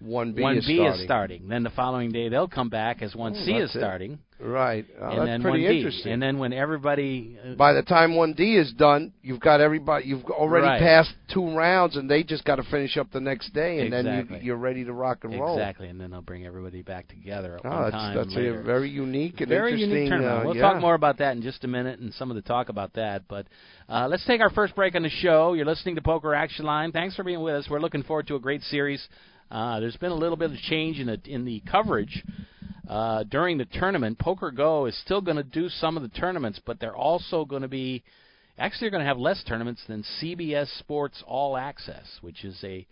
one 0.03 0.33
B 0.33 0.43
1B 0.43 0.59
is 0.59 0.65
starting. 0.65 0.85
is 1.01 1.05
starting. 1.05 1.49
Then 1.49 1.63
the 1.63 1.71
following 1.71 2.11
day 2.13 2.29
they'll 2.29 2.49
come 2.49 2.69
back 2.69 3.03
as 3.03 3.13
1C 3.15 3.35
Oh, 3.35 3.39
is 3.39 3.47
that's 3.47 3.77
it. 3.77 3.79
starting. 3.79 4.19
Right. 4.41 4.85
Oh, 5.01 5.09
and 5.09 5.19
that's 5.19 5.27
then 5.29 5.43
pretty 5.43 5.61
1D. 5.65 5.77
interesting. 5.77 6.13
And 6.15 6.21
then 6.21 6.39
when 6.39 6.53
everybody 6.53 7.39
uh, 7.47 7.55
By 7.55 7.75
the 7.75 7.83
time 7.83 8.17
one 8.17 8.33
D 8.33 8.57
is 8.57 8.73
done, 8.73 9.13
you've 9.23 9.39
got 9.39 9.61
everybody. 9.61 10.07
You've 10.07 10.25
already 10.25 10.67
Right. 10.67 10.81
passed 10.81 11.15
two 11.33 11.55
rounds, 11.57 11.95
and 11.97 12.11
they 12.11 12.25
just 12.25 12.45
got 12.45 12.57
to 12.57 12.65
finish 12.65 12.97
up 12.97 13.13
the 13.13 13.21
next 13.21 13.51
day, 13.55 13.79
and 13.83 13.93
then 13.93 14.05
Exactly. 14.07 14.39
you, 14.39 14.45
you're 14.47 14.57
ready 14.57 14.85
to 14.85 14.93
rock 14.93 15.19
and 15.23 15.39
roll. 15.39 15.57
exactly, 15.57 15.87
and 15.87 16.01
then 16.01 16.11
they'll 16.11 16.23
bring 16.23 16.45
everybody 16.45 16.83
back 16.83 17.07
together 17.07 17.55
at 17.55 17.61
Oh, 17.65 17.71
one 17.71 17.83
that's 17.83 17.93
time 17.93 18.17
that's 18.17 18.35
later. 18.35 18.59
a 18.61 18.65
very 18.65 18.91
unique 18.91 19.41
and 19.41 19.49
Very 19.49 19.75
interesting. 19.75 19.91
unique 19.97 20.11
tournament. 20.11 20.41
uh, 20.43 20.45
we'll 20.45 20.57
yeah. 20.57 20.63
talk 20.63 20.81
more 20.81 20.95
about 20.95 21.19
that 21.19 21.37
in 21.37 21.43
just 21.43 21.63
a 21.63 21.69
minute 21.69 22.01
and 22.01 22.13
some 22.15 22.29
of 22.31 22.35
the 22.35 22.43
talk 22.43 22.69
about 22.69 22.95
that. 22.95 23.23
But 23.29 23.47
uh, 23.89 24.09
let's 24.11 24.25
take 24.27 24.41
our 24.41 24.51
first 24.51 24.75
break 24.75 24.97
on 24.97 25.03
the 25.05 25.09
show. 25.11 25.53
You're 25.53 25.67
listening 25.67 25.95
to 25.95 26.03
Poker 26.03 26.35
Action 26.35 26.65
Line. 26.65 26.91
Thanks 26.91 27.15
for 27.15 27.23
being 27.23 27.43
with 27.43 27.55
us. 27.55 27.69
We're 27.71 27.79
looking 27.81 28.03
forward 28.03 28.27
to 28.27 28.35
a 28.35 28.41
great 28.41 28.63
series. 28.63 29.07
Uh, 29.53 29.81
there's 29.81 29.99
been 29.99 30.13
a 30.13 30.17
little 30.17 30.39
bit 30.39 30.51
of 30.51 30.57
change 30.57 30.99
in 30.99 31.07
the 31.09 31.21
in 31.27 31.45
the 31.45 31.63
coverage 31.71 32.25
uh, 32.89 33.23
during 33.25 33.59
the 33.59 33.67
tournament. 33.67 34.19
Poker 34.19 34.51
Go 34.51 34.87
is 34.87 34.99
still 35.05 35.21
going 35.21 35.37
to 35.37 35.43
do 35.43 35.69
some 35.69 35.99
of 35.99 36.03
the 36.03 36.09
tournaments, 36.09 36.59
but 36.65 36.81
they're 36.81 36.97
also 36.97 37.45
going 37.45 37.61
to 37.61 37.69
be 37.69 38.03
actually 38.57 38.87
they're 38.87 38.93
going 38.93 39.03
to 39.03 39.09
have 39.09 39.19
less 39.19 39.45
tournaments 39.47 39.83
than 39.87 40.05
CBS 40.23 40.79
Sports 40.79 41.23
All 41.27 41.59
Access, 41.59 42.07
which 42.23 42.47
is 42.47 42.59
a 42.65 42.87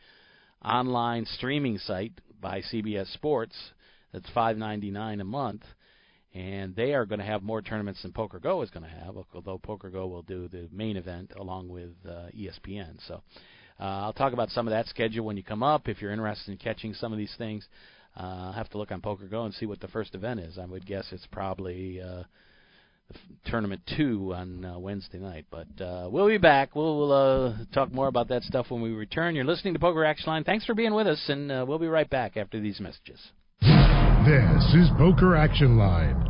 online 0.62 1.24
streaming 1.24 1.78
site 1.78 2.12
by 2.42 2.60
CBS 2.60 3.10
Sports. 3.14 3.56
That's 4.12 4.28
five 4.34 4.58
ninety 4.58 4.90
nine 4.90 5.22
a 5.22 5.24
month, 5.24 5.62
and 6.34 6.76
they 6.76 6.92
are 6.92 7.06
going 7.06 7.20
to 7.20 7.24
have 7.24 7.42
more 7.42 7.62
tournaments 7.62 8.02
than 8.02 8.12
Poker 8.12 8.38
Go 8.38 8.60
is 8.60 8.68
going 8.68 8.84
to 8.84 8.90
have. 9.02 9.14
Although 9.32 9.56
Poker 9.56 9.88
Go 9.88 10.08
will 10.08 10.20
do 10.20 10.46
the 10.46 10.68
main 10.70 10.98
event 10.98 11.32
along 11.40 11.70
with 11.70 11.94
uh, 12.06 12.26
ESPN. 12.36 12.98
So 13.08 13.22
uh, 13.80 14.04
I'll 14.04 14.12
talk 14.12 14.32
about 14.32 14.50
some 14.50 14.66
of 14.66 14.72
that 14.72 14.86
schedule 14.86 15.24
when 15.24 15.36
you 15.36 15.42
come 15.42 15.62
up. 15.62 15.88
If 15.88 16.02
you're 16.02 16.12
interested 16.12 16.52
in 16.52 16.58
catching 16.58 16.94
some 16.94 17.12
of 17.12 17.18
these 17.18 17.34
things, 17.38 17.66
uh, 18.16 18.22
I'll 18.22 18.52
have 18.52 18.68
to 18.70 18.78
look 18.78 18.92
on 18.92 19.00
Poker 19.00 19.26
Go 19.26 19.44
and 19.44 19.54
see 19.54 19.66
what 19.66 19.80
the 19.80 19.88
first 19.88 20.14
event 20.14 20.40
is. 20.40 20.58
I 20.58 20.66
would 20.66 20.86
guess 20.86 21.06
it's 21.12 21.26
probably. 21.26 22.00
Uh, 22.00 22.24
tournament 23.46 23.80
two 23.96 24.32
on 24.34 24.64
uh, 24.64 24.78
Wednesday 24.78 25.18
night. 25.18 25.46
But 25.50 25.82
uh, 25.82 26.08
we'll 26.10 26.28
be 26.28 26.38
back. 26.38 26.74
We'll, 26.74 26.98
we'll 26.98 27.12
uh, 27.12 27.56
talk 27.72 27.92
more 27.92 28.08
about 28.08 28.28
that 28.28 28.42
stuff 28.42 28.66
when 28.68 28.82
we 28.82 28.90
return. 28.90 29.34
You're 29.34 29.44
listening 29.44 29.74
to 29.74 29.80
Poker 29.80 30.04
Action 30.04 30.28
Line. 30.28 30.44
Thanks 30.44 30.64
for 30.64 30.74
being 30.74 30.94
with 30.94 31.06
us, 31.06 31.22
and 31.28 31.50
uh, 31.50 31.64
we'll 31.66 31.78
be 31.78 31.88
right 31.88 32.08
back 32.08 32.36
after 32.36 32.60
these 32.60 32.80
messages. 32.80 33.20
This 33.60 34.74
is 34.74 34.88
Poker 34.98 35.36
Action 35.36 35.78
Line. 35.78 36.29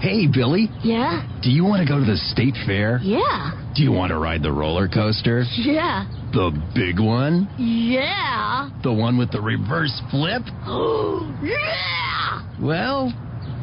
Hey, 0.00 0.26
Billy. 0.26 0.70
Yeah? 0.82 1.28
Do 1.42 1.50
you 1.50 1.62
want 1.62 1.86
to 1.86 1.88
go 1.92 1.98
to 2.00 2.04
the 2.04 2.16
state 2.16 2.54
fair? 2.66 3.00
Yeah. 3.02 3.52
Do 3.76 3.82
you 3.82 3.92
want 3.92 4.10
to 4.10 4.18
ride 4.18 4.42
the 4.42 4.50
roller 4.50 4.88
coaster? 4.88 5.44
Yeah. 5.58 6.06
The 6.32 6.50
big 6.74 6.98
one? 6.98 7.48
Yeah. 7.58 8.70
The 8.82 8.92
one 8.92 9.18
with 9.18 9.30
the 9.30 9.42
reverse 9.42 10.00
flip? 10.10 10.42
Oh, 10.64 11.28
yeah. 11.42 12.40
Well, 12.62 13.12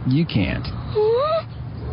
you 0.07 0.27
can't. 0.27 0.65
Hmm? 0.67 1.47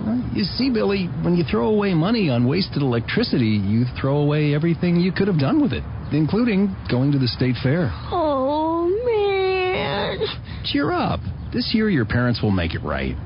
Huh? 0.05 0.31
You 0.35 0.45
see, 0.45 0.69
Billy, 0.69 1.07
when 1.23 1.37
you 1.37 1.45
throw 1.51 1.69
away 1.69 1.95
money 1.95 2.29
on 2.29 2.47
wasted 2.47 2.83
electricity, 2.83 3.57
you 3.65 3.85
throw 3.99 4.19
away 4.19 4.55
everything 4.55 5.01
you 5.01 5.11
could 5.11 5.29
have 5.29 5.39
done 5.39 5.63
with 5.63 5.73
it, 5.73 5.85
including 6.13 6.77
going 6.91 7.13
to 7.13 7.19
the 7.19 7.29
state 7.29 7.57
fair. 7.63 7.89
Oh, 8.13 8.89
man. 9.07 10.19
Cheer 10.67 10.93
up. 10.93 11.21
This 11.53 11.71
year, 11.73 11.89
your 11.89 12.05
parents 12.05 12.43
will 12.43 12.51
make 12.51 12.75
it 12.75 12.83
right. 12.83 13.17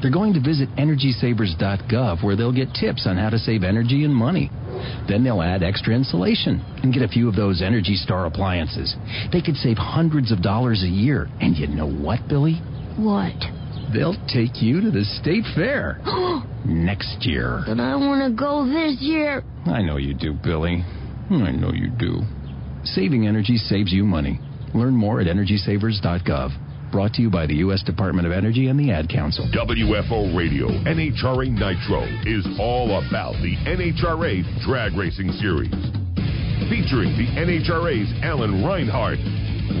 They're 0.00 0.12
going 0.12 0.34
to 0.34 0.40
visit 0.40 0.68
EnergySavers.gov 0.76 2.22
where 2.22 2.36
they'll 2.36 2.52
get 2.52 2.72
tips 2.72 3.06
on 3.06 3.16
how 3.16 3.30
to 3.30 3.38
save 3.38 3.64
energy 3.64 4.04
and 4.04 4.14
money. 4.14 4.50
Then 5.08 5.24
they'll 5.24 5.42
add 5.42 5.62
extra 5.62 5.94
insulation 5.94 6.60
and 6.82 6.92
get 6.92 7.02
a 7.02 7.08
few 7.08 7.28
of 7.28 7.34
those 7.34 7.62
Energy 7.62 7.96
Star 7.96 8.26
appliances. 8.26 8.94
They 9.32 9.42
could 9.42 9.56
save 9.56 9.76
hundreds 9.76 10.30
of 10.30 10.42
dollars 10.42 10.82
a 10.84 10.88
year. 10.88 11.28
And 11.40 11.56
you 11.56 11.66
know 11.66 11.90
what, 11.90 12.28
Billy? 12.28 12.54
What? 12.96 13.34
They'll 13.92 14.16
take 14.28 14.62
you 14.62 14.80
to 14.82 14.90
the 14.90 15.04
state 15.20 15.44
fair 15.54 15.98
next 16.64 17.26
year. 17.26 17.64
But 17.66 17.80
I 17.80 17.96
want 17.96 18.22
to 18.22 18.38
go 18.38 18.66
this 18.66 19.00
year. 19.00 19.42
I 19.66 19.82
know 19.82 19.96
you 19.96 20.14
do, 20.14 20.32
Billy. 20.32 20.84
I 21.30 21.50
know 21.52 21.72
you 21.72 21.88
do. 21.88 22.22
Saving 22.84 23.26
energy 23.26 23.56
saves 23.56 23.92
you 23.92 24.04
money. 24.04 24.40
Learn 24.74 24.94
more 24.94 25.20
at 25.20 25.26
EnergySavers.gov. 25.26 26.67
Brought 26.90 27.12
to 27.14 27.22
you 27.22 27.30
by 27.30 27.46
the 27.46 27.56
U.S. 27.56 27.82
Department 27.82 28.26
of 28.26 28.32
Energy 28.32 28.68
and 28.68 28.80
the 28.80 28.90
Ad 28.90 29.08
Council. 29.08 29.46
WFO 29.52 30.34
Radio 30.36 30.68
NHRA 30.68 31.52
Nitro 31.52 32.02
is 32.24 32.46
all 32.58 33.04
about 33.04 33.34
the 33.42 33.56
NHRA 33.68 34.64
Drag 34.64 34.96
Racing 34.96 35.30
Series. 35.32 35.70
Featuring 36.72 37.12
the 37.16 37.28
NHRA's 37.36 38.10
Alan 38.24 38.64
Reinhart. 38.64 39.18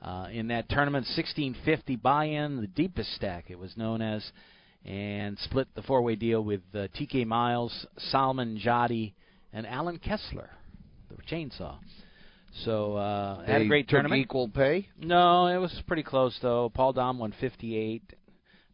uh, 0.02 0.28
in 0.32 0.48
that 0.48 0.68
tournament, 0.68 1.06
1650 1.06 1.96
buy-in, 1.96 2.60
the 2.60 2.66
deepest 2.68 3.14
stack 3.16 3.46
it 3.48 3.58
was 3.58 3.76
known 3.76 4.00
as, 4.00 4.24
and 4.84 5.36
split 5.40 5.66
the 5.74 5.82
four-way 5.82 6.14
deal 6.14 6.42
with 6.42 6.62
uh, 6.74 6.86
T.K. 6.94 7.24
Miles, 7.24 7.86
Salman 7.98 8.60
Jadi, 8.64 9.12
and 9.52 9.66
Allen 9.66 9.98
Kessler, 9.98 10.50
the 11.10 11.16
chainsaw. 11.22 11.76
So 12.64 12.96
uh, 12.96 13.44
had 13.44 13.62
a 13.62 13.66
great 13.66 13.88
tournament. 13.88 14.22
Equal 14.22 14.48
pay. 14.48 14.88
No, 14.98 15.46
it 15.46 15.58
was 15.58 15.72
pretty 15.86 16.02
close 16.02 16.36
though. 16.42 16.70
Paul 16.72 16.92
Dom 16.92 17.18
won 17.18 17.32
58, 17.40 18.02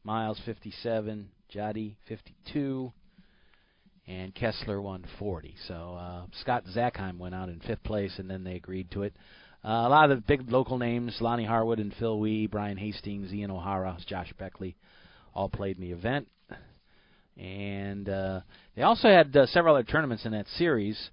Miles 0.07 0.40
57, 0.47 1.29
Jadi 1.53 1.97
52, 2.09 2.92
and 4.07 4.33
Kessler 4.33 4.81
won 4.81 5.05
40. 5.19 5.57
So 5.66 5.99
uh, 5.99 6.27
Scott 6.42 6.62
Zackheim 6.77 7.19
went 7.19 7.35
out 7.35 7.49
in 7.49 7.59
fifth 7.59 7.83
place, 7.83 8.12
and 8.19 8.31
then 8.31 8.45
they 8.45 8.55
agreed 8.55 8.88
to 8.92 9.03
it. 9.03 9.14
Uh, 9.64 9.83
a 9.85 9.88
lot 9.88 10.12
of 10.12 10.19
the 10.19 10.23
big 10.29 10.49
local 10.49 10.79
names, 10.79 11.16
Lonnie 11.21 11.45
Harwood 11.45 11.81
and 11.81 11.92
Phil 11.99 12.21
Wee, 12.21 12.47
Brian 12.47 12.77
Hastings, 12.77 13.33
Ian 13.33 13.51
O'Hara, 13.51 13.99
Josh 14.07 14.33
Beckley, 14.38 14.77
all 15.35 15.49
played 15.49 15.77
in 15.77 15.83
the 15.83 15.90
event. 15.90 16.29
And 17.37 18.09
uh, 18.09 18.42
they 18.77 18.83
also 18.83 19.09
had 19.09 19.37
uh, 19.37 19.47
several 19.47 19.75
other 19.75 19.83
tournaments 19.83 20.25
in 20.25 20.31
that 20.31 20.47
series. 20.57 21.11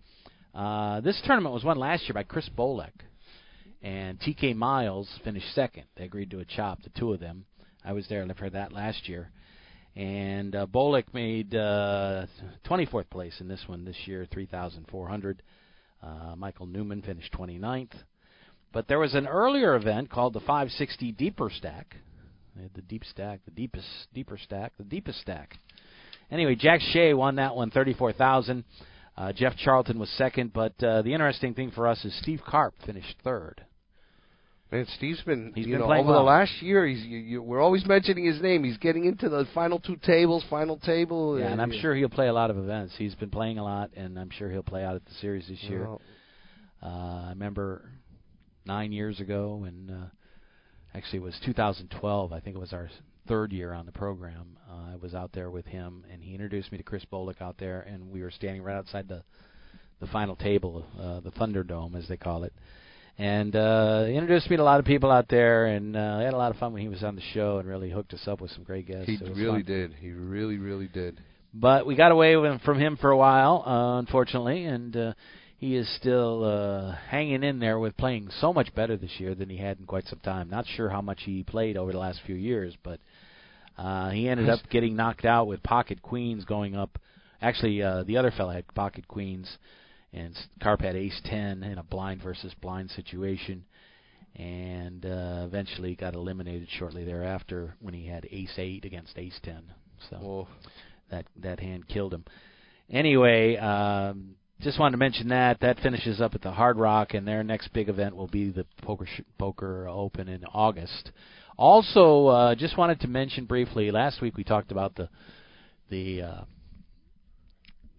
Uh, 0.54 1.02
this 1.02 1.20
tournament 1.26 1.56
was 1.56 1.64
won 1.64 1.80
last 1.80 2.04
year 2.04 2.14
by 2.14 2.22
Chris 2.22 2.48
Bolek, 2.56 2.94
and 3.82 4.20
TK 4.20 4.56
Miles 4.56 5.10
finished 5.24 5.52
second. 5.56 5.86
They 5.98 6.04
agreed 6.04 6.30
to 6.30 6.42
a 6.42 6.46
chop, 6.46 6.84
the 6.84 6.92
two 6.92 7.12
of 7.12 7.20
them. 7.20 7.46
I 7.86 7.94
was 7.94 8.08
there 8.08 8.26
for 8.38 8.50
that 8.50 8.72
last 8.72 9.10
year. 9.10 9.30
And 9.96 10.56
uh, 10.56 10.66
Bolek 10.66 11.14
made 11.14 11.54
uh, 11.54 12.26
24th 12.66 13.10
place 13.10 13.36
in 13.40 13.48
this 13.48 13.64
one 13.68 13.86
this 13.86 13.98
year, 14.06 14.26
3,400. 14.32 15.42
Uh, 16.02 16.36
Michael 16.36 16.66
Newman 16.66 17.02
finished 17.02 17.32
29th. 17.34 17.92
But 18.72 18.88
there 18.88 19.00
was 19.00 19.14
an 19.14 19.28
earlier 19.28 19.76
event 19.76 20.10
called 20.10 20.34
the 20.34 20.40
560 20.40 21.12
Deeper 21.12 21.52
Stack. 21.56 21.96
They 22.56 22.64
had 22.64 22.74
the 22.74 22.82
deep 22.82 23.04
stack, 23.06 23.40
the 23.46 23.52
deepest 23.52 23.88
deeper 24.14 24.38
stack, 24.38 24.74
the 24.78 24.84
deepest 24.84 25.20
stack. 25.22 25.58
Anyway, 26.32 26.56
Jack 26.56 26.82
Shea 26.82 27.14
won 27.14 27.36
that 27.36 27.56
one, 27.56 27.72
34,000. 27.72 28.64
Uh, 29.16 29.32
Jeff 29.34 29.56
Charlton 29.58 30.00
was 30.00 30.10
second, 30.18 30.54
but 30.54 30.74
uh, 30.84 31.02
the 31.02 31.14
interesting 31.14 31.54
thing 31.54 31.72
for 31.72 31.88
us 31.88 32.04
is 32.04 32.18
Steve 32.20 32.42
Karp 32.46 32.74
finished 32.86 33.16
third. 33.24 33.64
Man, 34.74 34.88
Steve's 34.98 35.22
been, 35.22 35.52
He's 35.54 35.68
you 35.68 35.74
been 35.74 35.82
know, 35.82 35.86
playing 35.86 36.06
over 36.06 36.14
well. 36.14 36.22
the 36.22 36.32
last 36.32 36.52
year. 36.62 36.88
He's 36.88 37.04
you, 37.06 37.20
you, 37.20 37.42
we're 37.44 37.62
always 37.62 37.86
mentioning 37.86 38.26
his 38.26 38.42
name. 38.42 38.64
He's 38.64 38.78
getting 38.78 39.06
into 39.06 39.30
the 39.30 39.46
final 39.54 39.80
two 39.80 39.98
tables, 39.98 40.44
final 40.50 40.78
table. 40.78 41.40
Yeah, 41.40 41.52
and 41.52 41.62
I'm 41.62 41.72
sure 41.72 41.94
he'll 41.94 42.10
play 42.10 42.28
a 42.28 42.34
lot 42.34 42.50
of 42.50 42.58
events. 42.58 42.96
He's 42.98 43.14
been 43.14 43.30
playing 43.30 43.60
a 43.60 43.64
lot, 43.64 43.92
and 43.96 44.18
I'm 44.18 44.32
sure 44.32 44.50
he'll 44.50 44.64
play 44.64 44.84
out 44.84 44.96
at 44.96 45.06
the 45.06 45.14
series 45.22 45.48
this 45.48 45.62
year. 45.64 45.82
well, 45.82 46.02
Uh, 46.82 47.26
I 47.28 47.30
remember 47.30 47.88
nine 48.66 48.92
years 48.92 49.20
ago, 49.20 49.64
and 49.68 49.92
uh, 49.92 50.06
actually 50.96 51.20
it 51.20 51.24
was 51.24 51.40
2012. 51.46 52.34
I 52.34 52.40
think 52.40 52.56
it 52.56 52.60
was 52.60 52.74
our 52.74 52.90
third 53.28 53.54
year 53.54 53.74
on 53.74 53.86
the 53.86 53.92
program. 53.92 54.58
Uh, 54.68 54.94
I 54.94 54.96
was 54.96 55.14
out 55.14 55.32
there 55.34 55.52
with 55.52 55.66
him, 55.68 56.04
and 56.12 56.24
he 56.24 56.34
introduced 56.34 56.72
me 56.72 56.80
to 56.80 56.84
Chris 56.84 57.06
Bolek 57.12 57.42
out 57.42 57.58
there, 57.60 57.82
and 57.82 58.10
we 58.10 58.24
were 58.24 58.32
standing 58.32 58.64
right 58.64 58.76
outside 58.76 59.08
the 59.08 59.24
the 60.00 60.08
final 60.08 60.36
table, 60.36 60.86
uh, 61.00 61.20
the 61.22 61.32
Thunderdome 61.32 61.96
as 61.96 62.08
they 62.10 62.18
call 62.18 62.44
it. 62.44 62.54
And 63.18 63.56
uh, 63.56 64.06
he 64.06 64.16
introduced 64.16 64.50
me 64.50 64.58
to 64.58 64.64
a 64.64 64.66
lot 64.66 64.80
of 64.80 64.86
people 64.86 65.12
out 65.12 65.28
there, 65.30 65.68
and 65.68 65.96
uh, 65.96 66.18
I 66.20 66.24
had 66.24 66.34
a 66.34 66.38
lot 66.38 66.52
of 66.52 66.58
fun 66.58 66.74
when 66.74 66.82
he 66.82 66.88
was 66.88 67.04
on 67.04 67.16
the 67.16 67.22
show, 67.34 67.60
and 67.60 67.68
really 67.68 67.92
hooked 67.92 68.14
us 68.14 68.28
up 68.28 68.42
with 68.42 68.52
some 68.52 68.64
great 68.64 68.88
guests. 68.88 69.06
he 69.06 69.18
really 69.34 69.62
fun. 69.62 69.66
did. 69.66 69.94
He 70.00 70.12
really, 70.12 70.58
really 70.58 70.88
did. 70.88 71.22
But 71.54 71.86
we 71.86 71.96
got 71.96 72.12
away 72.12 72.36
from 72.66 72.80
him 72.80 72.98
for 72.98 73.12
a 73.12 73.18
while, 73.18 73.64
uh, 73.68 74.00
unfortunately, 74.00 74.66
and 74.66 74.98
uh, 74.98 75.14
he 75.58 75.76
is 75.76 75.88
still 75.96 76.44
uh, 76.44 76.96
hanging 77.10 77.44
in 77.44 77.60
there 77.60 77.78
with 77.78 77.96
playing 77.96 78.30
so 78.42 78.52
much 78.52 78.74
better 78.74 78.98
this 78.98 79.12
year 79.20 79.36
than 79.36 79.50
he 79.50 79.58
had 79.58 79.78
in 79.80 79.86
quite 79.86 80.08
some 80.08 80.20
time. 80.20 80.50
Not 80.50 80.66
sure 80.76 80.90
how 80.90 81.02
much 81.02 81.22
he 81.24 81.44
played 81.44 81.78
over 81.78 81.92
the 81.92 82.00
last 82.00 82.22
few 82.26 82.36
years, 82.36 82.76
but 82.84 83.00
uh, 83.78 84.10
he 84.10 84.28
ended 84.28 84.50
up 84.50 84.60
getting 84.72 84.96
knocked 84.96 85.26
out 85.26 85.48
with 85.48 85.62
pocket 85.62 86.02
queens 86.02 86.44
going 86.46 86.76
up. 86.76 86.98
Actually, 87.42 87.84
uh, 87.84 88.04
the 88.04 88.18
other 88.18 88.32
fellow 88.32 88.52
had 88.52 88.68
pocket 88.74 89.08
queens, 89.08 89.58
and 90.14 90.38
Karp 90.62 90.82
had 90.82 90.96
ace 90.96 91.20
ten 91.26 91.64
in 91.64 91.78
a 91.78 91.84
blind 91.84 92.22
versus 92.22 92.54
blind 92.62 92.92
situation, 92.92 93.66
and 94.36 95.06
uh, 95.06 95.44
eventually 95.46 95.96
got 95.96 96.14
eliminated 96.14 96.68
shortly 96.78 97.04
thereafter 97.04 97.76
when 97.80 97.94
he 97.94 98.08
had 98.08 98.28
ace 98.32 98.54
eight 98.58 98.86
against 98.86 99.18
ace 99.18 99.40
ten. 99.44 99.64
So 100.10 100.18
Well, 100.22 100.48
that 101.10 101.26
that 101.38 101.60
hand 101.60 101.88
killed 101.88 102.14
him. 102.14 102.26
Anyway, 102.90 103.56
um, 103.58 104.36
just 104.62 104.80
wanted 104.80 104.92
to 104.92 104.98
mention 104.98 105.30
that 105.30 105.60
that 105.62 105.80
finishes 105.80 106.22
up 106.22 106.36
at 106.36 106.42
the 106.42 106.52
Hard 106.52 106.78
Rock, 106.78 107.14
and 107.14 107.28
their 107.28 107.44
next 107.44 107.74
big 107.74 107.90
event 107.90 108.16
will 108.16 108.28
be 108.28 108.50
the 108.52 108.66
Poker 108.82 109.06
Sh- 109.06 109.22
Poker 109.38 109.88
Open 109.88 110.28
in 110.30 110.44
August. 110.46 111.12
Also, 111.58 112.28
uh, 112.28 112.56
just 112.56 112.78
wanted 112.78 113.00
to 113.02 113.08
mention 113.08 113.46
briefly. 113.46 113.92
Last 113.92 114.22
week 114.22 114.38
we 114.38 114.44
talked 114.44 114.72
about 114.72 114.96
the 114.96 115.10
the 115.90 116.22
uh, 116.22 116.42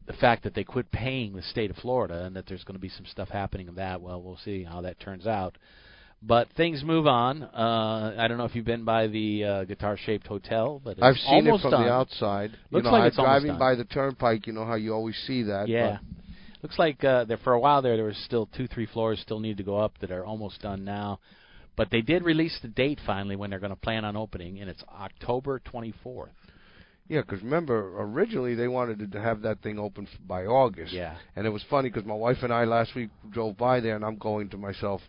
the 0.06 0.12
fact 0.14 0.44
that 0.44 0.54
they 0.54 0.64
quit 0.64 0.90
paying 0.90 1.34
the 1.34 1.42
state 1.42 1.70
of 1.70 1.76
Florida 1.76 2.24
and 2.24 2.36
that 2.36 2.46
there's 2.46 2.64
going 2.64 2.74
to 2.76 2.80
be 2.80 2.90
some 2.90 3.06
stuff 3.06 3.28
happening 3.28 3.68
in 3.68 3.74
that. 3.76 4.00
Well, 4.00 4.20
we'll 4.22 4.38
see 4.44 4.64
how 4.64 4.82
that 4.82 5.00
turns 5.00 5.26
out. 5.26 5.56
But 6.26 6.48
things 6.56 6.82
move 6.82 7.06
on. 7.06 7.42
Uh, 7.42 8.14
I 8.18 8.28
don't 8.28 8.38
know 8.38 8.44
if 8.44 8.54
you've 8.54 8.64
been 8.64 8.84
by 8.84 9.08
the 9.08 9.44
uh, 9.44 9.64
guitar-shaped 9.64 10.26
hotel, 10.26 10.80
but 10.82 10.92
it's 10.92 11.02
I've 11.02 11.16
seen 11.16 11.46
it 11.46 11.50
almost 11.50 11.62
from 11.62 11.72
done. 11.72 11.82
the 11.84 11.92
outside. 11.92 12.50
Looks 12.70 12.84
you 12.84 12.90
know, 12.90 12.90
like 12.92 13.00
I'm 13.02 13.06
it's 13.08 13.16
driving 13.16 13.48
done. 13.48 13.58
by 13.58 13.74
the 13.74 13.84
turnpike. 13.84 14.46
You 14.46 14.54
know 14.54 14.64
how 14.64 14.76
you 14.76 14.94
always 14.94 15.16
see 15.26 15.42
that. 15.44 15.68
Yeah. 15.68 15.98
Looks 16.62 16.78
like 16.78 17.04
uh, 17.04 17.24
there 17.24 17.36
for 17.38 17.52
a 17.52 17.60
while 17.60 17.82
there 17.82 17.96
there 17.96 18.06
was 18.06 18.16
still 18.24 18.48
two, 18.56 18.66
three 18.66 18.86
floors 18.86 19.20
still 19.20 19.38
need 19.38 19.58
to 19.58 19.62
go 19.62 19.76
up 19.76 19.98
that 20.00 20.10
are 20.10 20.24
almost 20.24 20.62
done 20.62 20.82
now. 20.82 21.20
But 21.76 21.90
they 21.90 22.00
did 22.00 22.24
release 22.24 22.58
the 22.62 22.68
date 22.68 23.00
finally 23.04 23.36
when 23.36 23.50
they're 23.50 23.58
going 23.58 23.70
to 23.70 23.76
plan 23.76 24.04
on 24.04 24.16
opening, 24.16 24.60
and 24.60 24.70
it's 24.70 24.82
October 24.88 25.60
24th. 25.60 26.28
Yeah, 27.08 27.20
because 27.20 27.42
remember, 27.42 28.00
originally 28.00 28.54
they 28.54 28.68
wanted 28.68 29.12
to 29.12 29.20
have 29.20 29.42
that 29.42 29.60
thing 29.62 29.78
open 29.78 30.08
by 30.26 30.46
August. 30.46 30.92
Yeah. 30.92 31.16
And 31.36 31.46
it 31.46 31.50
was 31.50 31.62
funny 31.68 31.90
because 31.90 32.06
my 32.06 32.14
wife 32.14 32.38
and 32.42 32.52
I 32.52 32.64
last 32.64 32.94
week 32.94 33.10
drove 33.30 33.58
by 33.58 33.80
there, 33.80 33.94
and 33.94 34.04
I'm 34.04 34.16
going 34.16 34.48
to 34.50 34.56
myself, 34.56 35.02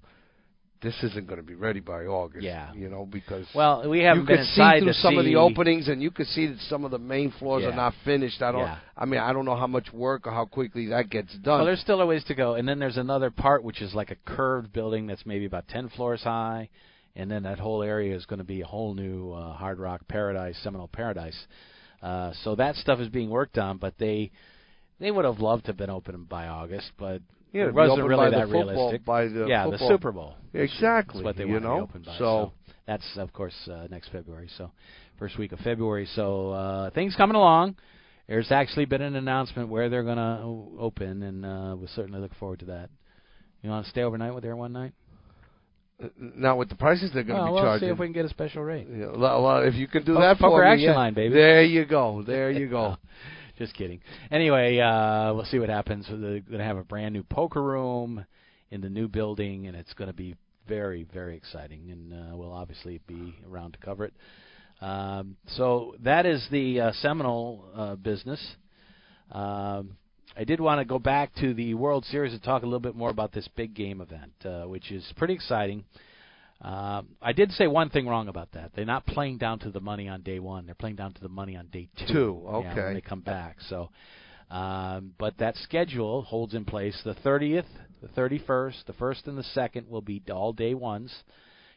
this 0.82 0.94
isn't 1.04 1.26
going 1.26 1.40
to 1.40 1.46
be 1.46 1.56
ready 1.56 1.80
by 1.80 2.04
August. 2.04 2.44
Yeah. 2.44 2.74
You 2.74 2.90
know, 2.90 3.06
because 3.06 3.48
Well, 3.56 3.90
we 3.90 4.00
haven't 4.02 4.24
you 4.24 4.28
been 4.28 4.38
could 4.38 4.46
see 4.48 4.80
through 4.82 4.94
some 4.94 5.18
of 5.18 5.24
the 5.24 5.38
openings, 5.38 5.88
and 5.88 6.02
you 6.02 6.12
could 6.12 6.28
see 6.28 6.48
that 6.48 6.60
some 6.70 6.84
of 6.84 6.92
the 6.92 7.00
main 7.00 7.32
floors 7.40 7.64
Yeah. 7.64 7.70
are 7.70 7.76
not 7.76 7.94
finished. 8.04 8.42
I 8.42 8.52
don't. 8.52 8.62
Yeah. 8.62 8.78
I 8.98 9.06
mean, 9.06 9.22
I 9.22 9.32
don't 9.32 9.46
know 9.46 9.56
how 9.56 9.68
much 9.68 9.92
work 9.94 10.28
or 10.28 10.32
how 10.32 10.46
quickly 10.46 10.88
that 10.88 11.10
gets 11.10 11.34
done. 11.38 11.60
Well, 11.60 11.66
there's 11.66 11.80
still 11.80 12.02
a 12.02 12.06
ways 12.06 12.26
to 12.26 12.36
go, 12.36 12.56
and 12.56 12.68
then 12.68 12.78
there's 12.78 12.98
another 12.98 13.32
part 13.32 13.64
which 13.64 13.82
is 13.82 13.96
like 13.96 14.12
a 14.12 14.16
curved 14.26 14.74
building 14.74 15.08
that's 15.08 15.26
maybe 15.26 15.46
about 15.46 15.70
10 15.70 15.90
floors 15.90 16.22
high, 16.24 16.68
and 17.16 17.32
then 17.32 17.44
that 17.44 17.58
whole 17.58 17.82
area 17.82 18.14
is 18.14 18.26
going 18.26 18.40
to 18.40 18.46
be 18.46 18.62
a 18.62 18.66
whole 18.66 18.94
new 18.94 19.32
uh, 19.32 19.54
Hard 19.54 19.80
Rock 19.80 20.02
Paradise, 20.10 20.58
Seminole 20.62 20.90
Paradise. 20.90 21.48
Uh, 22.06 22.32
so 22.44 22.54
that 22.56 22.76
stuff 22.76 23.00
is 23.00 23.10
being 23.10 23.32
worked 23.32 23.58
on, 23.58 23.78
but 23.80 23.96
they 23.98 24.32
they 25.00 25.10
would 25.10 25.26
have 25.26 25.40
loved 25.40 25.66
to 25.66 25.70
have 25.70 25.78
been 25.78 25.90
open 25.90 26.24
by 26.26 26.48
August, 26.48 26.92
but 27.00 27.22
Yeah, 27.52 27.66
it 27.68 27.74
wasn't 27.74 28.08
really 28.08 28.30
that 28.30 28.44
football- 28.48 28.68
realistic. 28.68 29.06
by 29.06 29.28
the 29.28 29.46
yeah, 29.48 29.64
football- 29.64 29.88
the 29.90 29.94
Super 29.94 30.12
Bowl. 30.12 30.36
Exactly. 30.54 31.24
What 31.24 31.36
they 31.36 31.46
you 31.46 31.60
know. 31.60 31.82
open 31.82 32.04
by. 32.04 32.16
so 32.18 32.54
that's 32.86 33.18
of 33.18 33.34
course 33.34 33.56
uh, 33.68 33.88
next 33.90 34.10
February. 34.10 34.50
So 34.56 34.72
first 35.18 35.38
week 35.40 35.52
of 35.52 35.60
February. 35.60 36.06
So 36.16 36.52
uh, 36.52 36.90
things 36.92 37.16
coming 37.16 37.36
along. 37.36 37.76
There's 38.28 38.52
actually 38.52 38.86
been 38.86 39.02
an 39.02 39.16
announcement 39.16 39.70
where 39.70 39.90
they're 39.90 40.04
going 40.04 40.18
to 40.18 40.80
open, 40.80 41.22
and 41.24 41.46
uh, 41.46 41.76
we'll 41.78 41.90
certainly 41.96 42.20
look 42.20 42.34
forward 42.36 42.60
to 42.60 42.66
that. 42.66 42.90
You 43.62 43.70
want 43.70 43.86
to 43.86 43.90
stay 43.92 44.02
overnight 44.04 44.34
with 44.34 44.44
there 44.44 44.56
one 44.56 44.74
night? 44.74 44.94
Now 46.20 46.58
with 46.58 46.70
the 46.70 46.76
prices 46.76 47.12
they're 47.14 47.24
going 47.24 47.38
to 47.38 47.44
well, 47.44 47.52
be 47.52 47.54
we'll 47.54 47.64
charging. 47.64 47.88
see 47.88 47.92
if 47.92 48.00
we 48.00 48.08
can 48.08 48.14
get 48.14 48.26
a 48.26 48.30
special 48.30 48.64
rate. 48.64 48.88
Yeah, 48.92 49.12
well, 49.16 49.60
if 49.60 49.76
you 49.76 49.88
can 49.88 50.04
do 50.04 50.16
that 50.16 50.38
for 50.38 50.50
Poker 50.50 50.64
me, 50.64 50.70
Action 50.70 50.90
yeah. 50.90 50.96
Line, 50.96 51.14
baby. 51.14 51.34
There 51.34 51.64
you 51.64 51.86
go. 51.86 52.24
There 52.26 52.52
you 52.52 52.68
go. 52.70 52.98
Just 53.58 53.74
kidding. 53.74 54.02
Anyway, 54.32 54.80
uh, 54.80 55.34
we'll 55.34 55.46
see 55.46 55.60
what 55.60 55.70
happens. 55.70 56.06
They're 56.10 56.42
going 56.42 56.60
to 56.60 56.64
have 56.64 56.78
a 56.78 56.84
brand 56.84 57.14
new 57.14 57.24
poker 57.24 57.64
room 57.64 58.26
in 58.70 58.82
the 58.82 58.90
new 58.90 59.08
building, 59.08 59.68
and 59.68 59.78
it's 59.78 59.94
going 59.94 60.10
to 60.10 60.14
be 60.14 60.36
very, 60.68 61.08
very 61.14 61.38
exciting. 61.38 61.90
And 61.90 62.14
uh, 62.14 62.36
we'll 62.36 62.52
obviously 62.52 63.00
be 63.08 63.34
around 63.50 63.74
to 63.74 63.80
cover 63.80 64.06
it. 64.06 64.14
Um, 64.82 65.38
so 65.48 65.96
that 66.04 66.26
is 66.26 66.46
the 66.52 66.82
uh, 66.82 66.92
Seminole 67.02 67.66
uh, 67.74 67.96
business. 67.96 68.46
Um, 69.32 69.96
I 70.38 70.44
did 70.44 70.60
want 70.60 70.82
to 70.82 70.86
go 70.86 71.00
back 71.00 71.34
to 71.36 71.54
the 71.54 71.74
World 71.76 72.06
Series 72.06 72.34
and 72.34 72.44
talk 72.44 72.64
a 72.64 72.66
little 72.66 72.80
bit 72.82 72.96
more 72.96 73.10
about 73.10 73.32
this 73.32 73.48
big 73.56 73.74
game 73.74 74.02
event, 74.02 74.34
uh, 74.44 74.64
which 74.68 74.92
is 74.92 75.06
pretty 75.16 75.34
exciting. 75.34 75.86
Uh, 76.62 77.04
I 77.22 77.32
did 77.34 77.52
say 77.52 77.68
one 77.68 77.90
thing 77.90 78.08
wrong 78.08 78.28
about 78.28 78.52
that. 78.54 78.72
They're 78.76 78.86
not 78.86 79.06
playing 79.06 79.38
down 79.38 79.60
to 79.60 79.72
the 79.72 79.80
money 79.80 80.10
on 80.10 80.22
day 80.22 80.40
one. 80.40 80.66
They're 80.66 80.76
playing 80.76 80.96
down 80.98 81.14
to 81.14 81.22
the 81.22 81.30
money 81.30 81.56
on 81.56 81.68
day 81.68 81.88
two. 81.98 82.14
Two, 82.14 82.42
Yeah, 82.46 82.76
when 82.86 82.94
they 82.96 83.02
come 83.02 83.22
back. 83.22 83.58
So, 83.70 83.90
um, 84.52 85.14
but 85.18 85.38
that 85.38 85.56
schedule 85.58 86.24
holds 86.24 86.54
in 86.54 86.66
place. 86.66 87.00
The 87.04 87.14
30th, 87.16 87.66
the 88.02 88.08
31st, 88.10 88.86
the 88.88 88.94
first 88.94 89.28
and 89.28 89.38
the 89.38 89.44
second 89.44 89.90
will 89.90 90.02
be 90.02 90.22
all 90.32 90.54
day 90.54 90.74
ones. 90.74 91.14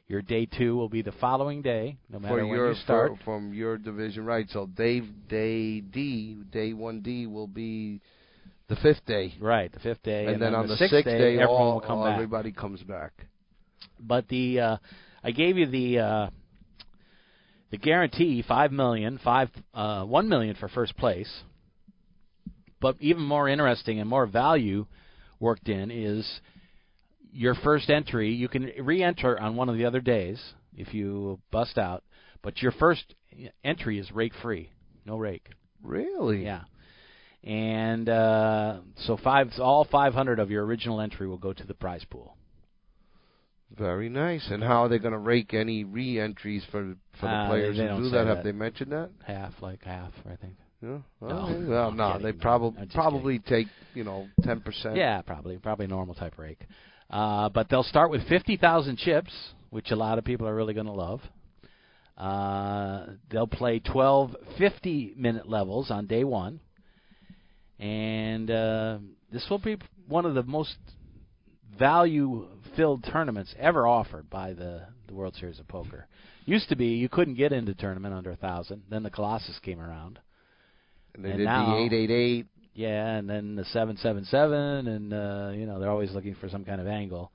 Your 0.08 0.22
day 0.22 0.46
two 0.46 0.74
will 0.76 0.88
be 0.88 1.02
the 1.02 1.12
following 1.12 1.60
day, 1.60 1.98
no 2.08 2.18
matter 2.18 2.36
for 2.36 2.46
when 2.46 2.56
your 2.56 2.70
you 2.70 2.74
start. 2.76 3.12
for- 3.18 3.24
from 3.24 3.52
your 3.52 3.76
division, 3.76 4.24
right? 4.24 4.48
So 4.50 4.66
Dave 4.66 5.06
Day 5.28 5.80
D 5.80 6.34
Day 6.50 6.72
One 6.72 7.00
D 7.02 7.26
will 7.26 7.46
be 7.46 8.00
the 8.68 8.76
fifth 8.76 9.04
day, 9.06 9.34
right, 9.40 9.72
the 9.72 9.80
fifth 9.80 10.02
day, 10.02 10.26
and, 10.26 10.40
then, 10.40 10.54
on 10.54 10.66
the, 10.66 10.74
the 10.74 10.78
sixth 10.78 10.96
sixth 10.96 11.10
day, 11.10 11.18
day, 11.18 11.32
everyone 11.34 11.48
all, 11.48 11.74
will 11.74 11.80
come 11.80 11.98
all- 11.98 12.04
back. 12.04 12.14
everybody 12.14 12.52
comes 12.52 12.82
back. 12.82 13.12
But 14.00 14.28
the 14.28 14.60
uh, 14.60 14.76
I 15.24 15.30
gave 15.30 15.56
you 15.56 15.66
the 15.66 15.98
uh, 15.98 16.30
the 17.70 17.78
guarantee 17.78 18.42
five 18.46 18.72
million, 18.72 19.18
five 19.22 19.50
uh, 19.74 20.04
one 20.04 20.28
million 20.28 20.54
for 20.56 20.68
first 20.68 20.96
place. 20.96 21.42
But 22.80 22.96
even 23.00 23.22
more 23.22 23.48
interesting 23.48 23.98
and 23.98 24.08
more 24.08 24.26
value 24.26 24.86
worked 25.40 25.68
in 25.68 25.90
is 25.90 26.40
your 27.32 27.54
first 27.56 27.90
entry. 27.90 28.32
You 28.32 28.48
can 28.48 28.70
re-enter 28.80 29.38
on 29.40 29.56
one 29.56 29.68
of 29.68 29.76
the 29.76 29.84
other 29.84 30.00
days 30.00 30.40
if 30.76 30.94
you 30.94 31.40
bust 31.50 31.76
out, 31.76 32.04
but 32.42 32.62
your 32.62 32.72
first 32.72 33.14
entry 33.64 33.98
is 33.98 34.12
rake 34.12 34.32
free, 34.42 34.70
no 35.04 35.16
rake. 35.16 35.48
Really? 35.82 36.44
Yeah. 36.44 36.62
And 37.48 38.08
uh, 38.10 38.80
so 39.06 39.16
five, 39.16 39.48
all 39.58 39.86
500 39.90 40.38
of 40.38 40.50
your 40.50 40.66
original 40.66 41.00
entry 41.00 41.26
will 41.26 41.38
go 41.38 41.54
to 41.54 41.64
the 41.66 41.72
prize 41.72 42.04
pool. 42.10 42.36
Very 43.76 44.08
nice. 44.10 44.46
And 44.50 44.62
how 44.62 44.84
are 44.84 44.88
they 44.88 44.98
going 44.98 45.12
to 45.12 45.18
rake 45.18 45.54
any 45.54 45.84
re-entries 45.84 46.62
for 46.70 46.94
for 47.20 47.26
the 47.26 47.32
Uh, 47.32 47.48
players 47.48 47.76
they 47.76 47.82
who 47.84 47.88
don't 47.88 48.02
do 48.02 48.10
that? 48.10 48.26
Have 48.26 48.36
that. 48.38 48.44
they 48.44 48.52
mentioned 48.52 48.92
that? 48.92 49.10
Half, 49.26 49.54
like 49.62 49.82
half, 49.82 50.12
I 50.30 50.36
think. 50.36 50.54
Yeah. 50.82 50.98
No. 51.20 51.64
Well, 51.68 51.90
no, 51.92 52.12
kidding. 52.12 52.22
they 52.26 52.32
probably 52.32 52.86
probably 52.94 53.38
take 53.40 53.66
you 53.94 54.04
know 54.04 54.28
ten 54.42 54.60
percent. 54.60 54.96
Yeah, 54.96 55.22
probably, 55.22 55.56
probably 55.56 55.86
a 55.86 55.88
normal 55.88 56.14
type 56.14 56.38
rake. 56.38 56.60
Uh, 57.10 57.48
but 57.48 57.68
they'll 57.70 57.82
start 57.82 58.10
with 58.10 58.22
50,000 58.28 58.98
chips, 58.98 59.32
which 59.70 59.90
a 59.90 59.96
lot 59.96 60.18
of 60.18 60.24
people 60.24 60.46
are 60.46 60.54
really 60.54 60.74
going 60.74 60.86
to 60.86 60.92
love. 60.92 61.22
Uh, 62.18 63.06
they'll 63.30 63.46
play 63.46 63.78
12 63.78 64.36
50 64.58 65.14
minute 65.16 65.48
levels 65.48 65.90
on 65.90 66.06
day 66.06 66.22
one. 66.24 66.60
And 67.78 68.50
uh, 68.50 68.98
this 69.32 69.46
will 69.48 69.58
be 69.58 69.76
one 70.08 70.26
of 70.26 70.34
the 70.34 70.42
most 70.42 70.76
value 71.78 72.46
filled 72.76 73.04
tournaments 73.10 73.54
ever 73.58 73.86
offered 73.86 74.28
by 74.28 74.52
the, 74.52 74.82
the 75.06 75.14
World 75.14 75.34
Series 75.38 75.58
of 75.58 75.68
Poker. 75.68 76.06
Used 76.44 76.68
to 76.70 76.76
be 76.76 76.86
you 76.86 77.08
couldn't 77.08 77.34
get 77.34 77.52
into 77.52 77.74
tournament 77.74 78.14
under 78.14 78.30
a 78.30 78.36
thousand. 78.36 78.82
Then 78.90 79.02
the 79.02 79.10
Colossus 79.10 79.58
came 79.62 79.80
around. 79.80 80.18
And 81.14 81.24
they 81.24 81.30
And 81.30 81.38
did 81.38 81.44
now- 81.44 81.74
the 81.74 81.82
eight 81.82 81.92
eight 81.92 82.10
eight. 82.10 82.46
Yeah, 82.74 83.16
and 83.16 83.28
then 83.28 83.56
the 83.56 83.64
seven 83.64 83.96
seven 83.96 84.24
seven, 84.26 84.86
and 84.86 85.12
uh, 85.12 85.50
you 85.52 85.66
know 85.66 85.80
they're 85.80 85.90
always 85.90 86.12
looking 86.12 86.36
for 86.36 86.48
some 86.48 86.64
kind 86.64 86.80
of 86.80 86.86
angle. 86.86 87.32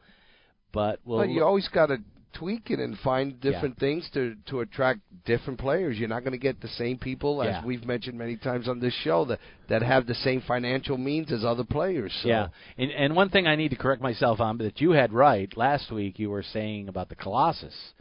But 0.72 1.00
we'll 1.04 1.18
Well, 1.18 1.28
you 1.28 1.44
always 1.44 1.68
got 1.68 1.88
to 1.88 1.98
tweak 2.34 2.70
it 2.72 2.80
and 2.80 2.98
find 3.00 3.34
Yeah. 3.42 3.52
different 3.52 3.78
things 3.78 4.10
to 4.14 4.36
to 4.48 4.60
attract 4.62 5.00
different 5.26 5.60
players. 5.60 5.98
You're 6.00 6.10
not 6.10 6.24
going 6.24 6.34
to 6.34 6.38
get 6.38 6.60
the 6.62 6.68
same 6.68 6.98
people 6.98 7.44
Yeah. 7.44 7.60
as 7.60 7.66
we've 7.66 7.86
mentioned 7.86 8.18
many 8.18 8.36
times 8.38 8.68
on 8.68 8.80
this 8.80 8.94
show 9.04 9.26
that 9.26 9.40
that 9.70 9.82
have 9.82 10.06
the 10.08 10.16
same 10.16 10.42
financial 10.42 10.98
means 10.98 11.32
as 11.32 11.46
other 11.46 11.64
players. 11.64 12.14
So. 12.22 12.28
yeah. 12.28 12.48
And 12.78 12.92
and 12.92 13.16
one 13.16 13.30
thing 13.30 13.48
I 13.48 13.56
need 13.56 13.70
to 13.70 13.76
correct 13.78 14.02
myself 14.02 14.40
on 14.40 14.58
that 14.60 14.82
you 14.82 14.92
had 14.92 15.14
right 15.14 15.56
last 15.56 15.92
week. 15.92 16.20
You 16.20 16.30
were 16.30 16.44
saying 16.44 16.90
about 16.90 17.10
the 17.10 17.16
Colossus. 17.16 17.94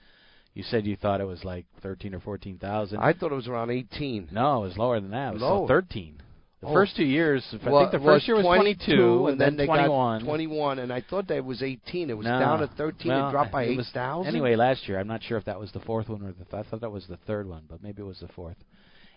You 0.55 0.62
said 0.62 0.87
you 0.87 0.97
thought 0.97 1.21
it 1.23 1.27
was 1.27 1.45
like 1.45 1.64
thirteen 1.81 2.14
or 2.14 2.21
fourteen 2.21 2.59
thousand. 2.59 2.99
I 3.01 3.12
thought 3.14 3.33
it 3.33 3.37
was 3.37 3.49
around 3.49 3.71
18. 3.71 4.29
No, 4.33 4.64
it 4.64 4.68
was 4.68 4.77
lower 4.79 5.01
than 5.01 5.11
that. 5.12 5.29
It 5.31 5.33
was 5.35 5.42
Lower. 5.42 5.66
thirteen. 5.68 6.16
The 6.62 6.68
Oh. 6.68 6.72
first 6.75 6.94
two 6.94 7.05
years, 7.05 7.44
I 7.53 7.68
Well, 7.68 7.81
think 7.81 7.90
the 7.90 7.98
first 8.07 8.29
year 8.29 8.37
was 8.37 8.44
22, 8.44 9.27
and 9.27 9.40
then 9.40 9.57
they 9.57 9.66
21. 9.66 10.20
got 10.20 10.25
21, 10.25 10.79
and 10.79 10.92
I 10.92 11.01
thought 11.01 11.27
that 11.27 11.44
was 11.44 11.61
18. 11.61 12.09
It 12.09 12.16
was 12.16 12.25
No. 12.25 12.38
down 12.38 12.61
to 12.61 12.68
13 12.68 13.11
Well, 13.11 13.25
and 13.25 13.33
dropped 13.33 13.51
by 13.51 13.64
8,000. 13.64 14.29
Anyway, 14.29 14.55
last 14.55 14.88
year, 14.88 15.01
I'm 15.01 15.09
not 15.09 15.25
sure 15.25 15.37
if 15.37 15.44
that 15.46 15.59
was 15.59 15.72
the 15.72 15.81
fourth 15.81 16.09
one 16.09 16.22
or 16.22 16.31
the 16.31 16.44
th- 16.44 16.55
I 16.55 16.62
thought 16.62 16.81
that 16.83 16.92
was 16.92 17.09
the 17.09 17.16
third 17.16 17.48
one, 17.48 17.62
but 17.68 17.83
maybe 17.83 18.03
it 18.03 18.07
was 18.07 18.20
the 18.20 18.29
fourth. 18.29 18.57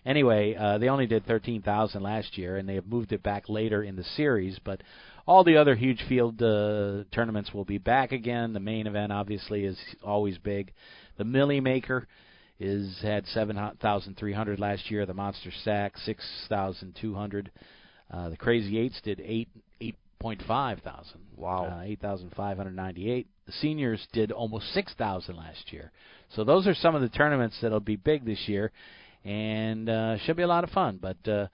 Anyway, 0.04 0.56
uh, 0.56 0.78
they 0.78 0.88
only 0.88 1.06
did 1.06 1.24
13,000 1.24 2.02
last 2.02 2.36
year, 2.36 2.56
and 2.56 2.68
they 2.68 2.74
have 2.74 2.86
moved 2.88 3.12
it 3.12 3.22
back 3.22 3.48
later 3.48 3.80
in 3.80 3.94
the 3.94 4.04
series. 4.04 4.58
But 4.58 4.82
all 5.24 5.44
the 5.44 5.56
other 5.56 5.76
huge 5.76 6.02
field 6.02 6.42
uh, 6.42 7.04
tournaments 7.12 7.54
will 7.54 7.64
be 7.64 7.78
back 7.78 8.10
again. 8.10 8.54
The 8.54 8.60
main 8.60 8.88
event, 8.88 9.12
obviously, 9.12 9.64
is 9.64 9.78
always 10.04 10.36
big. 10.38 10.72
The 11.16 11.24
Millie 11.24 11.60
Maker 11.60 12.08
is 12.58 12.98
had 13.02 13.26
7,300 13.26 14.58
last 14.58 14.90
year. 14.90 15.06
The 15.06 15.14
Monster 15.14 15.50
Stack 15.62 15.96
6,200. 15.98 17.50
Uh, 18.10 18.28
the 18.30 18.36
Crazy 18.36 18.78
Eights 18.78 19.00
did 19.02 19.20
eight 19.20 19.48
eight 19.80 19.96
point 20.20 20.40
five 20.46 20.78
thousand. 20.80 21.20
Wow, 21.36 21.64
uh, 21.64 21.82
eight 21.82 22.00
thousand 22.00 22.32
five 22.36 22.56
hundred 22.56 22.76
ninety-eight. 22.76 23.26
The 23.46 23.52
seniors 23.52 24.06
did 24.12 24.30
almost 24.30 24.72
six 24.72 24.94
thousand 24.96 25.36
last 25.36 25.72
year. 25.72 25.90
So 26.34 26.44
those 26.44 26.68
are 26.68 26.74
some 26.74 26.94
of 26.94 27.02
the 27.02 27.08
tournaments 27.08 27.56
that'll 27.60 27.80
be 27.80 27.96
big 27.96 28.24
this 28.24 28.46
year, 28.46 28.70
and 29.24 29.88
uh, 29.88 30.18
should 30.18 30.36
be 30.36 30.44
a 30.44 30.46
lot 30.46 30.62
of 30.62 30.70
fun. 30.70 31.00
But 31.02 31.16
uh, 31.28 31.48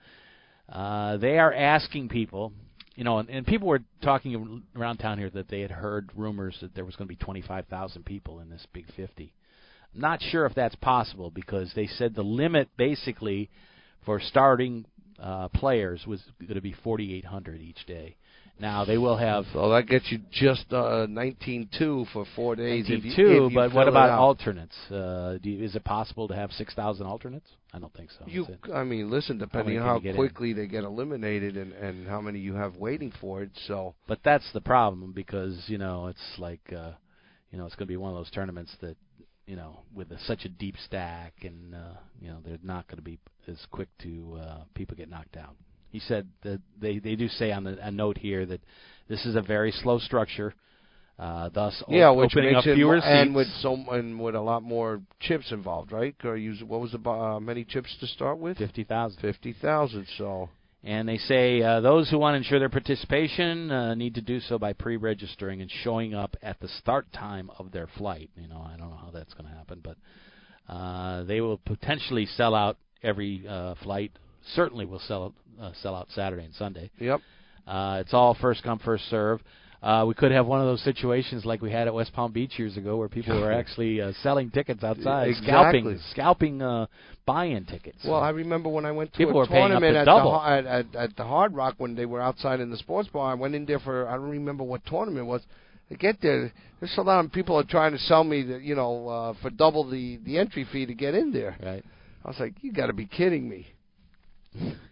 uh, 0.71 1.17
they 1.17 1.39
are 1.39 1.53
asking 1.53 2.09
people 2.09 2.53
you 2.95 3.03
know, 3.03 3.17
and, 3.17 3.29
and 3.29 3.45
people 3.45 3.67
were 3.67 3.81
talking 4.03 4.61
around 4.75 4.97
town 4.97 5.17
here 5.17 5.29
that 5.31 5.47
they 5.47 5.61
had 5.61 5.71
heard 5.71 6.11
rumors 6.15 6.55
that 6.61 6.75
there 6.75 6.85
was 6.85 6.95
going 6.95 7.07
to 7.07 7.09
be 7.11 7.15
25,000 7.15 8.05
people 8.05 8.39
in 8.39 8.51
this 8.51 8.65
Big 8.71 8.85
50 8.95 9.33
not 9.95 10.21
sure 10.21 10.45
if 10.45 10.55
that's 10.55 10.75
possible 10.75 11.29
because 11.29 11.71
they 11.75 11.87
said 11.87 12.15
the 12.15 12.23
limit 12.23 12.69
basically 12.77 13.49
for 14.05 14.19
starting 14.19 14.85
uh, 15.19 15.47
players 15.49 16.05
was 16.05 16.21
going 16.41 16.55
to 16.55 16.61
be 16.61 16.75
4,800 16.83 17.61
each 17.61 17.85
day. 17.85 18.17
Now 18.59 18.85
they 18.85 18.97
will 18.99 19.17
have 19.17 19.45
So 19.51 19.69
that 19.71 19.87
gets 19.87 20.11
you 20.11 20.19
just 20.31 20.65
uh, 20.71 21.07
19.2 21.09 22.11
for 22.13 22.25
four 22.35 22.55
days. 22.55 22.85
if 22.87 23.03
you, 23.03 23.11
if 23.11 23.51
you 23.51 23.51
but 23.55 23.73
what 23.73 23.87
about 23.87 24.11
alternates? 24.11 24.75
Uh, 24.91 25.37
do 25.41 25.49
you, 25.49 25.63
is 25.63 25.75
it 25.75 25.83
possible 25.83 26.27
to 26.27 26.35
have 26.35 26.51
6,000 26.51 27.05
alternates? 27.05 27.49
I 27.73 27.79
don't 27.79 27.93
think 27.93 28.11
so. 28.11 28.25
You, 28.27 28.45
I 28.71 28.83
mean, 28.83 29.09
listen, 29.09 29.39
depending 29.39 29.79
on 29.79 29.85
how 29.85 29.95
you 29.95 30.01
get 30.01 30.09
in? 30.11 30.15
quickly 30.17 30.53
they 30.53 30.67
get 30.67 30.83
eliminated 30.83 31.57
and 31.57 31.73
and 31.73 32.07
how 32.07 32.21
many 32.21 32.37
you 32.37 32.53
have 32.53 32.75
waiting 32.75 33.11
for 33.19 33.41
it. 33.41 33.49
So 33.67 33.95
But 34.07 34.19
that's 34.23 34.45
the 34.53 34.61
problem 34.61 35.11
because 35.13 35.63
you 35.65 35.79
know 35.79 36.07
it's 36.07 36.37
like 36.37 36.61
uh, 36.71 36.91
you 37.51 37.57
know 37.57 37.65
it's 37.65 37.75
going 37.75 37.87
to 37.87 37.91
be 37.91 37.97
one 37.97 38.11
of 38.11 38.17
those 38.17 38.29
tournaments 38.29 38.71
that 38.81 38.95
you 39.45 39.55
know 39.55 39.79
with 39.93 40.11
a, 40.11 40.19
such 40.25 40.45
a 40.45 40.49
deep 40.49 40.75
stack 40.85 41.33
and 41.41 41.75
uh, 41.75 41.97
you 42.21 42.29
know 42.29 42.37
they're 42.45 42.57
not 42.63 42.87
going 42.87 42.97
to 42.97 43.03
be 43.03 43.19
as 43.47 43.57
quick 43.71 43.89
to 44.01 44.39
uh, 44.41 44.57
people 44.73 44.95
get 44.95 45.09
knocked 45.09 45.37
out. 45.37 45.55
He 45.89 45.99
said 45.99 46.27
that 46.43 46.61
they 46.79 46.99
they 46.99 47.15
do 47.15 47.27
say 47.27 47.51
on 47.51 47.63
the, 47.63 47.77
a 47.85 47.91
note 47.91 48.17
here 48.17 48.45
that 48.45 48.61
this 49.07 49.25
is 49.25 49.35
a 49.35 49.41
very 49.41 49.71
slow 49.71 49.99
structure, 49.99 50.53
uh, 51.19 51.49
thus 51.53 51.83
yeah, 51.87 52.09
which 52.09 52.31
opening 52.31 52.53
makes 52.53 52.65
up 52.65 52.71
it 52.71 52.75
fewer 52.75 52.95
and 52.97 53.29
seats. 53.29 53.35
with 53.35 53.47
so 53.61 53.73
and 53.93 54.19
with 54.19 54.35
a 54.35 54.41
lot 54.41 54.63
more 54.63 55.01
chips 55.19 55.51
involved, 55.51 55.91
right? 55.91 56.15
Or 56.23 56.35
use 56.37 56.63
what 56.63 56.81
was 56.81 56.91
the 56.91 57.09
uh, 57.09 57.39
many 57.39 57.63
chips 57.63 57.95
to 57.99 58.07
start 58.07 58.39
with? 58.39 58.57
Fifty 58.57 58.83
thousand. 58.83 59.21
Fifty 59.21 59.53
thousand. 59.53 60.07
So 60.17 60.49
And 60.85 61.07
they 61.07 61.17
say 61.17 61.61
uh, 61.61 61.79
those 61.79 62.09
who 62.09 62.17
want 62.17 62.33
to 62.33 62.37
ensure 62.39 62.59
their 62.59 62.67
participation 62.67 63.71
uh, 63.71 63.95
need 63.95 64.15
to 64.15 64.21
do 64.21 64.41
so 64.41 64.59
by 64.59 64.73
pre-registering 64.73 65.61
and 65.61 65.71
showing 65.83 66.13
up 66.13 66.35
at 66.41 66.59
the 66.59 66.67
start 66.67 67.11
time 67.13 67.49
of 67.57 67.71
their 67.71 67.87
flight. 67.97 68.29
You 68.35 68.49
know, 68.49 68.61
I 68.61 68.75
don't 68.77 68.89
know 68.89 68.99
how 69.01 69.11
that's 69.13 69.33
going 69.33 69.49
to 69.49 69.55
happen, 69.55 69.81
but 69.81 69.95
uh, 70.71 71.23
they 71.23 71.39
will 71.39 71.57
potentially 71.57 72.25
sell 72.25 72.53
out 72.53 72.77
every 73.01 73.45
uh, 73.47 73.75
flight. 73.81 74.11
Certainly, 74.55 74.85
will 74.85 74.99
sell 74.99 75.33
uh, 75.61 75.71
sell 75.81 75.95
out 75.95 76.07
Saturday 76.13 76.43
and 76.43 76.53
Sunday. 76.55 76.91
yep. 76.99 77.21
Uh, 77.65 77.99
it's 78.01 78.13
all 78.13 78.35
first 78.41 78.61
come, 78.63 78.79
first 78.79 79.09
serve. 79.09 79.39
Uh, 79.83 80.05
we 80.05 80.13
could 80.13 80.31
have 80.31 80.45
one 80.45 80.61
of 80.61 80.65
those 80.65 80.81
situations 80.81 81.43
like 81.43 81.61
we 81.61 81.69
had 81.69 81.87
at 81.87 81.93
West 81.93 82.13
Palm 82.13 82.31
Beach 82.31 82.57
years 82.57 82.77
ago, 82.77 82.95
where 82.95 83.09
people 83.09 83.37
were 83.39 83.51
actually 83.61 83.99
uh, 83.99 84.13
selling 84.23 84.49
tickets 84.49 84.81
outside, 84.81 85.27
Exactly. 85.27 85.47
scalping, 85.81 85.99
scalping 86.11 86.61
uh, 86.61 86.85
buy-in 87.25 87.65
tickets. 87.65 87.97
Well, 88.05 88.21
I 88.21 88.29
remember 88.29 88.69
when 88.69 88.85
I 88.85 88.91
went 88.93 89.11
to 89.11 89.17
People 89.17 89.33
a 89.33 89.37
were 89.39 89.47
paying 89.47 89.71
up 89.73 89.81
tournament 89.81 89.97
at 89.97 90.05
double. 90.05 90.31
the 90.39 90.47
at, 90.47 90.65
at 90.65 90.95
at 90.95 91.15
the 91.17 91.25
Hard 91.25 91.53
Rock 91.53 91.75
when 91.79 91.95
they 91.95 92.05
were 92.05 92.21
outside 92.21 92.61
in 92.61 92.69
the 92.71 92.77
sports 92.77 93.09
bar. 93.09 93.29
I 93.31 93.33
went 93.33 93.55
in 93.55 93.65
there 93.65 93.79
for 93.79 94.07
I 94.07 94.13
don't 94.13 94.29
remember 94.29 94.63
what 94.63 94.85
tournament 94.85 95.25
it 95.25 95.29
was. 95.29 95.41
I 95.91 95.95
get 95.95 96.21
there, 96.21 96.51
there's 96.79 96.97
a 96.97 97.01
lot 97.01 97.23
of 97.25 97.31
people 97.33 97.57
are 97.59 97.63
trying 97.65 97.91
to 97.91 97.97
sell 97.99 98.23
me 98.23 98.41
that 98.43 98.61
you 98.61 98.75
know 98.75 99.09
uh, 99.09 99.33
for 99.41 99.49
double 99.49 99.83
the 99.89 100.17
the 100.25 100.37
entry 100.37 100.65
fee 100.71 100.85
to 100.85 100.93
get 100.93 101.13
in 101.13 101.33
there. 101.33 101.57
right. 101.61 101.83
I 102.23 102.27
was 102.29 102.39
like, 102.39 102.53
you 102.61 102.71
got 102.71 102.87
to 102.87 102.93
be 102.93 103.05
kidding 103.05 103.49
me. 103.49 103.67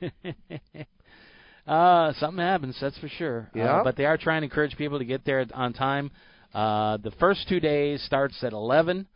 uh, 1.67 2.13
something 2.13 2.43
happens, 2.43 2.78
that's 2.80 2.97
for 2.97 3.08
sure. 3.08 3.50
Yeah. 3.54 3.78
Uh, 3.78 3.84
but 3.84 3.95
they 3.95 4.06
are 4.06 4.17
trying 4.17 4.41
to 4.41 4.45
encourage 4.45 4.76
people 4.78 5.00
to 5.00 5.06
get 5.06 5.26
there 5.26 5.45
on 5.54 5.74
time. 5.74 6.12
Uh, 6.54 6.97
the 6.97 7.12
first 7.12 7.47
two 7.47 7.60
days 7.60 8.02
starts 8.04 8.43
at 8.43 8.54
11. 8.54 9.08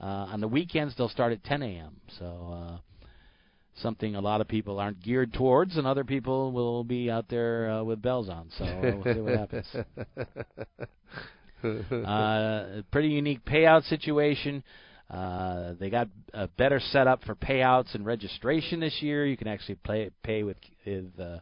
Uh, 0.00 0.04
on 0.04 0.40
the 0.40 0.48
weekends, 0.48 0.94
they'll 0.96 1.08
start 1.08 1.32
at 1.32 1.44
10 1.44 1.62
a.m. 1.62 1.96
So 2.18 2.54
uh, 2.54 3.06
something 3.80 4.16
a 4.16 4.20
lot 4.20 4.40
of 4.40 4.48
people 4.48 4.80
aren't 4.80 5.02
geared 5.02 5.32
towards, 5.32 5.76
and 5.76 5.86
other 5.86 6.04
people 6.04 6.52
will 6.52 6.82
be 6.84 7.10
out 7.10 7.28
there 7.28 7.70
uh, 7.70 7.82
with 7.84 8.02
bells 8.02 8.28
on. 8.28 8.48
So 8.58 8.64
uh, 8.64 8.80
we'll 8.82 9.14
see 9.14 9.20
what 9.20 9.36
happens. 9.36 9.66
Uh, 11.64 12.82
pretty 12.90 13.06
unique 13.10 13.44
payout 13.44 13.88
situation. 13.88 14.64
Uh, 15.08 15.74
they 15.78 15.90
got 15.90 16.08
a 16.34 16.48
better 16.48 16.80
setup 16.80 17.22
for 17.22 17.36
payouts 17.36 17.94
and 17.94 18.04
registration 18.04 18.80
this 18.80 18.96
year. 19.00 19.24
You 19.24 19.36
can 19.36 19.46
actually 19.46 19.76
play, 19.76 20.10
pay 20.24 20.42
with 20.42 20.56
with 20.84 21.20
uh, 21.20 21.38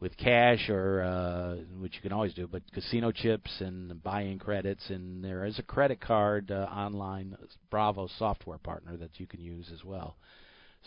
with 0.00 0.16
cash 0.16 0.68
or 0.68 1.02
uh, 1.02 1.56
which 1.80 1.94
you 1.94 2.02
can 2.02 2.12
always 2.12 2.34
do, 2.34 2.46
but 2.46 2.62
casino 2.72 3.10
chips 3.10 3.50
and 3.60 4.02
buy-in 4.02 4.38
credits, 4.38 4.90
and 4.90 5.24
there 5.24 5.44
is 5.44 5.58
a 5.58 5.62
credit 5.62 6.00
card 6.00 6.50
uh, 6.50 6.68
online 6.70 7.36
Bravo 7.70 8.08
software 8.18 8.58
partner 8.58 8.96
that 8.98 9.18
you 9.18 9.26
can 9.26 9.40
use 9.40 9.70
as 9.72 9.84
well. 9.84 10.16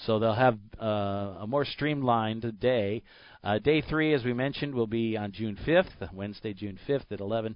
So 0.06 0.20
they'll 0.20 0.34
have 0.34 0.58
uh, 0.82 1.40
a 1.40 1.46
more 1.48 1.66
streamlined 1.66 2.60
day. 2.60 3.04
Uh, 3.44 3.60
day 3.60 3.82
three, 3.82 4.14
as 4.14 4.24
we 4.24 4.34
mentioned, 4.34 4.74
will 4.74 4.88
be 4.88 5.18
on 5.18 5.32
June 5.32 5.58
5th, 5.68 6.14
Wednesday, 6.14 6.54
June 6.54 6.80
5th 6.88 7.12
at 7.12 7.20
11. 7.20 7.56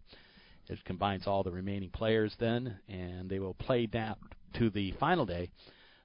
It 0.69 0.83
combines 0.85 1.27
all 1.27 1.43
the 1.43 1.51
remaining 1.51 1.89
players 1.89 2.33
then, 2.39 2.77
and 2.89 3.29
they 3.29 3.39
will 3.39 3.53
play 3.53 3.85
down 3.85 4.15
to 4.55 4.69
the 4.69 4.93
final 4.99 5.25
day 5.25 5.51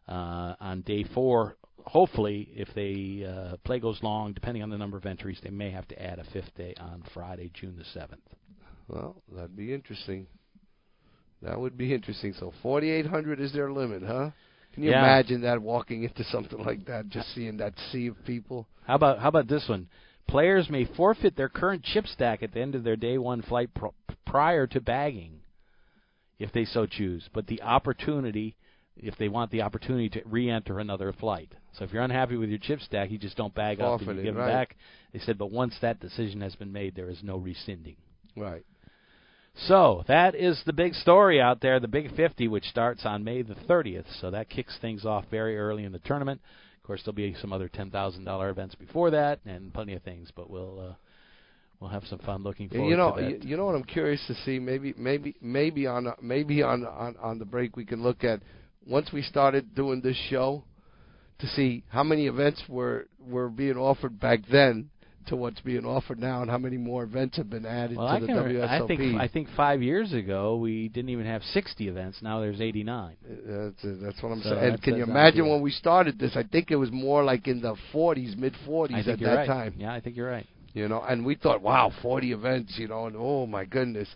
uh, 0.09 0.55
on 0.61 0.83
day 0.83 1.05
four. 1.15 1.57
Hopefully, 1.85 2.49
if 2.55 2.69
they 2.75 3.25
uh, 3.27 3.57
play 3.65 3.79
goes 3.79 4.03
long, 4.03 4.33
depending 4.33 4.63
on 4.63 4.71
the 4.71 4.79
number 4.79 4.97
of 4.97 5.07
entries, 5.07 5.39
they 5.43 5.51
may 5.51 5.71
have 5.71 5.89
to 5.89 6.03
add 6.03 6.19
a 6.19 6.25
fifth 6.33 6.55
day 6.57 6.75
on 6.79 7.03
Friday, 7.15 7.51
June 7.55 7.77
the 7.79 7.85
seventh. 7.85 8.23
Well, 8.89 9.23
that'd 9.33 9.57
be 9.57 9.73
interesting. 9.73 10.27
That 11.43 11.59
would 11.59 11.79
be 11.79 11.95
interesting. 11.95 12.35
So 12.39 12.53
4,800 12.63 13.41
is 13.41 13.53
their 13.53 13.71
limit, 13.71 14.03
huh? 14.03 14.31
Can 14.75 14.83
you 14.83 14.91
Yeah. 14.91 15.01
imagine 15.01 15.41
that 15.43 15.61
walking 15.63 16.05
into 16.05 16.25
something 16.25 16.59
like 16.59 16.85
that, 16.87 17.09
just 17.09 17.35
seeing 17.35 17.57
that 17.59 17.75
sea 17.91 18.09
of 18.09 18.25
people? 18.25 18.67
How 18.87 18.95
about 18.97 19.19
how 19.19 19.29
about 19.29 19.49
this 19.49 19.69
one? 19.69 19.89
Players 20.27 20.69
may 20.69 20.85
forfeit 20.85 21.37
their 21.37 21.49
current 21.49 21.83
chip 21.83 22.07
stack 22.07 22.43
at 22.43 22.53
the 22.53 22.61
end 22.61 22.75
of 22.75 22.85
their 22.85 22.97
day 22.97 23.17
one 23.19 23.41
flight 23.43 23.73
pr- 23.73 23.87
prior 24.27 24.67
to 24.67 24.81
bagging, 24.81 25.41
if 26.39 26.53
they 26.53 26.65
so 26.67 26.87
choose. 26.87 27.29
But 27.33 27.47
the 27.47 27.63
opportunity, 27.63 28.57
if 28.99 29.17
they 29.17 29.29
want 29.29 29.51
the 29.51 29.63
opportunity 29.63 30.09
to 30.11 30.23
re-enter 30.25 30.79
another 30.79 31.13
flight. 31.13 31.53
So 31.73 31.85
if 31.85 31.93
you're 31.93 32.03
unhappy 32.03 32.37
with 32.37 32.49
your 32.49 32.59
chip 32.59 32.81
stack, 32.81 33.11
you 33.11 33.19
just 33.19 33.37
don't 33.37 33.55
bag 33.55 33.81
up 33.81 34.01
and 34.01 34.09
you 34.09 34.21
it, 34.21 34.25
give 34.25 34.35
them 34.35 34.45
right. 34.45 34.69
back. 34.69 34.77
They 35.13 35.21
said, 35.21 35.39
but 35.39 35.51
once 35.51 35.75
that 35.81 36.01
decision 36.01 36.41
has 36.41 36.55
been 36.57 36.73
made, 36.73 36.95
there 36.95 37.09
is 37.09 37.23
no 37.23 37.37
rescinding. 37.37 37.97
Right. 38.37 38.65
So 39.67 40.05
that 40.07 40.35
is 40.35 40.61
the 40.67 40.73
big 40.73 40.95
story 40.95 41.41
out 41.41 41.61
there, 41.61 41.81
the 41.81 41.89
Big 41.89 42.15
50, 42.15 42.47
which 42.49 42.65
starts 42.65 43.05
on 43.05 43.25
May 43.25 43.43
the 43.43 43.55
30th. 43.55 44.05
So 44.21 44.31
that 44.31 44.49
kicks 44.49 44.77
things 44.81 45.05
off 45.05 45.25
very 45.31 45.59
early 45.59 45.85
in 45.85 45.93
the 45.93 45.99
tournament. 46.01 46.41
Of 46.77 46.87
course, 46.87 47.03
there'll 47.05 47.15
be 47.15 47.35
some 47.41 47.53
other 47.53 47.69
ten 47.69 47.91
thousand 47.91 48.25
dollar 48.25 48.49
events 48.49 48.75
before 48.75 49.11
that, 49.11 49.41
and 49.45 49.75
plenty 49.75 49.93
of 49.93 50.03
things. 50.05 50.31
But 50.35 50.49
we'll 50.49 50.81
uh, 50.81 50.95
we'll 51.81 51.91
have 51.91 52.05
some 52.05 52.19
fun 52.21 52.43
looking 52.43 52.71
forward 52.71 52.89
you 52.89 52.97
know, 52.97 53.15
to 53.15 53.21
that. 53.21 53.31
you, 53.31 53.51
you 53.51 53.57
know 53.59 53.67
what 53.67 53.75
I'm 53.75 53.85
curious 53.85 54.23
to 54.29 54.35
see. 54.47 54.59
Maybe, 54.59 54.95
maybe, 54.97 55.35
maybe 55.43 55.87
on 55.87 56.11
maybe 56.23 56.63
on, 56.63 56.87
on 56.87 57.17
on 57.21 57.39
the 57.39 57.45
break 57.45 57.77
we 57.77 57.85
can 57.85 58.03
look 58.03 58.25
at 58.25 58.41
once 58.89 59.13
we 59.13 59.23
started 59.23 59.75
doing 59.75 60.01
this 60.01 60.17
show 60.31 60.65
to 61.39 61.47
see 61.47 61.85
how 61.89 62.03
many 62.03 62.27
events 62.27 62.63
were 62.69 63.07
were 63.21 63.49
being 63.49 63.77
offered 63.77 64.19
back 64.19 64.41
then 64.51 64.91
to 65.29 65.37
what's 65.37 65.61
being 65.61 65.85
offered 65.85 66.19
now, 66.19 66.41
and 66.41 66.51
how 66.51 66.59
many 66.59 66.79
more 66.79 67.05
events 67.05 67.37
have 67.37 67.51
been 67.51 67.67
added 67.67 67.99
well, 67.99 68.07
to 68.07 68.13
I 68.15 68.21
the. 68.21 68.27
WSOP. 68.27 68.69
I 68.69 68.87
think 68.87 69.21
I 69.21 69.29
think 69.29 69.49
five 69.57 69.83
years 69.83 70.13
ago 70.13 70.57
we 70.57 70.89
didn't 70.89 71.11
even 71.11 71.27
have 71.27 71.43
60 71.43 71.87
events. 71.87 72.19
Now 72.23 72.41
there's 72.41 72.61
89. 72.61 73.17
Uh, 73.25 73.35
That's, 73.83 74.01
that's 74.03 74.23
what 74.23 74.33
I'm 74.33 74.43
So 74.43 74.51
saying. 74.51 74.73
And 74.73 74.83
can 74.83 74.97
you 74.97 75.03
imagine 75.03 75.43
ideal. 75.43 75.53
when 75.53 75.63
we 75.63 75.71
started 75.71 76.19
this? 76.19 76.33
I 76.35 76.45
think 76.45 76.71
it 76.71 76.77
was 76.77 76.91
more 76.91 77.23
like 77.25 77.47
in 77.47 77.61
the 77.61 77.77
40s, 77.93 78.37
mid 78.37 78.55
40s 78.67 79.07
at 79.07 79.21
that 79.21 79.35
right. 79.35 79.47
time. 79.47 79.75
Yeah, 79.77 79.93
I 79.93 80.01
think 80.01 80.17
you're 80.17 80.31
right. 80.31 80.47
You 80.73 80.89
know, 80.89 81.03
and 81.03 81.25
we 81.25 81.35
thought, 81.35 81.61
wow, 81.61 81.93
40 82.03 82.33
events, 82.33 82.75
you 82.79 82.89
know, 82.89 83.07
and 83.07 83.17
oh 83.19 83.47
my 83.47 83.65
goodness. 83.65 84.09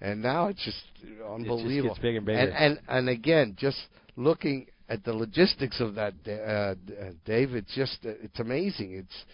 And 0.00 0.20
now 0.22 0.48
it's 0.48 0.64
just 0.64 0.82
unbelievable. 1.28 1.94
gets 1.94 2.02
bigger 2.02 2.18
and 2.18 2.26
bigger. 2.26 2.38
And 2.38 2.52
and 2.52 2.80
and 2.88 3.08
again, 3.08 3.56
just 3.58 3.78
looking 4.16 4.66
at 4.88 5.04
the 5.04 5.12
logistics 5.12 5.80
of 5.80 5.94
that, 5.94 6.14
uh, 6.26 6.30
uh, 6.30 6.74
Dave, 7.24 7.54
it's 7.54 7.74
just 7.74 7.98
uh, 8.04 8.10
it's 8.22 8.40
amazing. 8.40 8.92
It's 8.92 9.24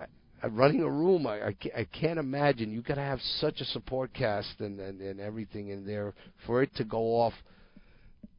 uh, 0.00 0.48
running 0.50 0.82
a 0.82 0.90
room. 0.90 1.26
I, 1.26 1.48
I, 1.48 1.56
I 1.76 1.84
can't 1.84 2.18
imagine. 2.18 2.72
You 2.72 2.82
got 2.82 2.96
to 2.96 3.02
have 3.02 3.20
such 3.38 3.60
a 3.60 3.64
support 3.66 4.12
cast 4.12 4.60
and, 4.60 4.80
and 4.80 5.00
and 5.00 5.20
everything 5.20 5.68
in 5.68 5.86
there 5.86 6.14
for 6.46 6.62
it 6.62 6.74
to 6.76 6.84
go 6.84 6.98
off 7.20 7.34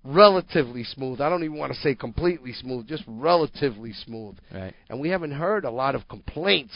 relatively 0.03 0.83
smooth. 0.83 1.21
I 1.21 1.29
don't 1.29 1.43
even 1.43 1.57
want 1.57 1.71
to 1.73 1.79
say 1.79 1.95
completely 1.95 2.53
smooth, 2.53 2.87
just 2.87 3.03
relatively 3.07 3.93
smooth. 3.93 4.35
Right. 4.53 4.73
And 4.89 4.99
we 4.99 5.09
haven't 5.09 5.31
heard 5.31 5.65
a 5.65 5.71
lot 5.71 5.95
of 5.95 6.07
complaints 6.09 6.73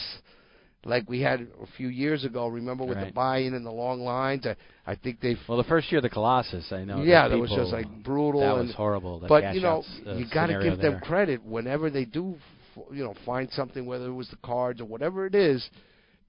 like 0.84 1.08
we 1.08 1.20
had 1.20 1.40
a 1.40 1.66
few 1.76 1.88
years 1.88 2.24
ago. 2.24 2.46
Remember 2.48 2.84
with 2.84 2.98
the 2.98 3.12
buy-in 3.12 3.54
and 3.54 3.66
the 3.66 3.70
long 3.70 4.00
lines? 4.00 4.46
I, 4.46 4.56
I 4.90 4.94
think 4.94 5.20
they. 5.20 5.36
Well, 5.48 5.58
the 5.58 5.64
first 5.64 5.90
year 5.90 5.98
of 5.98 6.02
the 6.02 6.08
Colossus, 6.08 6.70
I 6.72 6.84
know. 6.84 7.02
yeah, 7.02 7.28
that 7.28 7.38
was 7.38 7.50
just 7.50 7.72
like 7.72 7.86
brutal. 8.02 8.40
That 8.40 8.54
and, 8.56 8.68
was 8.68 8.76
horrible. 8.76 9.22
But 9.26 9.54
you 9.54 9.60
know, 9.60 9.78
outs, 9.78 10.00
uh, 10.06 10.14
you 10.14 10.26
got 10.32 10.46
to 10.46 10.60
give 10.62 10.78
them 10.78 11.00
credit 11.00 11.44
whenever 11.44 11.90
they 11.90 12.04
do, 12.04 12.36
f- 12.76 12.84
you 12.92 13.04
know, 13.04 13.14
find 13.26 13.50
something, 13.52 13.86
whether 13.86 14.06
it 14.06 14.14
was 14.14 14.28
the 14.28 14.36
cards 14.36 14.80
or 14.80 14.84
whatever 14.84 15.26
it 15.26 15.34
is. 15.34 15.68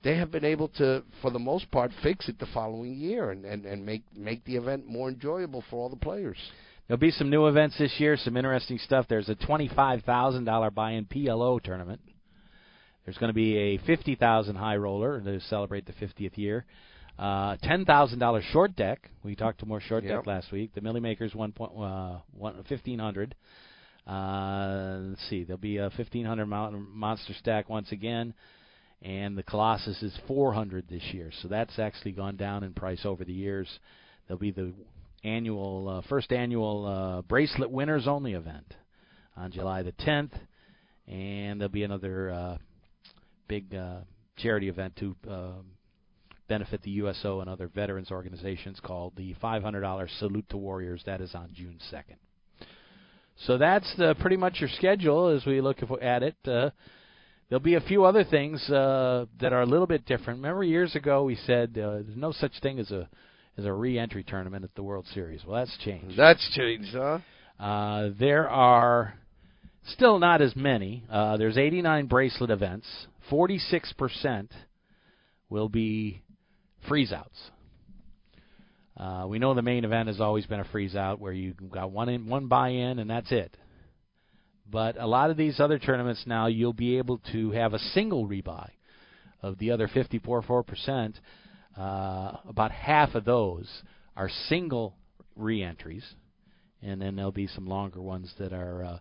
They 0.02 0.16
have 0.16 0.32
been 0.32 0.46
able 0.46 0.70
to, 0.78 1.04
for 1.22 1.30
the 1.30 1.40
most 1.40 1.70
part, 1.72 1.92
fix 2.02 2.30
it 2.30 2.40
the 2.40 2.48
following 2.54 2.96
year 2.96 3.32
and, 3.32 3.44
and, 3.44 3.66
and 3.66 3.86
make 3.86 4.04
make 4.16 4.46
the 4.46 4.56
event 4.56 4.88
more 4.88 5.10
enjoyable 5.10 5.64
for 5.70 5.76
all 5.76 5.90
the 5.90 5.98
players. 5.98 6.38
There'll 6.88 7.00
be 7.00 7.12
some 7.12 7.30
new 7.30 7.48
events 7.48 7.78
this 7.78 7.94
year, 8.00 8.18
some 8.18 8.36
interesting 8.36 8.80
stuff. 8.80 9.06
There's 9.08 9.30
a 9.30 9.36
twenty-five 9.36 10.04
thousand 10.04 10.46
dollar 10.46 10.72
buy-in 10.72 11.06
PLO 11.06 11.62
tournament. 11.62 12.02
There's 13.10 13.18
going 13.18 13.30
to 13.30 13.34
be 13.34 13.58
a 13.58 13.78
fifty 13.88 14.14
thousand 14.14 14.56
high 14.58 14.76
roller 14.76 15.20
to 15.20 15.40
celebrate 15.42 15.88
the 15.88 15.94
fiftieth 15.94 16.38
year. 16.38 16.64
Uh, 17.18 17.56
Ten 17.64 17.84
thousand 17.84 18.20
dollar 18.20 18.44
short 18.52 18.76
deck. 18.76 19.10
We 19.24 19.36
talked 19.36 19.62
to 19.62 19.66
more 19.66 19.82
short 19.82 20.04
Yep. 20.04 20.16
deck 20.20 20.28
last 20.28 20.52
week. 20.52 20.76
The 20.76 20.82
Millie 20.82 21.00
Makers 21.00 21.34
one 21.34 21.52
point 21.52 21.72
uh, 21.76 22.20
one 22.34 22.64
fifteen 22.70 23.00
hundred. 23.00 23.34
Uh, 24.06 25.00
let's 25.10 25.28
see, 25.28 25.44
there'll 25.44 25.58
be 25.58 25.78
a 25.78 25.90
1500 25.90 26.46
Mountain 26.46 26.86
Monster 26.94 27.34
Stack 27.34 27.68
once 27.68 27.92
again, 27.92 28.36
and 29.02 29.36
the 29.36 29.42
Colossus 29.42 30.04
is 30.04 30.16
400 30.28 30.88
this 30.88 31.02
year. 31.12 31.32
So 31.42 31.48
that's 31.48 31.80
actually 31.80 32.12
gone 32.12 32.36
down 32.36 32.64
in 32.64 32.74
price 32.74 33.02
over 33.06 33.26
the 33.26 33.34
years. 33.34 33.68
There'll 34.28 34.40
be 34.40 34.52
the 34.52 34.72
annual 35.24 35.90
uh, 35.90 36.08
first 36.08 36.32
annual 36.32 36.86
uh, 36.86 37.22
bracelet 37.24 37.72
winners 37.72 38.08
only 38.08 38.34
event 38.34 38.76
on 39.36 39.52
July 39.52 39.82
the 39.82 39.94
10th, 39.94 40.34
and 41.08 41.60
there'll 41.60 41.72
be 41.72 41.84
another 41.84 42.30
uh, 42.30 42.58
big 43.50 43.76
uh, 43.76 44.00
charity 44.38 44.70
event 44.70 44.96
to 44.98 45.16
uh, 45.30 45.52
benefit 46.48 46.82
the 46.84 46.92
USO 46.92 47.42
and 47.42 47.50
other 47.50 47.68
veterans 47.68 48.12
organizations 48.12 48.80
called 48.82 49.14
the 49.18 49.36
$500 49.44 50.20
Salute 50.20 50.50
to 50.50 50.58
Warriors. 50.58 51.02
That 51.06 51.20
is 51.20 51.36
on 51.36 51.50
June 51.54 51.80
2nd. 51.92 52.16
So 53.46 53.58
that's 53.58 53.92
the, 53.98 54.16
pretty 54.20 54.38
much 54.38 54.60
your 54.60 54.70
schedule 54.70 55.28
as 55.30 55.46
we 55.46 55.60
look 55.62 55.78
at 56.02 56.24
it. 56.24 56.36
Uh, 56.46 56.70
there'll 57.50 57.62
be 57.62 57.76
a 57.76 57.82
few 57.82 58.06
other 58.06 58.24
things 58.24 58.62
uh, 58.70 59.26
that 59.42 59.52
are 59.52 59.62
a 59.62 59.66
little 59.66 59.88
bit 59.88 60.06
different. 60.06 60.40
Remember 60.40 60.64
years 60.64 60.96
ago 60.96 61.24
we 61.24 61.36
said 61.36 61.72
uh, 61.72 62.04
there's 62.04 62.18
no 62.18 62.32
such 62.32 62.54
thing 62.62 62.80
as 62.80 62.92
a 62.92 63.10
as 63.58 63.66
a 63.66 63.74
re-entry 63.74 64.24
tournament 64.24 64.64
at 64.64 64.74
the 64.76 64.84
World 64.84 65.06
Series. 65.14 65.44
Well, 65.46 65.58
that's 65.60 65.78
changed. 65.84 66.18
That's 66.18 66.50
changed, 66.56 66.94
huh? 66.94 67.20
Uh, 67.60 68.12
there 68.18 68.48
are 68.48 69.16
still 69.88 70.18
not 70.18 70.42
as 70.42 70.56
many. 70.56 71.04
Uh, 71.12 71.36
there's 71.36 71.58
89 71.58 72.06
bracelet 72.06 72.52
events. 72.52 72.88
46% 73.32 74.50
will 75.50 75.70
be 75.70 76.22
freeze 76.88 77.12
outs. 77.12 77.38
Uh, 78.98 79.26
we 79.28 79.40
know 79.40 79.54
the 79.54 79.62
main 79.62 79.86
event 79.86 80.08
has 80.08 80.20
always 80.20 80.46
been 80.46 80.60
a 80.60 80.66
freeze 80.66 80.96
out 80.96 81.20
where 81.20 81.32
you 81.32 81.54
got 81.72 81.92
one 81.92 82.10
in, 82.10 82.28
one 82.28 82.48
buy 82.48 82.70
in 82.70 83.00
and 83.00 83.10
that's 83.10 83.32
it. 83.32 83.56
But 84.70 85.00
a 85.00 85.08
lot 85.08 85.32
of 85.32 85.38
these 85.38 85.60
other 85.60 85.80
tournaments 85.80 86.24
now 86.28 86.48
you'll 86.48 86.74
be 86.74 86.98
able 86.98 87.20
to 87.32 87.52
have 87.52 87.74
a 87.74 87.80
single 87.80 88.28
rebuy 88.28 88.70
of 89.42 89.58
the 89.58 89.72
other 89.72 89.88
54.4%. 89.88 91.14
Uh, 91.78 92.38
about 92.48 92.72
half 92.72 93.16
of 93.16 93.26
those 93.26 93.68
are 94.18 94.30
single 94.48 94.96
re-entries, 95.36 96.04
and 96.82 97.02
then 97.02 97.16
there'll 97.16 97.32
be 97.32 97.48
some 97.48 97.66
longer 97.66 98.02
ones 98.02 98.34
that 98.38 98.52
are, 98.52 98.84
uh, 98.84 99.00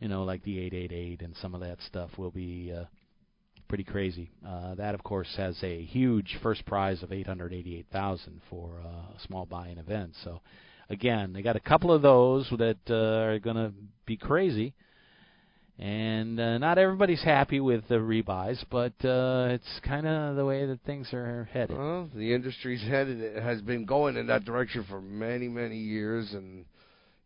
you 0.00 0.08
know, 0.08 0.24
like 0.24 0.42
the 0.42 0.58
888 0.58 1.22
and 1.22 1.36
some 1.40 1.54
of 1.54 1.60
that 1.60 1.78
stuff 1.86 2.10
will 2.18 2.32
be 2.32 2.72
uh, 2.76 2.84
pretty 3.68 3.84
crazy. 3.84 4.30
Uh, 4.46 4.74
that, 4.74 4.94
of 4.94 5.02
course, 5.02 5.28
has 5.36 5.56
a 5.62 5.84
huge 5.84 6.38
first 6.42 6.64
prize 6.66 7.02
of 7.02 7.12
888,000 7.12 8.40
for 8.50 8.80
uh, 8.84 8.88
a 8.88 9.20
small 9.26 9.46
buy-in 9.46 9.78
event. 9.78 10.12
So, 10.24 10.40
again, 10.90 11.32
they 11.32 11.42
got 11.42 11.56
a 11.56 11.60
couple 11.60 11.92
of 11.92 12.02
those 12.02 12.48
that 12.50 12.78
uh, 12.88 13.26
are 13.26 13.38
going 13.38 13.56
to 13.56 13.72
be 14.06 14.16
crazy. 14.16 14.74
And 15.78 16.40
uh, 16.40 16.58
not 16.58 16.76
everybody's 16.76 17.22
happy 17.22 17.60
with 17.60 17.86
the 17.86 17.96
rebuys, 17.96 18.64
but 18.68 18.94
uh, 19.04 19.46
it's 19.50 19.80
kind 19.84 20.08
of 20.08 20.34
the 20.34 20.44
way 20.44 20.66
that 20.66 20.80
things 20.84 21.12
are 21.12 21.48
headed. 21.52 21.78
Well, 21.78 22.10
the 22.12 22.34
industry's 22.34 22.82
headed 22.82 23.20
it 23.20 23.40
has 23.40 23.60
been 23.60 23.84
going 23.84 24.16
in 24.16 24.26
that 24.26 24.44
direction 24.44 24.84
for 24.88 25.00
many, 25.00 25.46
many 25.46 25.76
years, 25.76 26.32
and 26.32 26.64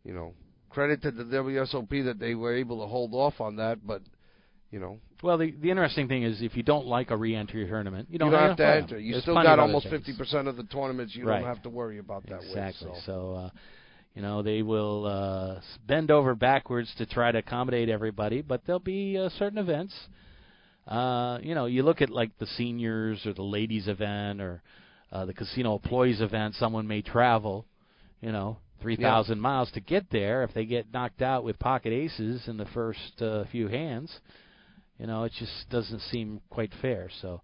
you 0.03 0.13
know, 0.13 0.33
credit 0.69 1.01
to 1.01 1.09
the 1.09 1.23
WSOP 1.23 2.05
that 2.05 2.19
they 2.19 2.35
were 2.35 2.55
able 2.55 2.81
to 2.81 2.87
hold 2.87 3.15
off 3.15 3.41
on 3.41 3.55
that. 3.55 3.87
But 3.87 4.03
you 4.69 4.79
know, 4.79 4.99
Well, 5.23 5.37
the 5.37 5.51
the 5.51 5.69
interesting 5.69 6.09
thing 6.09 6.23
is 6.23 6.41
if 6.41 6.57
you 6.57 6.63
don't 6.63 6.85
like 6.85 7.09
a 7.09 7.15
re-entry 7.17 7.65
tournament, 7.65 8.09
you 8.11 8.19
don't, 8.19 8.27
you 8.29 8.37
don't 8.37 8.47
have 8.49 8.57
to 8.57 8.63
play 8.63 8.71
'em. 8.77 8.83
enter. 8.83 8.99
You 8.99 9.11
There's 9.13 9.23
still 9.23 9.35
got 9.35 9.57
almost 9.57 9.87
fifty 9.87 10.13
percent 10.15 10.49
of 10.49 10.57
the 10.57 10.63
tournaments 10.63 11.15
you 11.15 11.25
Right. 11.25 11.39
don't 11.39 11.47
have 11.47 11.63
to 11.63 11.69
worry 11.69 11.97
about 11.99 12.27
that 12.27 12.41
exactly. 12.43 12.89
with. 12.89 12.97
So. 12.99 13.01
So, 13.05 13.33
uh, 13.35 13.49
you 14.15 14.21
know, 14.21 14.41
they 14.41 14.61
will 14.61 15.05
uh, 15.05 15.61
bend 15.87 16.11
over 16.11 16.35
backwards 16.35 16.93
to 16.97 17.05
try 17.05 17.31
to 17.31 17.39
accommodate 17.39 17.87
everybody, 17.87 18.41
but 18.41 18.61
there'll 18.65 18.79
be 18.81 19.17
uh, 19.17 19.29
certain 19.39 19.57
events. 19.57 19.95
Uh, 20.85 21.39
you 21.41 21.55
know, 21.55 21.65
you 21.67 21.83
look 21.83 22.01
at 22.01 22.09
like 22.09 22.37
the 22.37 22.45
seniors 22.45 23.25
or 23.25 23.31
the 23.33 23.41
ladies 23.43 23.87
event 23.87 24.41
or 24.41 24.61
uh, 25.13 25.25
the 25.25 25.33
casino 25.33 25.75
employees 25.75 26.19
event. 26.19 26.53
Someone 26.55 26.85
may 26.85 27.01
travel, 27.01 27.65
you 28.19 28.33
know, 28.33 28.57
three 28.81 28.97
thousand 28.97 29.39
miles 29.39 29.71
to 29.71 29.79
get 29.79 30.09
there. 30.11 30.43
If 30.43 30.53
they 30.53 30.65
get 30.65 30.91
knocked 30.91 31.21
out 31.21 31.45
with 31.45 31.57
pocket 31.59 31.93
aces 31.93 32.49
in 32.49 32.57
the 32.57 32.65
first 32.65 33.21
uh, 33.21 33.45
few 33.53 33.69
hands, 33.69 34.19
you 34.99 35.07
know, 35.07 35.23
it 35.23 35.31
just 35.39 35.69
doesn't 35.69 35.99
seem 36.11 36.41
quite 36.49 36.71
fair. 36.81 37.09
So. 37.21 37.41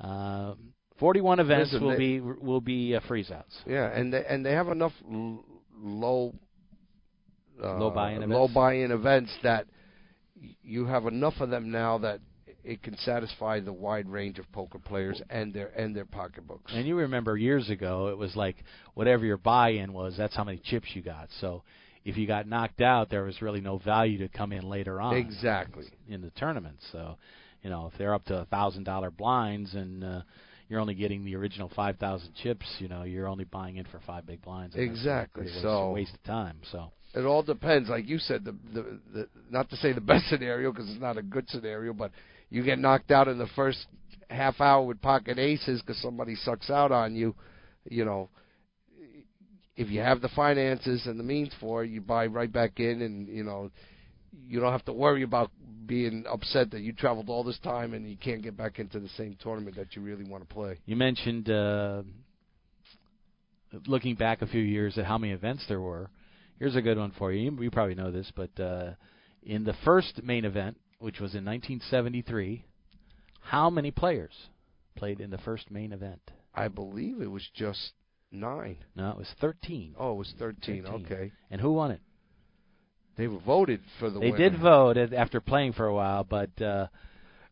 Uh, 0.00 0.54
41 1.00 1.38
events 1.38 1.72
Listen, 1.72 1.86
will 1.86 1.92
they- 1.92 1.98
be 1.98 2.20
will 2.20 2.60
be 2.60 2.94
uh, 2.96 3.00
freeze 3.06 3.30
outs. 3.30 3.54
Yeah, 3.66 3.86
and 3.88 4.12
they, 4.12 4.24
and 4.28 4.44
they 4.44 4.50
have 4.52 4.66
enough 4.68 4.92
l- 5.08 5.44
low 5.80 6.34
uh, 7.62 7.78
Low 7.78 7.90
buy-in 7.90 8.28
low 8.28 8.44
events? 8.44 8.54
buy-in 8.54 8.90
events 8.90 9.32
that 9.44 9.66
you 10.62 10.86
have 10.86 11.06
enough 11.06 11.34
of 11.40 11.50
them 11.50 11.70
now 11.70 11.98
that 11.98 12.20
it 12.64 12.82
can 12.82 12.96
satisfy 12.98 13.60
the 13.60 13.72
wide 13.72 14.08
range 14.08 14.38
of 14.40 14.50
poker 14.52 14.78
players 14.80 15.20
and 15.30 15.52
their 15.54 15.68
and 15.68 15.94
their 15.94 16.04
pocketbooks. 16.04 16.72
And 16.74 16.86
you 16.86 16.96
remember 16.96 17.36
years 17.36 17.70
ago, 17.70 18.08
it 18.08 18.18
was 18.18 18.34
like 18.36 18.56
whatever 18.94 19.24
your 19.24 19.38
buy-in 19.38 19.92
was, 19.92 20.16
that's 20.16 20.34
how 20.36 20.44
many 20.44 20.58
chips 20.58 20.88
you 20.94 21.02
got. 21.02 21.28
So 21.40 21.62
if 22.08 22.16
you 22.16 22.26
got 22.26 22.48
knocked 22.48 22.80
out, 22.80 23.10
there 23.10 23.22
was 23.24 23.42
really 23.42 23.60
no 23.60 23.76
value 23.78 24.18
to 24.18 24.28
come 24.28 24.50
in 24.52 24.62
later 24.68 25.00
on 25.00 25.14
Exactly. 25.14 25.84
in 26.08 26.22
the 26.22 26.30
tournament. 26.36 26.76
So, 26.90 27.16
you 27.62 27.68
know, 27.70 27.90
if 27.92 27.98
they're 27.98 28.14
up 28.14 28.24
to 28.26 28.38
a 28.40 28.44
thousand 28.46 28.84
dollar 28.84 29.10
blinds 29.10 29.74
and 29.74 30.02
uh, 30.02 30.20
you're 30.68 30.80
only 30.80 30.94
getting 30.94 31.24
the 31.24 31.36
original 31.36 31.70
five 31.76 31.96
thousand 31.98 32.32
chips, 32.42 32.64
you 32.78 32.88
know, 32.88 33.02
you're 33.02 33.28
only 33.28 33.44
buying 33.44 33.76
in 33.76 33.84
for 33.84 34.00
five 34.06 34.26
big 34.26 34.40
blinds. 34.42 34.74
that's 34.74 34.84
Exactly. 34.88 35.44
waste, 35.44 35.60
So- 35.62 35.68
a 35.68 35.92
waste 35.92 36.14
of 36.14 36.22
time. 36.24 36.56
So 36.72 36.90
It 37.14 37.24
all 37.26 37.42
depends, 37.42 37.88
like 37.90 38.08
you 38.08 38.18
said. 38.18 38.44
The 38.44 38.54
the, 38.72 38.98
the 39.12 39.28
not 39.50 39.68
to 39.70 39.76
say 39.76 39.92
the 39.92 40.00
best 40.12 40.28
scenario 40.30 40.72
because 40.72 40.88
it's 40.90 41.00
not 41.00 41.18
a 41.18 41.22
good 41.22 41.48
scenario, 41.50 41.92
but 41.92 42.10
you 42.48 42.62
get 42.64 42.78
knocked 42.78 43.10
out 43.10 43.28
in 43.28 43.36
the 43.36 43.48
first 43.54 43.86
half 44.30 44.60
hour 44.62 44.82
with 44.86 45.00
pocket 45.02 45.38
aces 45.38 45.82
because 45.82 46.00
somebody 46.00 46.34
sucks 46.36 46.70
out 46.70 46.90
on 46.90 47.14
you. 47.14 47.34
You 47.90 48.04
know, 48.06 48.30
if 49.78 49.88
you 49.90 50.00
have 50.00 50.20
the 50.20 50.28
finances 50.30 51.06
and 51.06 51.18
the 51.18 51.24
means 51.24 51.52
for 51.60 51.84
it, 51.84 51.90
you 51.90 52.00
buy 52.00 52.26
right 52.26 52.52
back 52.52 52.80
in, 52.80 53.00
and 53.00 53.28
you 53.28 53.44
know, 53.44 53.70
you 54.48 54.58
don't 54.58 54.72
have 54.72 54.84
to 54.86 54.92
worry 54.92 55.22
about 55.22 55.52
being 55.86 56.24
upset 56.28 56.72
that 56.72 56.80
you 56.80 56.92
traveled 56.92 57.30
all 57.30 57.44
this 57.44 57.58
time 57.60 57.94
and 57.94 58.06
you 58.06 58.16
can't 58.16 58.42
get 58.42 58.56
back 58.56 58.80
into 58.80 58.98
the 58.98 59.08
same 59.10 59.36
tournament 59.40 59.76
that 59.76 59.94
you 59.94 60.02
really 60.02 60.24
want 60.24 60.46
to 60.46 60.54
play. 60.54 60.76
you 60.84 60.96
mentioned 60.96 61.48
uh, 61.48 62.02
looking 63.86 64.14
back 64.14 64.42
a 64.42 64.46
few 64.46 64.60
years 64.60 64.98
at 64.98 65.06
how 65.06 65.16
many 65.16 65.32
events 65.32 65.64
there 65.68 65.80
were. 65.80 66.10
Here's 66.58 66.76
a 66.76 66.82
good 66.82 66.98
one 66.98 67.12
for 67.16 67.32
you. 67.32 67.50
You, 67.50 67.62
you 67.62 67.70
probably 67.70 67.94
know 67.94 68.10
this, 68.10 68.30
but 68.34 68.50
uh, 68.60 68.90
in 69.44 69.64
the 69.64 69.74
first 69.84 70.22
main 70.24 70.44
event, 70.44 70.76
which 70.98 71.20
was 71.20 71.34
in 71.34 71.44
1973, 71.44 72.64
how 73.40 73.70
many 73.70 73.92
players 73.92 74.34
played 74.96 75.20
in 75.20 75.30
the 75.30 75.38
first 75.38 75.70
main 75.70 75.92
event? 75.92 76.20
I 76.52 76.66
believe 76.66 77.22
it 77.22 77.30
was 77.30 77.48
just 77.54 77.92
nine. 78.30 78.76
No, 78.94 79.10
it 79.10 79.16
was 79.16 79.28
13. 79.40 79.94
Oh, 79.98 80.12
it 80.12 80.16
was 80.16 80.32
thirteen. 80.38 80.82
13. 80.84 81.06
Okay, 81.06 81.32
And 81.50 81.60
who 81.60 81.72
won 81.72 81.90
it? 81.92 82.00
they 83.16 83.26
were 83.26 83.40
voted 83.40 83.80
for 83.98 84.10
the. 84.10 84.20
They 84.20 84.30
winner. 84.30 84.50
did 84.50 84.60
vote 84.60 84.96
after 85.12 85.40
playing 85.40 85.72
for 85.72 85.86
a 85.86 85.94
while, 85.94 86.22
but 86.24 86.50
uh, 86.62 86.86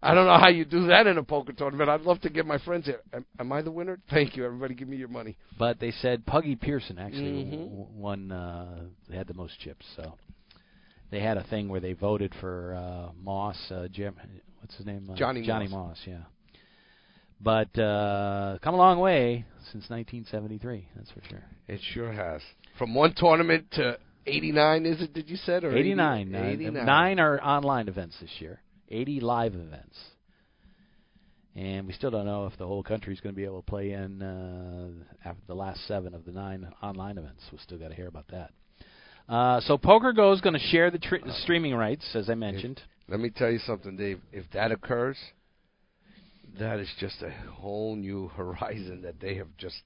I 0.01 0.15
don't 0.15 0.27
know 0.27 0.39
how 0.39 0.49
you 0.49 0.65
do 0.65 0.87
that 0.89 1.09
in 1.09 1.19
a 1.19 1.25
poker 1.25 1.53
tournament. 1.53 1.89
I'd 1.91 2.03
love 2.03 2.21
to 2.21 2.31
get 2.31 2.47
my 2.47 2.59
friends 2.59 2.87
here. 2.87 3.01
Am, 3.13 3.27
am 3.41 3.51
I 3.53 3.63
the 3.63 3.73
winner? 3.73 3.99
Thank 4.11 4.37
you, 4.37 4.45
everybody. 4.45 4.75
Give 4.75 4.87
me 4.87 4.97
your 4.97 5.09
money. 5.09 5.37
but 5.59 5.81
they 5.81 5.91
said 5.91 6.25
Puggy 6.25 6.55
Pearson 6.55 6.99
actually 6.99 7.45
Mhm. 7.45 7.91
won. 7.95 8.31
Uh, 8.31 8.83
they 9.09 9.17
had 9.17 9.27
the 9.27 9.35
most 9.35 9.59
chips, 9.59 9.85
so 9.97 10.15
they 11.11 11.19
had 11.21 11.37
a 11.37 11.43
thing 11.45 11.69
where 11.69 11.81
they 11.81 11.95
voted 11.95 12.33
for 12.41 12.75
uh, 12.77 13.13
Moss, 13.21 13.57
uh, 13.73 13.89
Jim. 13.91 14.15
What's 14.61 14.77
his 14.77 14.87
name? 14.87 15.09
Uh, 15.11 15.15
Johnny 15.17 15.45
Johnny 15.45 15.67
Moss. 15.67 15.99
Moss. 15.99 15.99
Yeah. 16.07 16.23
But 17.41 17.79
uh, 17.79 18.59
come 18.63 18.75
a 18.75 18.79
long 18.79 18.99
way 18.99 19.45
since 19.73 19.89
1973. 19.91 20.89
That's 20.97 21.11
for 21.11 21.21
sure. 21.29 21.45
It 21.69 21.81
sure 21.93 22.13
has. 22.13 22.41
From 22.79 22.95
one 22.95 23.15
tournament 23.17 23.67
to 23.73 23.99
89, 24.27 24.87
is 24.87 25.01
it? 25.03 25.13
Did 25.13 25.29
you 25.29 25.37
said 25.37 25.65
or 25.65 25.77
89. 25.77 26.21
80? 26.23 26.31
Nine, 26.31 26.45
89. 26.45 26.87
nine 26.87 27.21
are 27.21 27.41
online 27.43 27.89
events 27.89 28.17
this 28.21 28.31
year. 28.39 28.61
80 28.89 29.21
live 29.21 29.55
events. 29.55 29.97
And 31.55 31.87
we 31.87 31.95
still 31.95 32.11
don't 32.11 32.27
know 32.27 32.47
if 32.47 32.57
the 32.59 32.67
whole 32.67 32.83
country 32.83 33.15
is 33.15 33.21
going 33.21 33.35
to 33.35 33.37
be 33.37 33.45
able 33.45 33.63
to 33.63 33.67
play 33.67 33.93
in 33.93 34.21
uh, 34.21 34.89
after 35.27 35.41
the 35.47 35.55
last 35.55 35.87
seven 35.89 36.15
of 36.15 36.25
the 36.27 36.33
nine 36.33 36.69
online 36.83 37.17
events. 37.17 37.43
We've 37.51 37.61
still 37.63 37.79
got 37.79 37.89
to 37.89 37.95
hear 37.95 38.09
about 38.09 38.27
that. 38.29 38.51
Uh, 39.29 39.61
so 39.61 39.79
PokerGO 39.79 40.35
is 40.35 40.41
going 40.43 40.53
to 40.53 40.61
share 40.61 40.91
the 40.91 40.99
tr- 40.99 41.17
streaming 41.43 41.75
rights, 41.75 42.05
as 42.15 42.29
I 42.29 42.35
mentioned. 42.35 42.83
Let 43.09 43.21
me 43.21 43.31
tell 43.31 43.51
you 43.51 43.59
something, 43.61 43.97
Dave. 43.97 44.21
If 44.33 44.45
that 44.53 44.71
occurs, 44.71 45.17
that 46.59 46.79
is 46.81 46.89
just 46.99 47.23
a 47.23 47.31
whole 47.53 47.97
new 47.97 48.29
horizon 48.37 49.03
that 49.03 49.21
they 49.21 49.35
have 49.37 49.49
just 49.59 49.83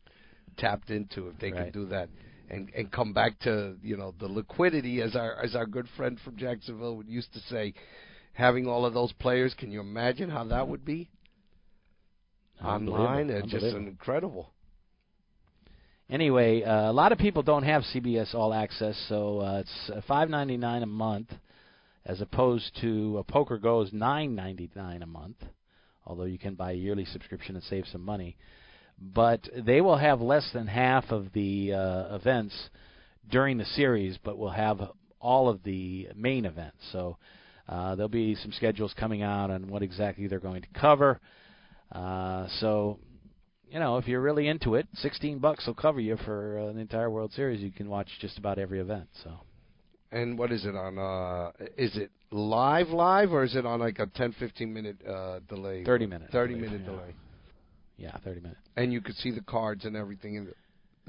tapped 0.56 0.90
into. 0.90 1.28
If 1.28 1.38
they 1.38 1.50
Right. 1.50 1.72
can 1.72 1.82
do 1.82 1.86
that 1.86 2.08
and 2.50 2.70
and 2.76 2.90
come 2.90 3.12
back 3.12 3.38
to 3.40 3.76
you 3.82 3.96
know 3.96 4.14
the 4.18 4.26
liquidity, 4.28 5.00
as 5.02 5.14
our 5.16 5.36
as 5.42 5.54
our 5.54 5.66
good 5.66 5.86
friend 5.96 6.18
from 6.24 6.36
Jacksonville 6.36 6.96
would 6.96 7.08
used 7.08 7.32
to 7.34 7.40
say, 7.40 7.74
having 8.32 8.66
all 8.66 8.84
of 8.84 8.94
those 8.94 9.12
players. 9.14 9.54
Can 9.54 9.70
you 9.70 9.80
imagine 9.80 10.30
how 10.30 10.44
that 10.44 10.66
would 10.68 10.84
be? 10.84 11.08
Online, 12.62 13.30
it's 13.30 13.50
just 13.50 13.64
incredible. 13.64 14.50
anyway, 16.10 16.62
uh, 16.62 16.90
a 16.90 16.92
lot 16.92 17.10
of 17.12 17.18
people 17.18 17.42
don't 17.42 17.62
have 17.62 17.82
CBS 17.84 18.34
All 18.34 18.52
Access, 18.52 18.96
so 19.08 19.40
uh, 19.40 19.60
it's 19.60 19.90
uh, 19.94 20.00
five 20.06 20.28
ninety 20.28 20.58
nine 20.58 20.82
a 20.82 20.86
month, 20.86 21.32
as 22.04 22.20
opposed 22.20 22.76
to 22.82 23.18
uh, 23.26 23.32
PokerGO's 23.32 23.92
nine 23.94 24.34
ninety 24.34 24.70
nine 24.74 25.02
a 25.02 25.06
month. 25.06 25.36
Although 26.06 26.24
you 26.24 26.38
can 26.38 26.54
buy 26.54 26.72
a 26.72 26.74
yearly 26.74 27.04
subscription 27.04 27.54
and 27.54 27.64
save 27.64 27.84
some 27.90 28.02
money, 28.02 28.36
but 29.00 29.48
they 29.56 29.80
will 29.80 29.96
have 29.96 30.20
less 30.20 30.48
than 30.52 30.66
half 30.66 31.10
of 31.10 31.32
the 31.32 31.72
uh, 31.72 32.14
events 32.14 32.54
during 33.30 33.58
the 33.58 33.64
series, 33.64 34.18
but 34.22 34.38
will 34.38 34.50
have 34.50 34.80
all 35.20 35.48
of 35.48 35.62
the 35.62 36.08
main 36.16 36.44
events. 36.44 36.78
So 36.92 37.16
uh, 37.68 37.94
there'll 37.94 38.08
be 38.08 38.34
some 38.34 38.52
schedules 38.52 38.94
coming 38.98 39.22
out 39.22 39.50
on 39.50 39.68
what 39.68 39.82
exactly 39.82 40.26
they're 40.26 40.40
going 40.40 40.62
to 40.62 40.80
cover. 40.80 41.20
Uh, 41.92 42.46
so 42.58 42.98
you 43.70 43.78
know, 43.78 43.98
if 43.98 44.08
you're 44.08 44.20
really 44.20 44.48
into 44.48 44.74
it, 44.74 44.88
16 44.94 45.38
bucks 45.38 45.66
will 45.66 45.74
cover 45.74 46.00
you 46.00 46.16
for 46.24 46.58
uh, 46.58 46.66
an 46.66 46.78
entire 46.78 47.08
World 47.08 47.32
Series. 47.32 47.60
You 47.60 47.70
can 47.70 47.88
watch 47.88 48.08
just 48.20 48.36
about 48.36 48.58
every 48.58 48.80
event. 48.80 49.08
So. 49.22 49.30
And 50.10 50.36
what 50.36 50.50
is 50.50 50.64
it 50.64 50.74
on? 50.74 50.98
uh 50.98 51.52
Is 51.78 51.96
it 51.96 52.10
live, 52.30 52.88
live, 52.88 53.32
or 53.32 53.44
is 53.44 53.56
it 53.56 53.66
on 53.66 53.80
like 53.80 53.98
a 53.98 54.06
10, 54.06 54.34
15 54.38 54.72
minute 54.72 54.96
uh 55.06 55.40
delay? 55.48 55.84
30 55.84 56.06
minute. 56.06 56.30
30 56.30 56.54
delay, 56.54 56.66
minute 56.66 56.80
yeah. 56.84 56.90
delay. 56.90 57.14
Yeah, 57.96 58.16
30 58.24 58.40
minutes. 58.40 58.60
And 58.76 58.92
you 58.92 59.00
could 59.00 59.16
see 59.16 59.30
the 59.30 59.42
cards 59.42 59.84
and 59.84 59.94
everything 59.96 60.36
in 60.36 60.46
the, 60.46 60.54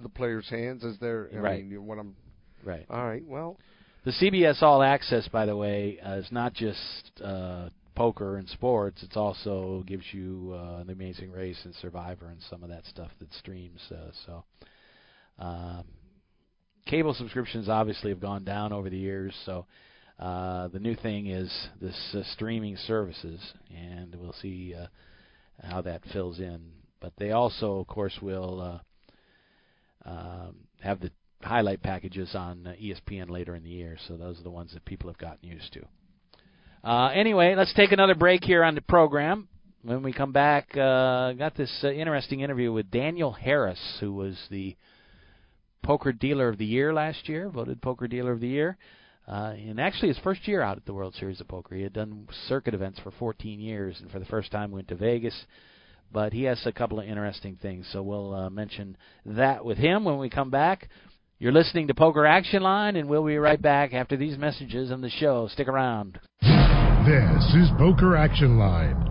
the 0.02 0.10
player's 0.10 0.50
hands 0.50 0.84
as 0.84 0.98
they're. 1.00 1.30
I 1.34 1.38
Right. 1.38 1.66
Mean, 1.66 1.86
what 1.86 1.98
I'm. 1.98 2.16
Right. 2.64 2.86
All 2.90 3.06
right. 3.06 3.26
Well. 3.26 3.58
The 4.04 4.12
CBS 4.12 4.64
All 4.64 4.82
Access, 4.82 5.28
by 5.28 5.46
the 5.46 5.56
way, 5.56 6.00
uh, 6.00 6.14
is 6.16 6.28
not 6.32 6.56
just 6.56 7.12
uh, 7.24 7.70
poker 7.96 8.38
and 8.38 8.50
sports. 8.50 9.04
It 9.04 9.16
also 9.16 9.84
gives 9.86 10.06
you 10.12 10.56
uh, 10.58 10.84
the 10.84 10.94
Amazing 10.94 11.32
Race 11.32 11.60
and 11.66 11.76
Survivor 11.76 12.26
and 12.26 12.40
some 12.50 12.64
of 12.64 12.70
that 12.70 12.84
stuff 12.86 13.12
that 13.20 13.32
streams. 13.36 13.80
Uh, 13.92 14.10
so, 14.26 14.44
um, 15.38 15.84
cable 16.88 17.14
subscriptions 17.14 17.70
obviously 17.70 18.10
have 18.10 18.20
gone 18.20 18.44
down 18.44 18.74
over 18.74 18.90
the 18.90 18.98
years. 18.98 19.36
So, 19.46 19.68
uh, 20.22 20.68
the 20.68 20.80
new 20.80 20.96
thing 20.96 21.28
is 21.28 21.52
this 21.82 21.98
uh, 22.14 22.22
streaming 22.34 22.78
services, 22.78 23.42
and 23.76 24.16
we'll 24.16 24.36
see 24.40 24.76
uh, 24.80 24.86
how 25.68 25.82
that 25.82 26.04
fills 26.14 26.40
in. 26.40 26.62
But 27.00 27.14
they 27.18 27.32
also, 27.32 27.80
of 27.80 27.88
course, 27.88 28.14
will 28.22 28.82
uh, 30.06 30.10
um, 30.10 30.58
have 30.80 31.00
the 31.00 31.10
highlight 31.42 31.82
packages 31.82 32.36
on 32.36 32.68
uh, 32.68 32.74
ESPN 32.80 33.32
later 33.32 33.56
in 33.56 33.64
the 33.64 33.72
year. 33.72 33.98
So 34.08 34.16
those 34.16 34.40
are 34.40 34.44
the 34.44 34.52
ones 34.52 34.74
that 34.74 34.86
people 34.86 35.10
have 35.10 35.18
gotten 35.18 35.50
used 35.50 35.74
to. 35.74 35.82
Anyway, 37.16 37.56
let's 37.56 37.74
take 37.74 37.92
another 37.92 38.16
break 38.16 38.44
here 38.44 38.64
on 38.64 38.76
the 38.76 38.82
program. 38.82 39.48
When 39.82 40.04
we 40.04 40.14
come 40.14 40.32
back, 40.32 40.74
got 40.74 41.56
this 41.56 41.84
interesting 41.84 42.42
interview 42.42 42.72
with 42.72 42.92
Daniel 42.92 43.32
Harris, 43.32 43.98
who 44.00 44.14
was 44.14 44.38
the 44.52 44.76
Poker 45.84 46.12
Dealer 46.12 46.50
of 46.50 46.60
the 46.60 46.66
Year 46.66 46.94
last 46.94 47.28
year, 47.28 47.50
voted 47.50 47.82
Poker 47.82 48.08
Dealer 48.08 48.34
of 48.34 48.40
the 48.40 48.48
Year. 48.48 48.78
Uh, 49.32 49.54
and 49.56 49.80
actually, 49.80 50.10
his 50.10 50.20
first 50.20 50.46
year 50.46 50.62
out 50.62 50.76
at 50.76 50.86
the 50.86 50.94
World 50.94 51.16
Series 51.16 51.40
of 51.40 51.48
Poker, 51.48 51.74
he 51.74 51.84
had 51.84 51.94
done 51.94 52.28
circuit 52.50 52.74
events 52.74 53.00
for 53.00 53.12
14 53.12 53.62
years, 53.62 53.98
and 54.02 54.12
for 54.12 54.20
the 54.20 54.26
first 54.26 54.52
time 54.52 54.72
went 54.72 54.90
to 54.90 54.96
Vegas. 54.96 55.46
But 56.12 56.34
he 56.34 56.44
has 56.44 56.62
a 56.66 56.74
couple 56.74 57.00
of 57.00 57.08
interesting 57.08 57.58
things, 57.62 57.88
so 57.94 58.04
we'll 58.04 58.36
uh, 58.36 58.50
mention 58.50 58.98
that 59.26 59.64
with 59.64 59.78
him 59.78 60.04
when 60.04 60.18
we 60.18 60.30
come 60.30 60.50
back. 60.50 60.90
You're 61.40 61.54
listening 61.54 61.88
to 61.88 61.94
Poker 61.94 62.26
Action 62.26 62.62
Line, 62.62 62.98
and 62.98 63.08
we'll 63.08 63.26
be 63.26 63.38
right 63.38 63.62
back 63.62 63.94
after 63.94 64.18
these 64.18 64.38
messages 64.38 64.92
on 64.92 65.00
the 65.00 65.10
show. 65.10 65.48
Stick 65.48 65.70
around. 65.70 66.20
This 66.42 67.56
is 67.56 67.70
Poker 67.80 68.18
Action 68.18 68.60
Line. 68.60 69.11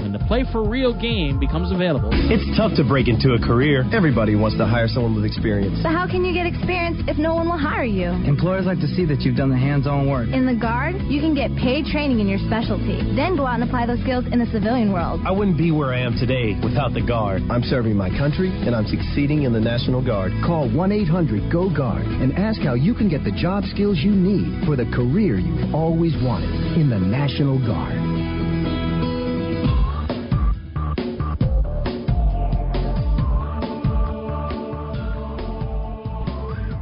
when 0.00 0.12
the 0.12 0.18
Play 0.30 0.44
for 0.52 0.68
Real 0.68 0.92
game 0.92 1.38
becomes 1.38 1.72
available. 1.72 2.10
It's 2.12 2.44
tough 2.56 2.72
to 2.76 2.84
break 2.84 3.08
into 3.08 3.34
a 3.34 3.40
career. 3.40 3.84
Everybody 3.92 4.36
wants 4.36 4.56
to 4.58 4.66
hire 4.66 4.88
someone 4.88 5.14
with 5.14 5.24
experience. 5.24 5.82
So 5.82 5.88
how 5.88 6.06
can 6.06 6.24
you 6.24 6.32
get 6.32 6.46
experience 6.46 7.02
if 7.08 7.18
no 7.18 7.34
one 7.34 7.48
will 7.48 7.58
hire 7.58 7.84
you? 7.84 8.10
Employers 8.26 8.66
like 8.66 8.80
to 8.80 8.90
see 8.94 9.04
that 9.06 9.22
you've 9.22 9.36
done 9.36 9.50
the 9.50 9.58
hands-on 9.58 10.08
work. 10.08 10.28
In 10.28 10.46
the 10.46 10.54
Guard, 10.54 10.96
you 11.08 11.20
can 11.20 11.34
get 11.34 11.50
paid 11.56 11.86
training 11.86 12.20
in 12.20 12.28
your 12.28 12.38
specialty, 12.46 13.00
then 13.16 13.36
go 13.36 13.46
out 13.46 13.60
and 13.60 13.64
apply 13.64 13.86
those 13.86 14.00
skills 14.02 14.24
in 14.30 14.38
the 14.38 14.48
civilian 14.52 14.92
world. 14.92 15.20
I 15.24 15.30
wouldn't 15.30 15.58
be 15.58 15.70
where 15.70 15.94
I 15.94 16.00
am 16.00 16.14
today 16.18 16.58
without 16.62 16.94
the 16.94 17.02
Guard. 17.02 17.42
I'm 17.50 17.62
serving 17.62 17.96
my 17.96 18.10
country 18.10 18.48
and 18.50 18.74
I'm 18.74 18.86
succeeding 18.86 19.42
in 19.42 19.52
the 19.52 19.60
National 19.60 20.04
Guard. 20.04 20.32
Call 20.44 20.68
1-800-GO-GUARD 20.68 22.04
and 22.22 22.36
ask 22.38 22.60
how 22.60 22.74
you 22.74 22.94
can 22.94 23.08
get 23.08 23.24
the 23.24 23.32
job 23.32 23.64
skills 23.64 23.98
you 23.98 24.12
need 24.12 24.66
for 24.66 24.76
the 24.76 24.86
career 24.94 25.38
you've 25.38 25.74
always 25.74 26.14
wanted 26.22 26.50
in 26.76 26.90
the 26.90 26.98
National 26.98 27.58
Guard. 27.58 28.17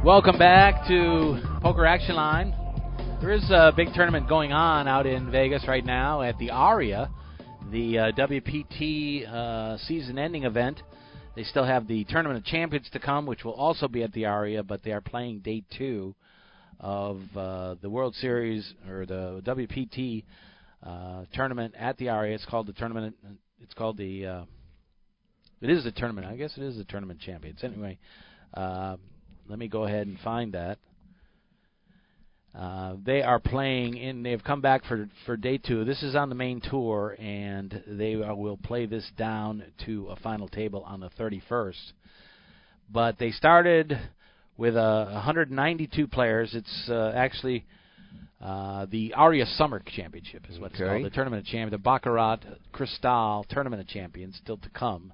Welcome 0.07 0.37
back 0.37 0.87
to 0.87 1.37
Poker 1.61 1.85
Action 1.85 2.15
Line. 2.15 2.55
There 3.19 3.33
is 3.33 3.43
a 3.51 3.73
big 3.75 3.89
tournament 3.93 4.29
going 4.29 4.53
on 4.53 4.87
out 4.87 5.05
in 5.05 5.29
Vegas 5.29 5.67
right 5.67 5.85
now 5.85 6.21
at 6.21 6.37
the 6.37 6.49
Aria, 6.49 7.11
the 7.73 7.99
uh, 7.99 8.11
WPT 8.13 9.29
uh, 9.29 9.77
season-ending 9.79 10.45
event. 10.45 10.81
They 11.35 11.43
still 11.43 11.65
have 11.65 11.89
the 11.89 12.05
Tournament 12.05 12.37
of 12.39 12.45
Champions 12.45 12.89
to 12.93 12.99
come, 12.99 13.25
which 13.25 13.43
will 13.43 13.51
also 13.51 13.89
be 13.89 14.01
at 14.01 14.13
the 14.13 14.27
Aria, 14.27 14.63
but 14.63 14.81
they 14.81 14.93
are 14.93 15.01
playing 15.01 15.39
day 15.39 15.65
two 15.77 16.15
of 16.79 17.19
uh, 17.35 17.75
the 17.81 17.89
World 17.89 18.15
Series 18.15 18.75
or 18.89 19.05
the 19.05 19.41
WPT 19.45 20.23
uh, 20.83 21.25
tournament 21.33 21.75
at 21.77 21.97
the 21.97 22.07
Aria. 22.07 22.33
It's 22.33 22.45
called 22.45 22.67
the 22.67 22.73
tournament. 22.73 23.13
It's 23.61 23.73
called 23.73 23.97
the. 23.97 24.25
Uh, 24.25 24.43
it 25.59 25.69
is 25.69 25.83
the 25.83 25.91
tournament. 25.91 26.27
I 26.27 26.37
guess 26.37 26.53
it 26.55 26.63
is 26.63 26.77
the 26.77 26.85
Tournament 26.85 27.19
Champions. 27.19 27.59
Anyway. 27.61 27.97
Let 29.49 29.59
me 29.59 29.67
go 29.67 29.85
ahead 29.85 30.07
and 30.07 30.19
find 30.19 30.53
that. 30.53 30.77
Uh, 32.57 32.95
they 33.05 33.21
are 33.21 33.39
playing 33.39 33.97
in. 33.97 34.23
They've 34.23 34.43
come 34.43 34.61
back 34.61 34.83
for 34.85 35.07
for 35.25 35.37
day 35.37 35.57
two. 35.57 35.85
This 35.85 36.01
is 36.01 36.15
on 36.15 36.29
the 36.29 36.35
main 36.35 36.59
tour, 36.59 37.15
and 37.19 37.83
they 37.87 38.15
uh, 38.15 38.33
will 38.33 38.57
play 38.57 38.85
this 38.87 39.09
down 39.17 39.63
to 39.85 40.07
a 40.07 40.15
final 40.17 40.47
table 40.47 40.83
on 40.83 40.99
the 40.99 41.09
31st. 41.19 41.93
But 42.91 43.19
they 43.19 43.31
started 43.31 43.97
with 44.57 44.75
uh, 44.75 45.05
192 45.11 46.07
players. 46.07 46.55
It's 46.55 46.89
uh, 46.89 47.11
actually 47.15 47.65
uh, 48.41 48.87
the 48.89 49.13
Aria 49.13 49.45
Summer 49.45 49.81
Championship 49.85 50.45
is 50.49 50.59
what 50.59 50.71
it's 50.71 50.81
Okay. 50.81 50.89
called. 50.89 51.05
The 51.05 51.09
tournament 51.15 51.41
of 51.41 51.45
champions, 51.45 51.71
the 51.71 51.77
Baccarat 51.77 52.39
Cristal 52.71 53.45
Tournament 53.49 53.81
of 53.81 53.87
Champions, 53.87 54.35
still 54.41 54.57
to 54.57 54.69
come, 54.69 55.13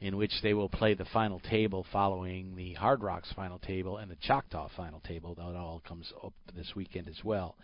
in 0.00 0.16
which 0.16 0.32
they 0.42 0.54
will 0.54 0.68
play 0.68 0.94
the 0.94 1.06
final 1.06 1.40
table 1.40 1.86
following 1.92 2.54
the 2.54 2.74
Hard 2.74 3.02
Rocks 3.02 3.32
final 3.34 3.58
table 3.58 3.96
and 3.98 4.10
the 4.10 4.16
Choctaw 4.16 4.68
final 4.76 5.00
table. 5.00 5.34
That 5.34 5.56
all 5.56 5.82
comes 5.86 6.12
up 6.24 6.34
this 6.54 6.72
weekend 6.76 7.08
as 7.08 7.24
well. 7.24 7.56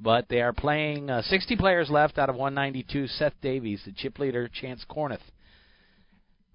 But 0.00 0.28
they 0.28 0.40
are 0.40 0.52
playing 0.52 1.10
uh, 1.10 1.22
60 1.22 1.56
players 1.56 1.88
left 1.88 2.18
out 2.18 2.28
of 2.28 2.36
192. 2.36 3.06
Seth 3.06 3.34
Davies, 3.40 3.82
the 3.84 3.92
chip 3.92 4.18
leader, 4.18 4.48
Chance 4.48 4.84
Kornuth, 4.90 5.18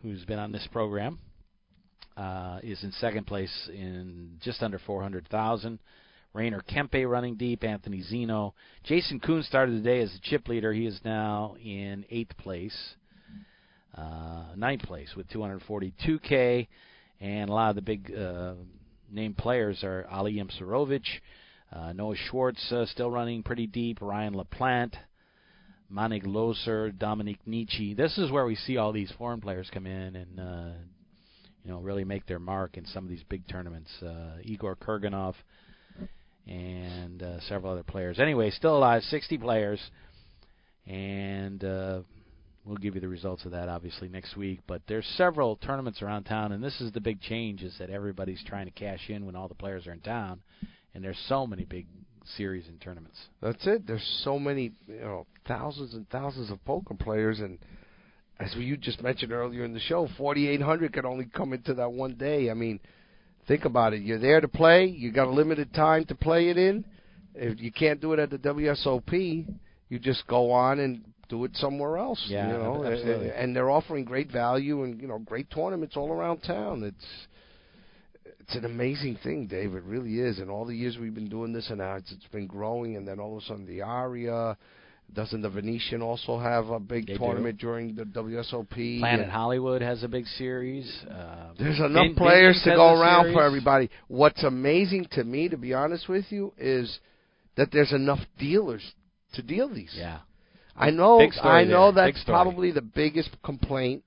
who's 0.01 0.25
been 0.25 0.39
on 0.39 0.51
this 0.51 0.67
program, 0.71 1.19
uh, 2.17 2.59
is 2.61 2.83
in 2.83 2.91
second 2.93 3.25
place 3.25 3.69
in 3.73 4.37
just 4.41 4.61
under 4.61 4.79
400,000. 4.79 5.79
Rainer 6.33 6.61
Kempe 6.61 7.09
running 7.09 7.35
deep. 7.35 7.63
Anthony 7.63 8.03
Zinno. 8.03 8.53
Jason 8.83 9.19
Koon 9.19 9.43
started 9.43 9.77
the 9.77 9.87
day 9.87 10.01
as 10.01 10.11
the 10.11 10.19
chip 10.21 10.47
leader. 10.47 10.73
He 10.73 10.85
is 10.85 10.99
now 11.03 11.55
in 11.63 12.05
eighth 12.09 12.37
place, 12.37 12.95
uh, 13.97 14.43
ninth 14.55 14.83
place 14.83 15.13
with 15.15 15.27
242k, 15.29 16.67
and 17.19 17.49
a 17.49 17.53
lot 17.53 17.69
of 17.69 17.75
the 17.75 17.81
big 17.81 18.13
uh, 18.13 18.53
name 19.11 19.33
players 19.33 19.83
are 19.83 20.05
Ali 20.09 20.35
Imsirovic, 20.35 21.05
uh, 21.71 21.93
Noah 21.93 22.15
Schwartz 22.15 22.71
uh, 22.71 22.85
still 22.85 23.11
running 23.11 23.43
pretty 23.43 23.67
deep. 23.67 23.99
Ryan 24.01 24.33
LaPlante. 24.33 24.95
Manig 25.91 26.25
Löser, 26.25 26.91
Dominik 26.91 27.39
Nitsche. 27.47 27.95
This 27.95 28.17
is 28.17 28.29
where 28.29 28.45
we 28.45 28.55
see 28.55 28.75
all 28.77 28.91
these 28.91 29.11
foreign 29.17 29.39
players 29.39 29.69
come 29.73 29.87
in 29.87 30.17
and 30.17 30.39
uh, 30.39 30.71
you 31.63 31.71
know 31.71 31.79
really 31.79 32.03
make 32.03 32.25
their 32.25 32.39
mark 32.39 32.77
in 32.77 32.85
some 32.87 33.05
of 33.05 33.09
these 33.09 33.23
big 33.29 33.47
tournaments. 33.47 33.89
Uh, 34.03 34.37
Igor 34.43 34.75
Kurganov 34.75 35.35
and 36.45 37.23
uh, 37.23 37.39
several 37.47 37.71
other 37.71 37.83
players. 37.83 38.19
Anyway, 38.19 38.51
still 38.51 38.77
alive, 38.77 39.01
60 39.03 39.37
players, 39.37 39.79
and 40.85 41.63
uh, 41.63 42.01
we'll 42.67 42.77
give 42.77 42.95
you 42.95 43.01
the 43.01 43.07
results 43.07 43.45
of 43.45 43.51
that 43.51 43.69
obviously 43.69 44.09
next 44.09 44.35
week. 44.35 44.59
But 44.67 44.81
there's 44.87 45.05
several 45.17 45.55
tournaments 45.55 46.01
around 46.01 46.25
town, 46.25 46.51
and 46.51 46.63
this 46.63 46.79
is 46.81 46.91
the 46.91 47.01
big 47.01 47.21
change: 47.21 47.63
is 47.63 47.75
that 47.79 47.89
everybody's 47.89 48.43
trying 48.45 48.65
to 48.65 48.71
cash 48.71 49.09
in 49.09 49.25
when 49.25 49.35
all 49.35 49.47
the 49.47 49.55
players 49.55 49.87
are 49.87 49.93
in 49.93 50.01
town, 50.01 50.41
and 50.93 51.03
there's 51.03 51.21
so 51.27 51.47
many 51.47 51.63
big 51.63 51.87
series 52.35 52.67
and 52.67 52.79
tournaments. 52.81 53.17
That's 53.41 53.65
it. 53.65 53.87
There's 53.87 54.21
so 54.23 54.37
many, 54.37 54.73
you 54.87 54.99
know, 54.99 55.25
thousands 55.47 55.93
and 55.93 56.09
thousands 56.09 56.51
of 56.51 56.63
poker 56.65 56.93
players, 56.93 57.39
and 57.39 57.57
as 58.39 58.53
you 58.55 58.77
just 58.77 59.01
mentioned 59.01 59.31
earlier 59.31 59.63
in 59.63 59.73
the 59.73 59.79
show, 59.79 60.07
4,800 60.17 60.93
could 60.93 61.05
only 61.05 61.25
come 61.25 61.53
into 61.53 61.73
that 61.75 61.91
one 61.91 62.15
day. 62.15 62.51
I 62.51 62.53
mean, 62.53 62.79
think 63.47 63.65
about 63.65 63.93
it. 63.93 64.01
You're 64.01 64.19
there 64.19 64.41
to 64.41 64.47
play. 64.47 64.85
You 64.85 65.11
got 65.11 65.27
a 65.27 65.31
limited 65.31 65.73
time 65.73 66.05
to 66.05 66.15
play 66.15 66.49
it 66.49 66.57
in. 66.57 66.85
If 67.33 67.59
you 67.61 67.71
can't 67.71 68.01
do 68.01 68.13
it 68.13 68.19
at 68.19 68.29
the 68.29 68.37
WSOP, 68.37 69.47
you 69.89 69.99
just 69.99 70.27
go 70.27 70.51
on 70.51 70.79
and 70.79 71.03
do 71.29 71.43
it 71.45 71.55
somewhere 71.55 71.97
else. 71.97 72.23
Yeah, 72.27 72.47
you 72.47 72.53
know, 72.53 72.83
absolutely. 72.85 73.31
and 73.31 73.55
they're 73.55 73.69
offering 73.69 74.05
great 74.05 74.31
value 74.31 74.83
and 74.83 75.01
you 75.01 75.07
know 75.07 75.19
great 75.19 75.49
tournaments 75.51 75.95
all 75.97 76.11
around 76.11 76.39
town. 76.41 76.83
It's 76.83 77.05
it's 78.39 78.55
an 78.55 78.65
amazing 78.65 79.17
thing, 79.23 79.47
Dave. 79.47 79.73
It 79.73 79.83
really 79.83 80.19
is. 80.19 80.39
And 80.39 80.49
all 80.49 80.65
the 80.65 80.75
years 80.75 80.97
we've 80.99 81.13
been 81.13 81.29
doing 81.29 81.51
this, 81.51 81.69
and 81.69 81.79
now 81.79 81.95
it's, 81.95 82.11
it's 82.11 82.27
been 82.31 82.47
growing. 82.47 82.95
And 82.95 83.05
then 83.07 83.19
all 83.19 83.35
of 83.37 83.43
a 83.43 83.45
sudden, 83.45 83.65
the 83.65 83.81
Aria. 83.81 84.57
Doesn't 85.13 85.41
the 85.41 85.49
Venetian 85.49 86.01
also 86.01 86.37
have 86.37 86.67
a 86.67 86.81
big 86.81 87.07
They 87.07 87.13
do. 87.13 87.19
tournament 87.19 87.57
during 87.59 87.95
the 87.95 88.03
WSOP? 88.03 88.99
Planet 88.99 89.21
And 89.21 89.31
Hollywood 89.31 89.81
has 89.81 90.03
a 90.03 90.07
big 90.09 90.25
series. 90.25 90.85
Uh, 91.09 91.53
There's 91.57 91.79
enough 91.79 92.07
Vin- 92.07 92.15
players 92.15 92.61
Vinny's 92.61 92.75
to 92.75 92.75
go 92.75 92.93
around 92.99 93.23
series. 93.23 93.35
for 93.37 93.43
everybody. 93.43 93.89
What's 94.09 94.43
amazing 94.43 95.07
to 95.13 95.23
me, 95.23 95.47
to 95.47 95.55
be 95.55 95.73
honest 95.73 96.09
with 96.09 96.25
you, 96.29 96.51
is 96.57 96.99
that 97.55 97.69
there's 97.71 97.93
enough 97.93 98.19
dealers 98.37 98.83
to 99.35 99.41
deal 99.41 99.73
these. 99.73 99.93
Yeah. 99.97 100.19
I 100.77 100.91
know. 100.91 101.19
I 101.41 101.63
know 101.63 101.91
there. 101.91 102.05
That's 102.05 102.23
probably 102.23 102.71
the 102.71 102.81
biggest 102.81 103.29
complaint. 103.43 104.03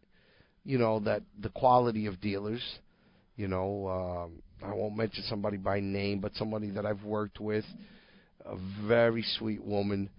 You 0.65 0.79
know 0.79 1.01
that 1.01 1.23
the 1.39 1.49
quality 1.49 2.07
of 2.07 2.21
dealers. 2.21 2.63
You 3.37 3.49
know, 3.49 3.89
um, 3.89 4.43
I 4.63 4.75
won't 4.75 4.97
mention 4.97 5.25
somebody 5.25 5.57
by 5.57 5.81
name, 5.81 6.21
but 6.21 6.35
somebody 6.35 6.71
that 6.71 6.85
I've 6.85 7.03
worked 7.03 7.41
with, 7.41 7.65
a 8.45 8.57
very 8.87 9.25
sweet 9.39 9.65
woman. 9.65 10.11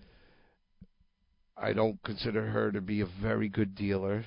I 1.55 1.73
don't 1.73 2.01
consider 2.03 2.43
her 2.47 2.71
to 2.71 2.81
be 2.81 3.01
a 3.01 3.07
very 3.21 3.47
good 3.47 3.75
dealer. 3.75 4.25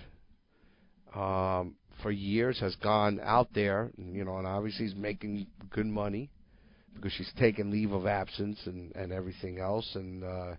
Um, 1.14 1.74
for 2.02 2.10
years 2.10 2.58
has 2.60 2.74
gone 2.76 3.20
out 3.22 3.48
there, 3.54 3.90
you 3.96 4.24
know, 4.24 4.38
and 4.38 4.46
obviously 4.46 4.86
is 4.86 4.94
making 4.94 5.46
good 5.70 5.86
money 5.86 6.30
because 6.94 7.12
she's 7.12 7.32
taken 7.38 7.70
leave 7.70 7.92
of 7.92 8.06
absence 8.06 8.58
and 8.66 8.94
and 8.94 9.12
everything 9.12 9.58
else. 9.58 9.88
And 9.94 10.22
uh, 10.24 10.54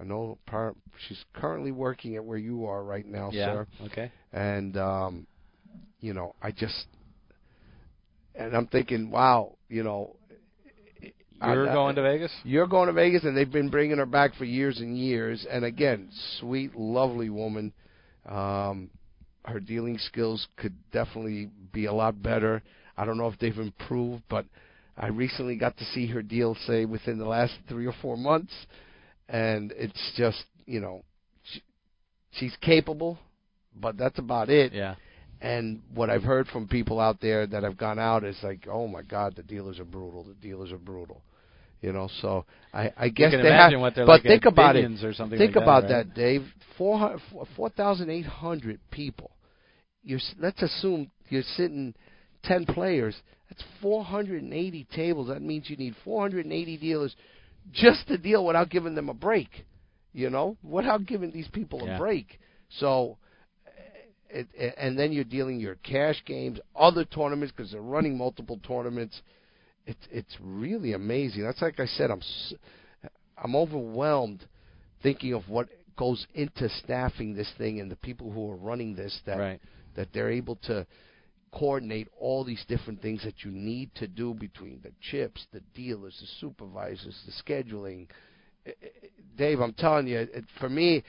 I 0.00 0.04
know 0.04 0.38
par- 0.46 0.74
she's 1.08 1.24
currently 1.34 1.70
working 1.72 2.16
at 2.16 2.24
where 2.24 2.38
you 2.38 2.66
are 2.66 2.82
right 2.82 3.06
now, 3.06 3.30
Yeah, 3.32 3.46
sir. 3.46 3.66
okay. 3.86 4.10
And 4.32 4.76
um, 4.76 5.26
you 6.00 6.12
know, 6.14 6.34
I 6.42 6.50
just 6.50 6.86
and 8.34 8.56
I'm 8.56 8.66
thinking, 8.66 9.10
wow, 9.10 9.56
you 9.68 9.82
know, 9.82 10.16
You're 11.44 11.68
I- 11.68 11.72
going 11.74 11.96
to 11.96 12.02
Vegas? 12.02 12.32
You're 12.44 12.66
going 12.66 12.86
to 12.86 12.92
Vegas, 12.92 13.24
and 13.24 13.36
they've 13.36 13.50
been 13.50 13.68
bringing 13.68 13.98
her 13.98 14.06
back 14.06 14.34
for 14.34 14.44
years 14.44 14.78
and 14.80 14.96
years. 14.96 15.46
And 15.50 15.64
again, 15.64 16.08
sweet, 16.40 16.74
lovely 16.76 17.30
woman. 17.30 17.72
Um, 18.26 18.90
her 19.44 19.58
dealing 19.60 19.98
skills 19.98 20.46
could 20.56 20.74
definitely 20.92 21.50
be 21.72 21.86
a 21.86 21.92
lot 21.92 22.22
better. 22.22 22.62
I 22.96 23.04
don't 23.04 23.18
know 23.18 23.26
if 23.28 23.38
they've 23.38 23.56
improved, 23.58 24.22
but 24.30 24.46
I 24.96 25.08
recently 25.08 25.56
got 25.56 25.76
to 25.78 25.84
see 25.86 26.06
her 26.08 26.22
deal, 26.22 26.54
say 26.66 26.84
within 26.84 27.18
the 27.18 27.24
last 27.26 27.54
three 27.68 27.86
or 27.86 27.94
four 28.00 28.16
months, 28.16 28.52
and 29.32 29.72
it's 29.76 30.12
just, 30.16 30.44
you 30.66 30.78
know, 30.78 31.02
she, 31.42 31.62
she's 32.32 32.56
capable, 32.60 33.18
but 33.74 33.96
that's 33.96 34.18
about 34.18 34.50
it. 34.50 34.72
Yeah. 34.72 34.94
And 35.40 35.82
what 35.92 36.10
I've 36.10 36.22
heard 36.22 36.46
from 36.46 36.68
people 36.68 37.00
out 37.00 37.20
there 37.20 37.48
that 37.48 37.64
have 37.64 37.76
gone 37.76 37.98
out 37.98 38.22
is 38.22 38.36
like, 38.44 38.68
oh 38.70 38.86
my 38.86 39.02
God, 39.02 39.34
the 39.34 39.42
dealers 39.42 39.80
are 39.80 39.84
brutal. 39.84 40.22
The 40.22 40.34
dealers 40.34 40.70
are 40.70 40.78
brutal. 40.78 41.22
You 41.80 41.92
know, 41.92 42.08
so 42.20 42.44
I, 42.72 42.92
I 42.96 43.08
guess 43.08 43.32
they 43.32 43.50
have. 43.50 43.72
what 43.80 43.96
they're 43.96 44.06
but 44.06 44.12
like 44.12 44.22
think 44.22 44.44
about 44.44 44.76
it. 44.76 44.84
Or 45.02 45.12
something 45.12 45.36
think 45.36 45.56
like 45.56 45.64
that, 45.64 45.68
about 45.68 45.82
right? 45.82 46.06
that, 46.06 46.14
Dave. 46.14 46.44
Four 46.78 47.18
four 47.56 47.70
thousand 47.70 48.08
eight 48.08 48.24
hundred 48.26 48.78
people. 48.92 49.32
You're 50.04 50.20
s- 50.20 50.34
let's 50.38 50.62
assume 50.62 51.10
you're 51.28 51.42
sitting 51.56 51.92
ten 52.44 52.66
players. 52.66 53.16
That's 53.50 53.64
four 53.80 54.04
hundred 54.04 54.44
and 54.44 54.54
eighty 54.54 54.86
tables. 54.94 55.26
That 55.26 55.42
means 55.42 55.68
you 55.68 55.76
need 55.76 55.96
four 56.04 56.22
hundred 56.22 56.44
and 56.44 56.52
eighty 56.52 56.76
dealers 56.76 57.16
just 57.70 58.06
to 58.08 58.18
deal 58.18 58.44
without 58.44 58.70
giving 58.70 58.94
them 58.94 59.08
a 59.08 59.14
break. 59.14 59.66
You 60.14 60.28
know, 60.28 60.56
without 60.62 61.06
giving 61.06 61.30
these 61.30 61.48
people 61.48 61.80
Yeah. 61.86 61.94
a 61.96 61.98
break. 61.98 62.38
So 62.78 63.16
eh, 63.66 64.40
it, 64.40 64.48
it, 64.54 64.74
and 64.76 64.98
then 64.98 65.10
you're 65.12 65.24
dealing 65.24 65.58
your 65.58 65.76
cash 65.76 66.22
games, 66.26 66.58
other 66.76 67.04
tournaments 67.06 67.52
because 67.56 67.72
they're 67.72 67.80
running 67.80 68.18
multiple 68.18 68.60
tournaments. 68.66 69.22
It's 69.86 70.06
it's 70.10 70.36
really 70.40 70.92
amazing. 70.92 71.44
That's 71.44 71.62
like 71.62 71.80
I 71.80 71.86
said, 71.86 72.10
I'm 72.10 72.20
s- 72.20 72.54
I'm 73.42 73.56
overwhelmed 73.56 74.44
thinking 75.02 75.32
of 75.32 75.48
what 75.48 75.68
goes 75.96 76.26
into 76.34 76.68
staffing 76.68 77.34
this 77.34 77.50
thing 77.58 77.80
and 77.80 77.90
the 77.90 77.96
people 77.96 78.30
who 78.30 78.50
are 78.50 78.56
running 78.56 78.94
this 78.94 79.18
that 79.26 79.38
Right. 79.38 79.60
that 79.96 80.08
they're 80.12 80.30
able 80.30 80.56
to 80.56 80.86
coordinate 81.52 82.08
all 82.18 82.44
these 82.44 82.64
different 82.66 83.00
things 83.02 83.22
that 83.24 83.44
you 83.44 83.50
need 83.50 83.94
to 83.96 84.08
do 84.08 84.34
between 84.34 84.80
the 84.82 84.92
chips, 85.00 85.46
the 85.52 85.60
dealers, 85.74 86.16
the 86.20 86.26
supervisors, 86.40 87.20
the 87.26 87.32
scheduling. 87.52 88.06
Eh, 88.66 88.70
eh, 88.82 88.86
Dave, 89.34 89.60
I'm 89.60 89.72
telling 89.72 90.06
you, 90.06 90.18
it, 90.18 90.44
for 90.60 90.68
me, 90.68 91.02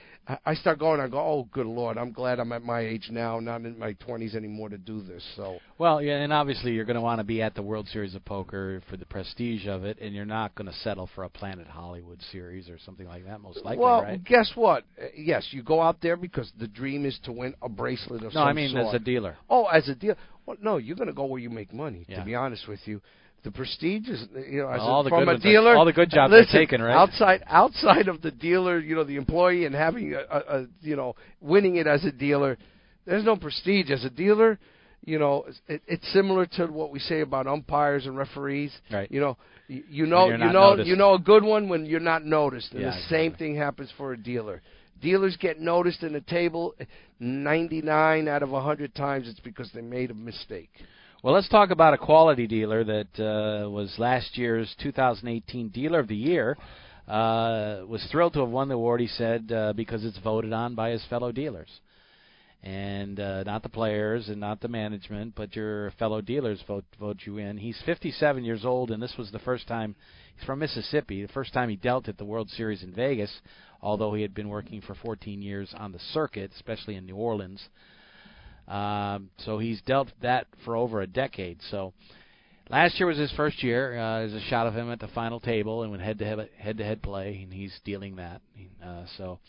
I- 0.46 0.54
start 0.56 0.80
going. 0.80 1.02
I 1.02 1.10
go, 1.10 1.20
oh, 1.20 1.48
good 1.52 1.66
lord, 1.68 1.98
I'm 1.98 2.14
glad 2.14 2.40
I'm 2.40 2.54
at 2.54 2.64
my 2.64 2.80
age 2.80 3.10
now, 3.12 3.42
not 3.42 3.62
in 3.62 3.78
my 3.78 3.94
20s 3.96 4.34
anymore 4.34 4.70
to 4.70 4.78
do 4.78 5.02
this. 5.02 5.22
So 5.36 5.60
Well, 5.78 6.02
yeah, 6.02 6.14
and 6.22 6.32
obviously 6.32 6.72
you're 6.72 6.86
going 6.86 6.96
to 6.96 7.02
want 7.02 7.20
to 7.20 7.26
be 7.26 7.42
at 7.42 7.54
the 7.54 7.62
World 7.62 7.86
Series 7.90 8.16
of 8.16 8.24
Poker 8.24 8.82
for 8.90 8.96
the 8.96 9.06
prestige 9.06 9.68
of 9.68 9.84
it, 9.84 9.98
and 10.00 10.16
you're 10.16 10.26
not 10.26 10.56
going 10.56 10.68
to 10.72 10.78
settle 10.78 11.10
for 11.14 11.26
a 11.26 11.30
Planet 11.30 11.68
Hollywood 11.68 12.22
series 12.32 12.70
or 12.70 12.80
something 12.86 13.06
like 13.06 13.26
that, 13.26 13.42
most 13.42 13.58
likely, 13.66 13.84
well, 13.84 14.02
right? 14.04 14.24
guess 14.24 14.50
what? 14.56 14.86
Yes, 15.18 15.46
you 15.52 15.62
go 15.62 15.82
out 15.82 15.98
there 16.02 16.16
because 16.16 16.50
the 16.58 16.68
dream 16.68 17.06
is 17.06 17.20
to 17.26 17.34
win 17.34 17.54
a 17.62 17.68
bracelet 17.68 18.24
of 18.24 18.34
No, 18.34 18.40
some 18.40 18.48
I 18.48 18.54
mean 18.54 18.72
sort. 18.72 18.88
as 18.88 18.94
a 18.94 19.00
dealer. 19.04 19.36
Oh, 19.50 19.66
as 19.66 19.90
a 19.90 19.96
deal. 19.96 20.16
Well, 20.46 20.58
no, 20.62 20.78
you're 20.78 20.96
going 20.96 21.08
to 21.08 21.14
go 21.14 21.26
where 21.26 21.40
you 21.40 21.50
make 21.50 21.74
money. 21.74 22.06
Yeah. 22.08 22.20
To 22.20 22.26
be 22.26 22.36
honest 22.36 22.68
with 22.68 22.80
you, 22.86 23.02
the 23.44 23.52
prestige 23.52 24.08
is 24.08 24.26
you 24.50 24.62
know 24.62 24.70
as 24.70 24.80
All 24.82 25.02
a, 25.02 25.04
the 25.04 25.10
from 25.10 25.20
good 25.20 25.24
a 25.24 25.32
ones 25.34 25.46
are- 25.46 25.48
dealer. 25.50 25.76
all 25.76 25.86
the 25.86 25.94
good 25.94 26.10
jobs 26.10 26.34
are 26.34 26.38
listen, 26.40 26.60
taken, 26.60 26.82
right? 26.82 26.96
Outside 26.96 27.44
outside 27.48 28.08
of 28.08 28.22
the 28.22 28.32
dealer, 28.32 28.80
you 28.80 28.96
know, 28.96 29.04
the 29.04 29.16
employee 29.18 29.66
and 29.66 29.76
having 29.76 30.14
a, 30.14 30.20
a, 30.20 30.40
a 30.62 30.66
you 30.82 30.96
know 30.96 31.16
winning 31.42 31.76
it 31.78 31.88
as 31.88 32.04
a 32.06 32.12
dealer, 32.12 32.58
there's 33.06 33.26
no 33.26 33.36
prestige 33.36 33.90
as 33.92 34.06
a 34.06 34.10
dealer. 34.10 34.60
you 35.06 35.20
know, 35.20 35.46
it, 35.68 35.82
it's 35.88 36.14
similar 36.14 36.46
to 36.46 36.68
what 36.68 36.90
we 36.92 37.00
say 37.00 37.20
about 37.20 37.46
umpires 37.46 38.06
and 38.06 38.16
referees. 38.18 38.72
Right. 38.90 39.12
You 39.12 39.20
know, 39.20 39.38
you, 39.68 39.84
you 39.90 40.06
know, 40.06 40.30
you 40.30 40.38
know, 40.38 40.52
noticed. 40.52 40.88
you 40.88 40.96
know 40.96 41.14
a 41.16 41.20
good 41.20 41.44
one 41.44 41.68
when 41.68 41.86
you're 41.86 42.00
not 42.00 42.24
noticed, 42.24 42.72
and 42.72 42.82
Yeah, 42.82 42.92
the 42.96 43.02
same 43.10 43.34
thing 43.34 43.56
happens 43.58 43.92
for 43.98 44.14
a 44.14 44.18
dealer. 44.18 44.62
Dealers 45.04 45.36
get 45.36 45.60
noticed 45.60 46.02
in 46.02 46.16
a 46.16 46.22
table 46.22 46.76
99 47.20 48.30
out 48.30 48.42
of 48.42 48.52
100 48.52 48.96
times 48.96 49.28
it's 49.28 49.40
because 49.42 49.70
they 49.76 49.82
made 49.82 50.12
a 50.12 50.14
mistake. 50.14 50.70
Well, 51.22 51.34
let's 51.34 51.50
talk 51.50 51.72
about 51.72 51.94
a 51.94 51.98
quality 51.98 52.48
dealer 52.48 52.86
that 52.86 53.20
uh, 53.20 53.70
was 53.70 53.94
last 53.98 54.38
year's 54.38 54.74
2018 54.82 55.70
Dealer 55.70 56.00
of 56.00 56.08
the 56.08 56.16
Year. 56.16 56.58
Uh, 57.06 57.82
was 57.86 58.08
thrilled 58.12 58.32
to 58.34 58.40
have 58.40 58.50
won 58.50 58.70
the 58.70 58.76
award, 58.76 59.02
he 59.02 59.08
said, 59.08 59.52
uh, 59.52 59.74
because 59.74 60.06
it's 60.06 60.18
voted 60.20 60.54
on 60.54 60.74
by 60.74 60.92
his 60.92 61.04
fellow 61.10 61.34
dealers. 61.34 61.70
And 62.64 63.20
uh, 63.20 63.44
not 63.44 63.62
the 63.62 63.68
players 63.68 64.30
and 64.30 64.40
not 64.40 64.62
the 64.62 64.70
management, 64.70 65.34
but 65.36 65.54
your 65.54 65.92
fellow 66.00 66.22
dealers 66.22 66.64
vote 66.66 66.86
vote 66.98 67.18
you 67.26 67.40
in. 67.40 67.58
He's 67.58 67.82
57 67.86 68.46
years 68.46 68.64
old, 68.64 68.90
and 68.90 69.04
this 69.04 69.16
was 69.18 69.32
the 69.32 69.40
first 69.40 69.68
time 69.68 69.98
he's 70.38 70.46
from 70.46 70.60
Mississippi. 70.60 71.26
The 71.26 71.34
first 71.34 71.52
time 71.52 71.68
he 71.68 71.76
dealt 71.76 72.08
at 72.08 72.18
the 72.18 72.24
World 72.24 72.50
Series 72.52 72.84
in 72.84 72.94
Vegas, 72.94 73.42
although 73.84 74.14
he 74.14 74.22
had 74.22 74.34
been 74.34 74.48
working 74.48 74.82
for 74.82 74.96
14 74.96 75.42
years 75.42 75.74
on 75.78 75.92
the 75.92 76.00
circuit, 76.14 76.52
especially 76.56 76.96
in 76.96 77.06
New 77.06 77.18
Orleans. 77.18 77.62
Um, 78.68 79.30
so 79.38 79.60
he's 79.60 79.82
dealt 79.82 80.08
that 80.22 80.48
for 80.64 80.78
over 80.78 81.02
a 81.02 81.08
decade. 81.08 81.60
So 81.70 81.94
last 82.70 82.98
year 82.98 83.08
was 83.08 83.18
his 83.18 83.32
first 83.34 83.62
year. 83.62 83.98
Uh, 84.00 84.20
there's 84.20 84.34
a 84.34 84.42
shot 84.50 84.68
of 84.68 84.74
him 84.74 84.90
at 84.90 85.02
the 85.02 85.10
final 85.10 85.42
table 85.42 85.84
and 85.84 85.92
went 85.92 86.02
head 86.02 86.18
to 86.20 86.26
head 86.26 86.50
head 86.58 86.78
to 86.78 86.84
head 86.86 87.02
play, 87.02 87.42
and 87.44 87.54
he's 87.54 87.78
dealing 87.84 88.16
that. 88.16 88.42
Uh, 88.84 89.04
so 89.18 89.40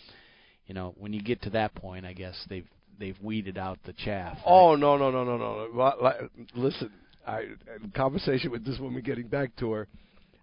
you 0.66 0.74
know 0.74 0.94
when 0.98 1.12
you 1.12 1.22
get 1.22 1.40
to 1.42 1.50
that 1.50 1.76
point, 1.76 2.04
I 2.04 2.12
guess 2.12 2.34
they've 2.48 2.66
they've 2.98 3.20
weeded 3.22 3.56
out 3.56 3.78
the 3.84 3.92
chaff. 3.92 4.36
Oh 4.44 4.74
no 4.74 4.96
no 4.96 5.12
no 5.12 5.24
no 5.24 5.36
no! 5.38 6.28
Listen, 6.56 6.90
I 7.24 7.42
in 7.82 7.92
conversation 7.94 8.50
with 8.50 8.66
this 8.66 8.80
woman 8.80 9.00
getting 9.00 9.28
back 9.28 9.54
to 9.56 9.70
her, 9.70 9.86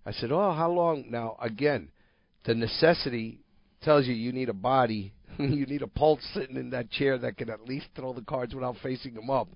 I 0.06 0.14
said, 0.14 0.32
"Oh, 0.32 0.54
how 0.54 0.72
long?" 0.72 1.08
Now 1.10 1.36
again, 1.42 1.90
the 2.46 2.56
necessity 2.56 3.41
tells 3.82 4.08
you 4.08 4.14
you 4.14 4.32
need 4.32 4.50
a 4.50 4.54
body, 4.54 5.14
you 5.38 5.66
need 5.66 5.82
a 5.82 5.88
pulse 5.88 6.22
sitting 6.34 6.56
in 6.56 6.70
that 6.72 6.92
chair 6.92 7.18
that 7.18 7.38
can 7.38 7.50
at 7.50 7.68
least 7.68 7.88
throw 7.96 8.14
the 8.14 8.22
cards 8.22 8.54
without 8.54 8.76
facing 8.82 9.14
them 9.14 9.30
up, 9.30 9.48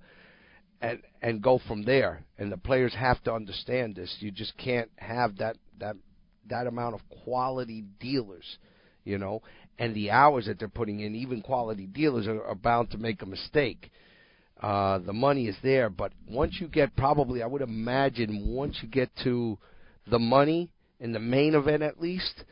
and 0.82 1.01
and 1.21 1.41
go 1.41 1.59
from 1.67 1.84
there. 1.84 2.23
And 2.38 2.51
the 2.51 2.57
players 2.57 2.93
have 2.95 3.23
to 3.23 3.34
understand 3.34 3.95
this. 3.95 4.15
You 4.19 4.32
just 4.32 4.57
can't 4.57 4.89
have 4.97 5.38
that 5.38 5.57
that 5.80 5.95
that 6.49 6.67
amount 6.67 6.95
of 6.95 7.01
quality 7.23 7.84
dealers, 7.99 8.57
you 9.03 9.17
know, 9.17 9.41
and 9.80 9.95
the 9.95 10.11
hours 10.11 10.45
that 10.45 10.59
they're 10.59 10.67
putting 10.67 10.99
in. 10.99 11.15
Even 11.15 11.41
quality 11.41 11.88
dealers 11.88 12.28
are, 12.28 12.43
are 12.43 12.55
bound 12.55 12.91
to 12.91 12.97
make 12.97 13.21
a 13.21 13.26
mistake. 13.26 13.91
Uh, 14.61 14.99
the 14.99 15.13
money 15.13 15.47
is 15.47 15.55
there, 15.63 15.89
but 15.89 16.13
once 16.30 16.57
you 16.61 16.67
get 16.67 16.95
probably, 16.95 17.43
I 17.43 17.45
would 17.45 17.61
imagine, 17.61 18.47
once 18.47 18.80
you 18.82 18.88
get 18.88 19.09
to 19.23 19.57
the 20.09 20.17
money 20.17 20.69
in 20.99 21.11
the 21.11 21.19
main 21.19 21.55
event 21.55 21.84
at 21.84 21.99
least, 21.99 22.45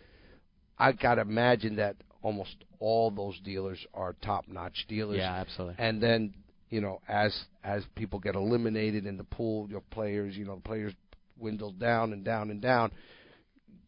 I 0.77 0.91
gotta 0.91 1.21
imagine 1.21 1.75
that 1.77 1.95
almost 2.21 2.55
all 2.79 3.11
those 3.11 3.39
dealers 3.41 3.79
are 3.93 4.15
top-notch 4.21 4.85
dealers. 4.87 5.17
Yeah, 5.17 5.33
absolutely. 5.33 5.75
And 5.77 6.01
then 6.01 6.33
you 6.69 6.81
know, 6.81 7.01
as 7.07 7.31
as 7.63 7.83
people 7.95 8.19
get 8.19 8.33
eliminated 8.33 9.05
in 9.05 9.15
the 9.15 9.23
pool, 9.23 9.69
your 9.69 9.81
players, 9.91 10.35
you 10.35 10.43
know, 10.43 10.55
the 10.55 10.61
players 10.61 10.93
dwindle 11.37 11.71
down 11.71 12.13
and 12.13 12.25
down 12.25 12.49
and 12.49 12.61
down. 12.61 12.91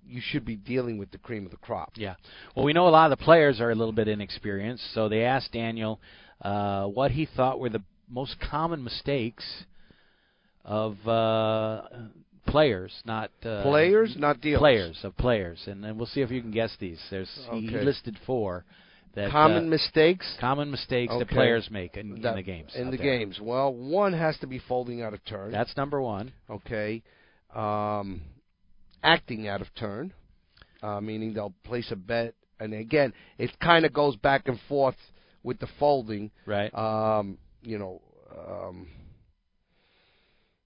You 0.08 0.22
should 0.24 0.46
be 0.46 0.56
dealing 0.56 1.00
with 1.00 1.10
the 1.10 1.18
cream 1.18 1.46
of 1.46 1.52
the 1.52 1.58
crop. 1.58 1.94
Yeah. 1.96 2.14
Well, 2.56 2.64
we 2.64 2.74
know 2.74 2.88
a 2.88 2.90
lot 2.90 3.12
of 3.12 3.18
the 3.18 3.24
players 3.24 3.60
are 3.60 3.72
a 3.72 3.76
little 3.76 3.92
bit 3.92 4.08
inexperienced, 4.08 4.84
so 4.94 5.10
they 5.10 5.24
asked 5.24 5.52
Daniel 5.52 6.00
uh, 6.42 6.86
what 6.86 7.10
he 7.10 7.28
thought 7.36 7.60
were 7.60 7.70
the 7.70 7.82
most 8.08 8.36
common 8.40 8.84
mistakes 8.84 9.44
of 10.64 10.96
uh, 11.08 11.88
players, 12.48 12.92
not 13.06 13.32
uh, 13.44 13.62
Players, 13.64 14.16
not 14.18 14.42
dealers. 14.42 14.60
Players 14.60 15.00
of 15.04 15.18
players, 15.18 15.60
and 15.68 15.84
then 15.84 15.98
we'll 15.98 16.06
see 16.08 16.22
if 16.22 16.32
you 16.32 16.42
can 16.42 16.52
guess 16.52 16.76
these. 16.80 17.02
There's 17.10 17.30
he 17.52 17.70
listed 17.70 18.18
four 18.26 18.64
that 19.16 19.32
Common 19.32 19.68
uh, 19.68 19.70
mistakes. 19.70 20.26
common 20.40 20.70
mistakes 20.70 21.14
that 21.18 21.30
players 21.30 21.70
make 21.72 21.96
in, 21.98 22.22
That- 22.22 22.32
in 22.32 22.36
the 22.36 22.44
games. 22.44 22.72
In 22.76 22.92
the 22.92 22.98
there. 22.98 23.18
games, 23.18 23.40
well, 23.42 23.74
one 23.74 24.14
has 24.14 24.38
to 24.40 24.48
be 24.48 24.60
folding 24.60 25.02
out 25.02 25.14
of 25.14 25.24
turn. 25.26 25.52
That's 25.52 25.76
number 25.78 26.02
one. 26.02 26.34
Okay. 26.50 27.02
Um, 27.56 28.22
acting 29.04 29.48
out 29.48 29.62
of 29.62 29.68
turn, 29.76 30.12
uh, 30.84 31.00
meaning 31.00 31.34
they'll 31.34 31.54
place 31.64 31.90
a 31.92 31.96
bet, 31.96 32.34
and 32.60 32.74
again, 32.74 33.14
it 33.38 33.52
kind 33.62 33.86
of 33.86 33.94
goes 33.94 34.16
back 34.18 34.48
and 34.50 34.60
forth 34.68 34.98
with 35.44 35.60
the 35.60 35.68
folding. 35.80 36.32
Right. 36.46 36.74
Um, 36.74 37.38
you 37.62 37.78
know, 37.78 38.02
um, 38.38 38.88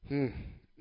hmm, 0.07 0.27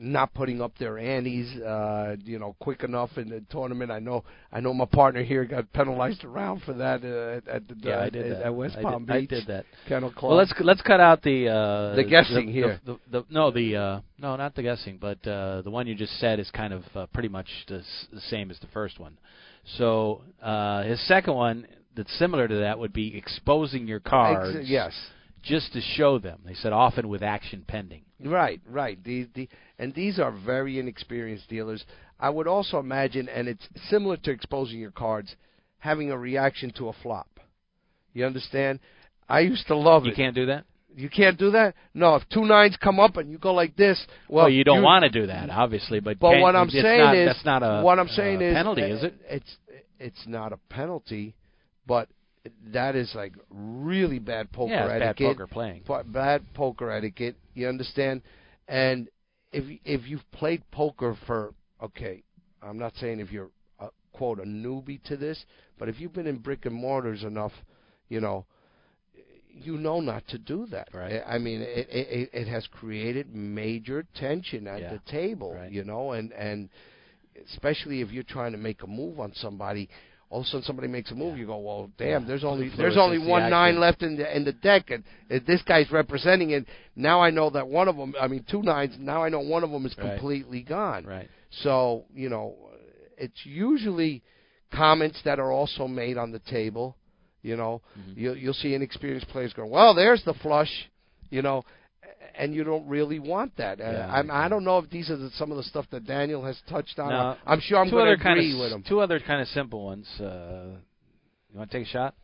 not 0.01 0.33
putting 0.35 0.61
up 0.63 0.77
their 0.79 0.99
antes, 0.99 1.55
uh, 1.61 2.17
you 2.25 2.39
know, 2.39 2.55
quick 2.61 2.85
enough 2.85 3.11
in 3.17 3.29
the 3.29 3.43
tournament. 3.51 3.91
I 3.91 3.99
know, 3.99 4.25
I 4.53 4.61
know, 4.61 4.73
my 4.73 4.85
partner 4.85 5.23
here 5.25 5.45
got 5.45 5.73
penalized 5.73 6.25
around 6.25 6.63
for 6.63 6.73
that 6.75 7.03
uh, 7.05 7.51
at, 7.51 7.67
the 7.69 7.75
Yeah, 7.81 8.01
I 8.01 8.11
did 8.11 8.31
at, 8.33 8.39
that. 8.39 8.47
at 8.47 8.55
West 8.55 8.77
I 8.79 8.83
Palm 8.83 9.05
did, 9.07 9.29
Beach. 9.29 9.33
I 9.33 9.35
did 9.41 9.47
that. 9.49 9.65
Kennel 9.89 10.11
Club. 10.13 10.31
Well, 10.31 10.39
let's 10.39 10.53
let's 10.61 10.83
cut 10.83 11.01
out 11.01 11.23
the 11.23 11.49
uh, 11.49 11.97
The 11.97 12.05
guessing 12.05 12.47
the, 12.47 12.53
here. 12.53 12.81
The, 12.85 12.93
the, 13.11 13.21
the, 13.21 13.27
no, 13.31 13.51
the 13.51 13.77
uh, 13.77 14.01
no, 14.19 14.37
not 14.37 14.55
the 14.55 14.63
guessing, 14.63 14.99
but 15.01 15.27
uh, 15.27 15.63
the 15.63 15.71
one 15.71 15.87
you 15.87 15.95
just 15.95 16.19
said 16.21 16.39
is 16.39 16.51
kind 16.51 16.73
of 16.73 16.83
uh, 16.95 17.07
pretty 17.13 17.29
much 17.29 17.47
the, 17.69 17.79
s- 17.79 18.07
the 18.13 18.21
same 18.21 18.51
as 18.51 18.59
the 18.61 18.69
first 18.69 18.99
one. 19.01 19.19
So 19.77 20.23
uh, 20.43 20.85
his 20.85 21.05
second 21.09 21.35
one 21.35 21.67
that's 21.97 22.17
similar 22.19 22.47
to 22.47 22.55
that 22.61 22.79
would 22.79 22.93
be 22.93 23.17
exposing 23.17 23.89
your 23.89 24.01
cards. 24.01 24.57
Ex- 24.57 24.69
yes. 24.69 24.93
Just 25.43 25.73
to 25.73 25.81
show 25.81 26.19
them. 26.19 26.41
They 26.45 26.55
said 26.55 26.73
often 26.73 27.09
with 27.09 27.23
action 27.23 27.65
pending. 27.67 28.03
Right, 28.25 28.61
right. 28.69 29.03
The, 29.05 29.29
the, 29.35 29.49
and 29.79 29.95
these 29.95 30.19
are 30.19 30.33
very 30.33 30.79
inexperienced 30.79 31.49
dealers. 31.49 31.85
I 32.19 32.31
would 32.31 32.49
also 32.49 32.79
imagine, 32.79 33.29
and 33.29 33.47
it's 33.49 33.67
similar 33.89 34.17
to 34.19 34.31
exposing 34.31 34.81
your 34.81 34.91
cards, 34.91 35.37
having 35.79 36.11
a 36.11 36.19
reaction 36.19 36.73
to 36.79 36.89
a 36.89 36.93
flop. 37.03 37.29
You 38.13 38.27
understand? 38.27 38.81
I 39.29 39.41
used 39.41 39.67
to 39.69 39.77
love 39.77 40.05
You 40.05 40.13
it. 40.13 40.17
can't 40.17 40.35
do 40.35 40.47
that. 40.47 40.65
You 40.97 41.09
can't 41.09 41.39
do 41.39 41.53
that. 41.53 41.75
No, 41.95 42.17
if 42.17 42.29
two 42.33 42.45
nines 42.45 42.77
come 42.83 42.99
up 42.99 43.19
and 43.19 43.31
you 43.31 43.39
go 43.39 43.55
like 43.55 43.77
this, 43.77 44.05
well, 44.29 44.47
Well, 44.47 44.51
you 44.51 44.65
don't 44.65 44.83
want 44.83 45.05
to 45.05 45.11
do 45.11 45.29
that, 45.29 45.49
obviously, 45.51 46.01
but 46.01 46.19
But 46.19 46.41
what 46.41 46.57
I'm 46.57 46.71
saying 46.71 46.99
not, 47.01 47.17
is, 47.17 47.29
that's 47.29 47.45
not 47.45 47.63
a 47.63 47.83
what 47.83 48.01
I'm 48.01 48.09
a 48.09 48.13
saying 48.13 48.41
is 48.41 48.55
penalty, 48.55 48.83
uh, 48.83 48.97
is 48.97 49.05
it? 49.05 49.15
It's 49.29 49.57
it's 50.01 50.27
not 50.27 50.53
a 50.53 50.57
penalty, 50.71 51.37
but 51.87 52.09
that 52.73 52.95
is 52.97 53.13
like 53.15 53.35
really 53.51 54.19
bad 54.19 54.51
poker 54.53 54.73
Yeah, 54.73 54.85
it's 54.85 54.93
bad 54.93 55.03
etiquette. 55.03 55.37
poker 55.37 55.47
playing. 55.47 55.83
Bad 56.13 56.43
poker 56.55 56.91
etiquette. 56.91 57.37
You 57.55 57.69
understand? 57.69 58.23
And 58.69 59.09
if 59.53 59.65
if 59.85 60.07
you've 60.09 60.31
played 60.33 60.63
poker 60.71 61.17
for 61.27 61.55
okay, 61.83 62.23
I'm 62.63 62.79
not 62.79 62.95
saying 62.97 63.21
if 63.21 63.31
you're 63.33 63.51
a, 63.81 63.89
quote 64.13 64.39
a 64.41 64.45
newbie 64.45 65.03
to 65.05 65.17
this, 65.17 65.45
but 65.79 65.89
if 65.89 66.01
you've 66.01 66.13
been 66.13 66.27
in 66.27 66.39
brick 66.39 66.67
and 66.67 66.75
mortars 66.75 67.23
enough, 67.23 67.53
you 68.09 68.21
know, 68.21 68.45
you 69.51 69.77
know 69.79 70.01
not 70.01 70.27
to 70.29 70.39
do 70.39 70.67
that. 70.67 70.89
Right. 70.93 71.23
I 71.27 71.39
mean, 71.39 71.61
it 71.63 71.89
it, 71.91 72.31
it 72.33 72.49
has 72.49 72.67
created 72.67 73.35
major 73.35 74.05
tension 74.15 74.67
at 74.67 74.81
Yeah. 74.81 74.93
the 74.95 75.01
table. 75.11 75.57
You 75.71 75.85
know, 75.85 76.13
and 76.13 76.33
and 76.33 76.69
especially 77.53 78.01
if 78.01 78.11
you're 78.11 78.23
trying 78.25 78.53
to 78.53 78.59
make 78.59 78.83
a 78.83 78.87
move 78.87 79.21
on 79.21 79.33
somebody. 79.35 79.89
All 80.31 80.41
of 80.41 80.45
a 80.45 80.49
sudden, 80.49 80.63
somebody 80.65 80.89
makes 80.89 81.11
a 81.11 81.15
move. 81.15 81.39
You 81.39 81.47
go, 81.47 81.57
well, 81.59 81.91
damn. 81.97 82.27
There's 82.27 82.45
only 82.45 82.71
there's 82.77 82.99
only 82.99 83.19
the 83.19 83.25
one 83.27 83.49
nine 83.49 83.81
left 83.81 84.03
in 84.03 84.17
the 84.17 84.37
in 84.37 84.45
the 84.45 84.53
deck, 84.53 84.91
and 84.91 85.03
if 85.31 85.47
this 85.47 85.63
guy's 85.63 85.91
representing 85.91 86.51
it. 86.51 86.67
Now 86.97 87.23
I 87.23 87.31
know 87.31 87.49
that 87.51 87.67
one 87.67 87.89
of 87.89 87.97
them. 87.97 88.15
I 88.21 88.29
mean, 88.29 88.45
two 88.51 88.63
nines. 88.63 88.95
Now 88.99 89.25
I 89.25 89.31
know 89.31 89.41
one 89.41 89.65
of 89.65 89.71
them 89.71 89.87
is 89.87 89.97
Right. 89.97 90.11
completely 90.11 90.61
gone. 90.63 91.07
Right. 91.07 91.29
So 91.63 92.05
you 92.15 92.29
know, 92.29 92.57
it's 93.17 93.41
usually 93.45 94.23
comments 94.75 95.19
that 95.25 95.39
are 95.39 95.51
also 95.51 95.89
made 95.89 96.19
on 96.19 96.31
the 96.31 96.41
table. 96.41 96.97
You 97.43 97.57
know, 97.57 97.81
Mm-hmm. 97.99 98.21
you, 98.21 98.33
you'll 98.35 98.53
see 98.53 98.75
inexperienced 98.75 99.29
players 99.29 99.55
go, 99.55 99.65
"Well, 99.65 99.95
there's 99.95 100.23
the 100.25 100.35
flush," 100.35 100.91
you 101.31 101.41
know, 101.41 101.63
and 102.39 102.55
you 102.55 102.65
don't 102.65 102.87
really 102.87 103.19
want 103.19 103.57
that. 103.57 103.81
Uh, 103.81 103.85
Yeah, 103.85 104.13
I'm, 104.13 104.31
I 104.31 104.49
don't 104.49 104.65
know 104.65 104.79
if 104.79 104.89
these 104.91 105.11
are 105.11 105.17
the, 105.17 105.31
some 105.37 105.51
of 105.51 105.57
the 105.57 105.63
stuff 105.65 105.87
that 105.91 106.07
Daniel 106.07 106.45
has 106.45 106.57
touched 106.69 106.99
on. 106.99 107.11
No. 107.11 107.37
I'm 107.47 107.61
sure 107.61 107.79
I'm 107.79 107.91
going 107.91 108.07
to 108.07 108.13
other 108.13 108.23
kind 108.23 108.39
agree 108.39 108.53
of, 108.55 108.61
with 108.61 108.73
him. 108.73 108.85
Two 108.89 109.01
other 109.01 109.19
kind 109.21 109.41
of 109.43 109.49
simple 109.49 109.85
ones. 109.85 110.07
Uh, 110.21 110.77
you 111.51 111.59
want 111.59 111.71
to 111.71 111.79
take 111.79 111.87
a 111.87 111.91
shot? 111.91 112.15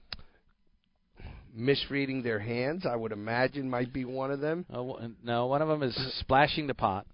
Misreading 1.56 2.22
their 2.22 2.40
hands, 2.40 2.84
I 2.84 2.96
would 2.96 3.12
imagine, 3.12 3.70
might 3.70 3.92
be 3.92 4.04
one 4.04 4.32
of 4.32 4.40
them. 4.40 4.66
Oh, 4.72 4.98
no, 5.22 5.46
one 5.46 5.62
of 5.62 5.68
them 5.68 5.82
is 5.84 5.96
splashing 6.20 6.66
the 6.66 6.74
pot 6.74 7.06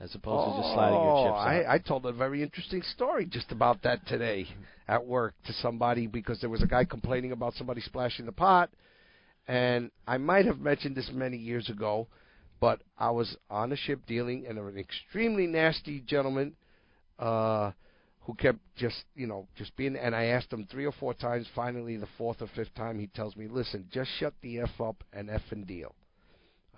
as 0.00 0.14
opposed 0.14 0.54
to 0.54 0.62
just 0.62 0.74
sliding 0.74 0.94
your 1.00 1.26
chips 1.26 1.34
Oh, 1.34 1.40
out. 1.40 1.66
I, 1.66 1.74
I 1.74 1.78
told 1.78 2.06
a 2.06 2.12
very 2.12 2.42
interesting 2.42 2.82
story 2.82 3.26
just 3.26 3.50
about 3.50 3.82
that 3.82 4.06
today 4.06 4.46
at 4.86 5.04
work 5.04 5.34
to 5.46 5.52
somebody 5.54 6.06
because 6.06 6.40
there 6.40 6.50
was 6.50 6.62
a 6.62 6.66
guy 6.66 6.84
complaining 6.84 7.32
about 7.32 7.54
somebody 7.54 7.80
splashing 7.80 8.26
the 8.26 8.32
pot, 8.32 8.70
and 9.48 9.90
I 10.06 10.18
might 10.18 10.44
have 10.46 10.60
mentioned 10.60 10.94
this 10.94 11.10
many 11.12 11.36
years 11.36 11.68
ago, 11.68 12.06
but 12.60 12.82
I 12.98 13.10
was 13.10 13.36
on 13.50 13.72
a 13.72 13.76
ship 13.76 14.00
dealing, 14.06 14.46
and 14.46 14.58
an 14.58 14.78
extremely 14.78 15.46
nasty 15.46 16.00
gentleman 16.06 16.54
uh, 17.18 17.72
who 18.22 18.34
kept 18.34 18.58
just 18.76 19.04
you 19.16 19.26
know 19.26 19.48
just 19.56 19.74
being, 19.76 19.96
and 19.96 20.14
I 20.14 20.26
asked 20.26 20.52
him 20.52 20.66
three 20.70 20.86
or 20.86 20.92
four 20.92 21.14
times. 21.14 21.46
Finally, 21.54 21.96
the 21.96 22.08
fourth 22.16 22.42
or 22.42 22.48
fifth 22.54 22.74
time, 22.76 23.00
he 23.00 23.08
tells 23.08 23.34
me, 23.34 23.48
"Listen, 23.48 23.88
just 23.90 24.10
shut 24.20 24.34
the 24.42 24.60
f 24.60 24.80
up 24.80 25.02
and 25.12 25.30
f 25.30 25.42
and 25.50 25.66
deal." 25.66 25.94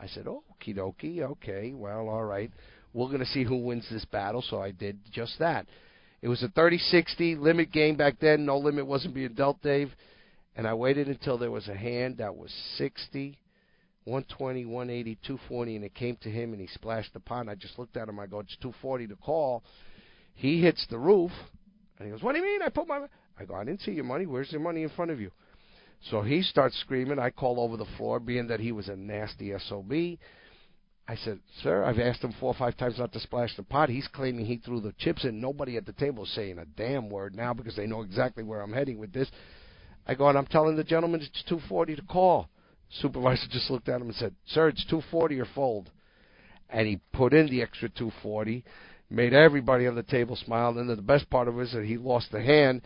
I 0.00 0.06
said, 0.06 0.24
okie 0.24 0.76
dokie, 0.76 1.20
okay, 1.20 1.72
well, 1.74 2.08
all 2.08 2.24
right. 2.24 2.50
We're 2.94 3.08
going 3.08 3.20
to 3.20 3.26
see 3.26 3.44
who 3.44 3.58
wins 3.58 3.86
this 3.90 4.04
battle, 4.06 4.42
so 4.42 4.62
I 4.62 4.70
did 4.70 4.98
just 5.12 5.38
that. 5.38 5.66
It 6.22 6.28
was 6.28 6.42
a 6.42 6.48
30 6.48 6.78
60 6.78 7.36
limit 7.36 7.70
game 7.70 7.96
back 7.96 8.18
then. 8.18 8.46
No 8.46 8.58
limit 8.58 8.86
wasn't 8.86 9.14
being 9.14 9.34
dealt, 9.34 9.60
Dave. 9.62 9.90
And 10.60 10.68
I 10.68 10.74
waited 10.74 11.08
until 11.08 11.38
there 11.38 11.50
was 11.50 11.68
a 11.68 11.74
hand 11.74 12.18
that 12.18 12.36
was 12.36 12.52
60, 12.76 13.38
120, 14.04 14.66
180, 14.66 15.14
240, 15.26 15.76
and 15.76 15.84
it 15.86 15.94
came 15.94 16.16
to 16.16 16.28
him 16.28 16.52
and 16.52 16.60
he 16.60 16.66
splashed 16.66 17.14
the 17.14 17.20
pot. 17.20 17.48
I 17.48 17.54
just 17.54 17.78
looked 17.78 17.96
at 17.96 18.10
him. 18.10 18.20
I 18.20 18.26
go, 18.26 18.40
it's 18.40 18.54
240 18.56 19.06
to 19.06 19.16
call. 19.16 19.64
He 20.34 20.60
hits 20.60 20.86
the 20.90 20.98
roof, 20.98 21.30
and 21.98 22.06
he 22.06 22.12
goes, 22.12 22.22
What 22.22 22.32
do 22.32 22.40
you 22.40 22.44
mean? 22.44 22.60
I 22.60 22.68
put 22.68 22.86
my. 22.86 23.06
I 23.38 23.46
go, 23.46 23.54
I 23.54 23.64
didn't 23.64 23.80
see 23.80 23.92
your 23.92 24.04
money. 24.04 24.26
Where's 24.26 24.52
your 24.52 24.60
money 24.60 24.82
in 24.82 24.90
front 24.90 25.10
of 25.10 25.18
you? 25.18 25.30
So 26.10 26.20
he 26.20 26.42
starts 26.42 26.78
screaming. 26.80 27.18
I 27.18 27.30
call 27.30 27.58
over 27.58 27.78
the 27.78 27.88
floor, 27.96 28.20
being 28.20 28.48
that 28.48 28.60
he 28.60 28.70
was 28.70 28.88
a 28.88 28.96
nasty 28.96 29.54
SOB. 29.66 29.92
I 29.92 31.16
said, 31.24 31.40
Sir, 31.62 31.84
I've 31.84 31.98
asked 31.98 32.22
him 32.22 32.34
four 32.38 32.52
or 32.52 32.58
five 32.58 32.76
times 32.76 32.98
not 32.98 33.14
to 33.14 33.20
splash 33.20 33.56
the 33.56 33.62
pot. 33.62 33.88
He's 33.88 34.08
claiming 34.08 34.44
he 34.44 34.58
threw 34.58 34.82
the 34.82 34.92
chips 34.98 35.24
in. 35.24 35.40
Nobody 35.40 35.78
at 35.78 35.86
the 35.86 35.94
table 35.94 36.24
is 36.24 36.34
saying 36.34 36.58
a 36.58 36.66
damn 36.66 37.08
word 37.08 37.34
now 37.34 37.54
because 37.54 37.76
they 37.76 37.86
know 37.86 38.02
exactly 38.02 38.44
where 38.44 38.60
I'm 38.60 38.74
heading 38.74 38.98
with 38.98 39.14
this. 39.14 39.30
I 40.10 40.14
go, 40.14 40.28
and 40.28 40.36
I'm 40.36 40.46
telling 40.46 40.74
the 40.74 40.82
gentleman 40.82 41.20
it's 41.20 41.44
240 41.44 41.94
to 41.94 42.02
call. 42.02 42.48
Supervisor 43.00 43.46
just 43.48 43.70
looked 43.70 43.88
at 43.88 44.00
him 44.00 44.08
and 44.08 44.16
said, 44.16 44.34
Sir, 44.44 44.66
it's 44.66 44.84
240 44.86 45.38
or 45.38 45.46
fold. 45.54 45.88
And 46.68 46.88
he 46.88 46.98
put 47.12 47.32
in 47.32 47.48
the 47.48 47.62
extra 47.62 47.88
240, 47.90 48.64
made 49.08 49.32
everybody 49.32 49.86
on 49.86 49.94
the 49.94 50.02
table 50.02 50.34
smile. 50.34 50.76
And 50.76 50.90
the 50.90 51.00
best 51.00 51.30
part 51.30 51.46
of 51.46 51.56
it 51.60 51.62
is 51.62 51.72
that 51.74 51.84
he 51.84 51.96
lost 51.96 52.32
the 52.32 52.42
hand. 52.42 52.82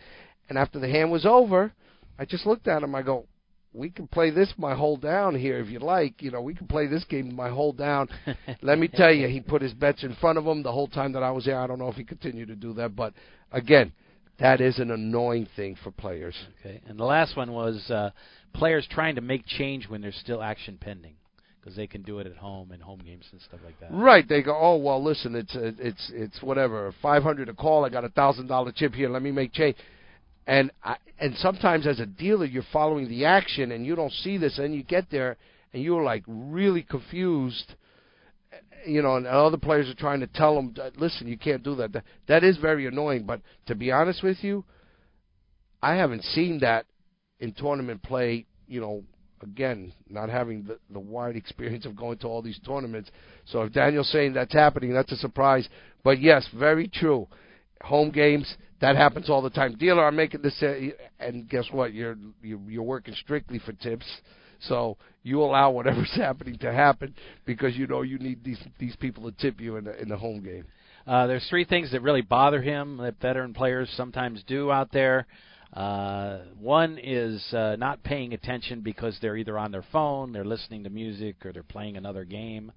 And 0.49 0.57
after 0.59 0.77
the 0.77 0.87
hand 0.87 1.11
was 1.11 1.25
over, 1.25 1.73
I 2.19 2.25
just 2.25 2.45
looked 2.45 2.67
at 2.67 2.83
him. 2.83 2.93
I 2.93 3.01
go, 3.01 3.25
we 3.73 3.89
can 3.89 4.05
play 4.05 4.29
this 4.29 4.53
my 4.59 4.75
whole 4.75 4.97
down 4.97 5.33
here 5.33 5.57
if 5.57 5.67
you 5.67 5.79
like. 5.79 6.21
You 6.21 6.29
know, 6.29 6.43
we 6.43 6.53
can 6.53 6.67
play 6.67 6.85
this 6.85 7.05
game 7.05 7.35
my 7.35 7.49
whole 7.49 7.73
down. 7.73 8.07
Let 8.61 8.77
me 8.77 8.87
tell 8.87 9.11
you, 9.11 9.27
he 9.27 9.41
put 9.41 9.63
his 9.63 9.73
bets 9.73 10.03
in 10.03 10.13
front 10.21 10.37
of 10.37 10.45
him 10.45 10.61
the 10.61 10.71
whole 10.71 10.87
time 10.87 11.13
that 11.13 11.23
I 11.23 11.31
was 11.31 11.45
there. 11.45 11.59
I 11.59 11.65
don't 11.65 11.79
know 11.79 11.89
if 11.89 11.95
he 11.95 12.03
continued 12.03 12.49
to 12.49 12.55
do 12.55 12.73
that, 12.73 12.95
but 12.95 13.15
again, 13.51 13.93
that 14.39 14.61
is 14.61 14.79
an 14.79 14.91
annoying 14.91 15.47
thing 15.55 15.77
for 15.83 15.91
players. 15.91 16.35
Okay, 16.59 16.81
and 16.87 16.99
the 16.99 17.05
last 17.05 17.37
one 17.37 17.51
was 17.51 17.89
uh, 17.89 18.11
players 18.53 18.87
trying 18.89 19.15
to 19.15 19.21
make 19.21 19.45
change 19.45 19.87
when 19.87 20.01
there's 20.01 20.17
still 20.17 20.41
action 20.41 20.77
pending 20.79 21.15
because 21.59 21.75
they 21.75 21.87
can 21.87 22.03
do 22.03 22.19
it 22.19 22.27
at 22.27 22.37
home 22.37 22.71
and 22.71 22.81
home 22.81 23.01
games 23.03 23.25
and 23.31 23.41
stuff 23.41 23.59
like 23.65 23.79
that. 23.79 23.89
Right? 23.91 24.27
They 24.27 24.43
go, 24.43 24.55
oh 24.55 24.77
well, 24.77 25.03
listen, 25.03 25.35
it's 25.35 25.55
it's 25.55 26.11
it's 26.13 26.41
whatever, 26.41 26.93
five 27.01 27.23
hundred 27.23 27.49
a 27.49 27.53
call. 27.53 27.85
I 27.85 27.89
got 27.89 28.05
a 28.05 28.09
thousand 28.09 28.47
dollar 28.47 28.71
chip 28.71 28.93
here. 28.93 29.09
Let 29.09 29.23
me 29.23 29.31
make 29.31 29.51
change. 29.53 29.75
And 30.47 30.69
I, 30.83 30.97
and 31.19 31.35
sometimes 31.37 31.87
as 31.87 31.99
a 31.99 32.05
dealer, 32.05 32.45
you're 32.45 32.63
following 32.71 33.09
the 33.09 33.25
action 33.25 33.71
and 33.71 33.83
you 33.85 33.95
don't 33.95 34.11
see 34.11 34.37
this, 34.37 34.59
and 34.59 34.75
you 34.75 34.83
get 34.83 35.09
there 35.09 35.37
and 35.73 35.81
you're 35.81 36.03
like 36.03 36.23
really 36.27 36.83
confused. 36.83 37.73
You 38.85 39.01
know, 39.01 39.15
and 39.15 39.25
other 39.25 39.57
players 39.57 39.89
are 39.89 39.95
trying 39.95 40.19
to 40.19 40.27
tell 40.27 40.55
them, 40.55 40.75
listen, 40.97 41.27
you 41.27 41.37
can't 41.37 41.63
do 41.63 41.75
that. 41.75 41.93
That, 41.93 42.03
that 42.27 42.43
is 42.43 42.57
very 42.57 42.85
annoying. 42.85 43.25
But 43.25 43.41
to 43.67 43.75
be 43.75 43.91
honest 43.91 44.21
with 44.21 44.43
you, 44.43 44.63
I 45.81 45.95
haven't 45.95 46.23
seen 46.23 46.59
that 46.59 46.85
in 47.39 47.53
tournament 47.53 48.03
play. 48.03 48.45
You 48.67 48.81
know, 48.81 49.03
again, 49.41 49.93
not 50.09 50.29
having 50.29 50.63
the, 50.63 50.79
the 50.91 50.99
wide 50.99 51.35
experience 51.45 51.85
of 51.85 51.95
going 51.95 52.17
to 52.19 52.27
all 52.27 52.41
these 52.41 52.59
tournaments. 52.65 53.09
So 53.45 53.63
if 53.63 53.73
Daniel's 53.73 54.11
saying 54.11 54.33
that's 54.33 54.53
happening, 54.53 54.93
that's 54.93 55.11
a 55.11 55.17
surprise. 55.17 55.67
But 56.03 56.21
yes, 56.21 56.47
very 56.57 56.87
true. 56.87 57.27
Home 57.81 58.09
games, 58.09 58.55
that 58.81 58.95
happens 58.95 59.29
all 59.29 59.41
the 59.41 59.49
time. 59.49 59.75
Dealer, 59.77 60.05
I'm 60.05 60.15
making 60.15 60.41
this, 60.41 60.61
uh, 60.61 60.73
and 61.19 61.47
guess 61.49 61.65
what? 61.71 61.93
You're 61.93 62.17
you're 62.41 62.83
working 62.83 63.13
strictly 63.15 63.59
for 63.59 63.73
tips, 63.73 64.05
so 64.61 64.97
you 65.23 65.41
allow 65.41 65.71
whatever's 65.71 66.11
happening 66.15 66.57
to 66.59 66.71
happen 66.71 67.13
because 67.45 67.75
you 67.75 67.87
know 67.87 68.01
you 68.01 68.17
need 68.19 68.43
these 68.43 68.59
these 68.79 68.95
people 68.97 69.29
to 69.29 69.37
tip 69.37 69.59
you 69.59 69.77
in 69.77 69.85
the 69.85 70.01
in 70.01 70.09
the 70.09 70.17
home 70.17 70.43
game. 70.43 70.65
Uh, 71.07 71.27
there's 71.27 71.45
three 71.49 71.65
things 71.65 71.91
that 71.91 72.01
really 72.01 72.21
bother 72.21 72.61
him 72.61 72.97
that 72.97 73.19
veteran 73.21 73.53
players 73.53 73.91
sometimes 73.95 74.43
do 74.47 74.71
out 74.71 74.91
there. 74.91 75.27
Uh, 75.71 76.39
one 76.59 76.97
is 77.01 77.43
uh, 77.53 77.75
not 77.77 78.01
paying 78.03 78.33
attention 78.33 78.81
because 78.81 79.17
they're 79.21 79.35
either 79.35 79.57
on 79.57 79.71
their 79.71 79.85
phone, 79.91 80.31
they're 80.31 80.45
listening 80.45 80.83
to 80.83 80.89
music, 80.89 81.45
or 81.45 81.51
they're 81.51 81.63
playing 81.63 81.97
another 81.97 82.23
game, 82.23 82.71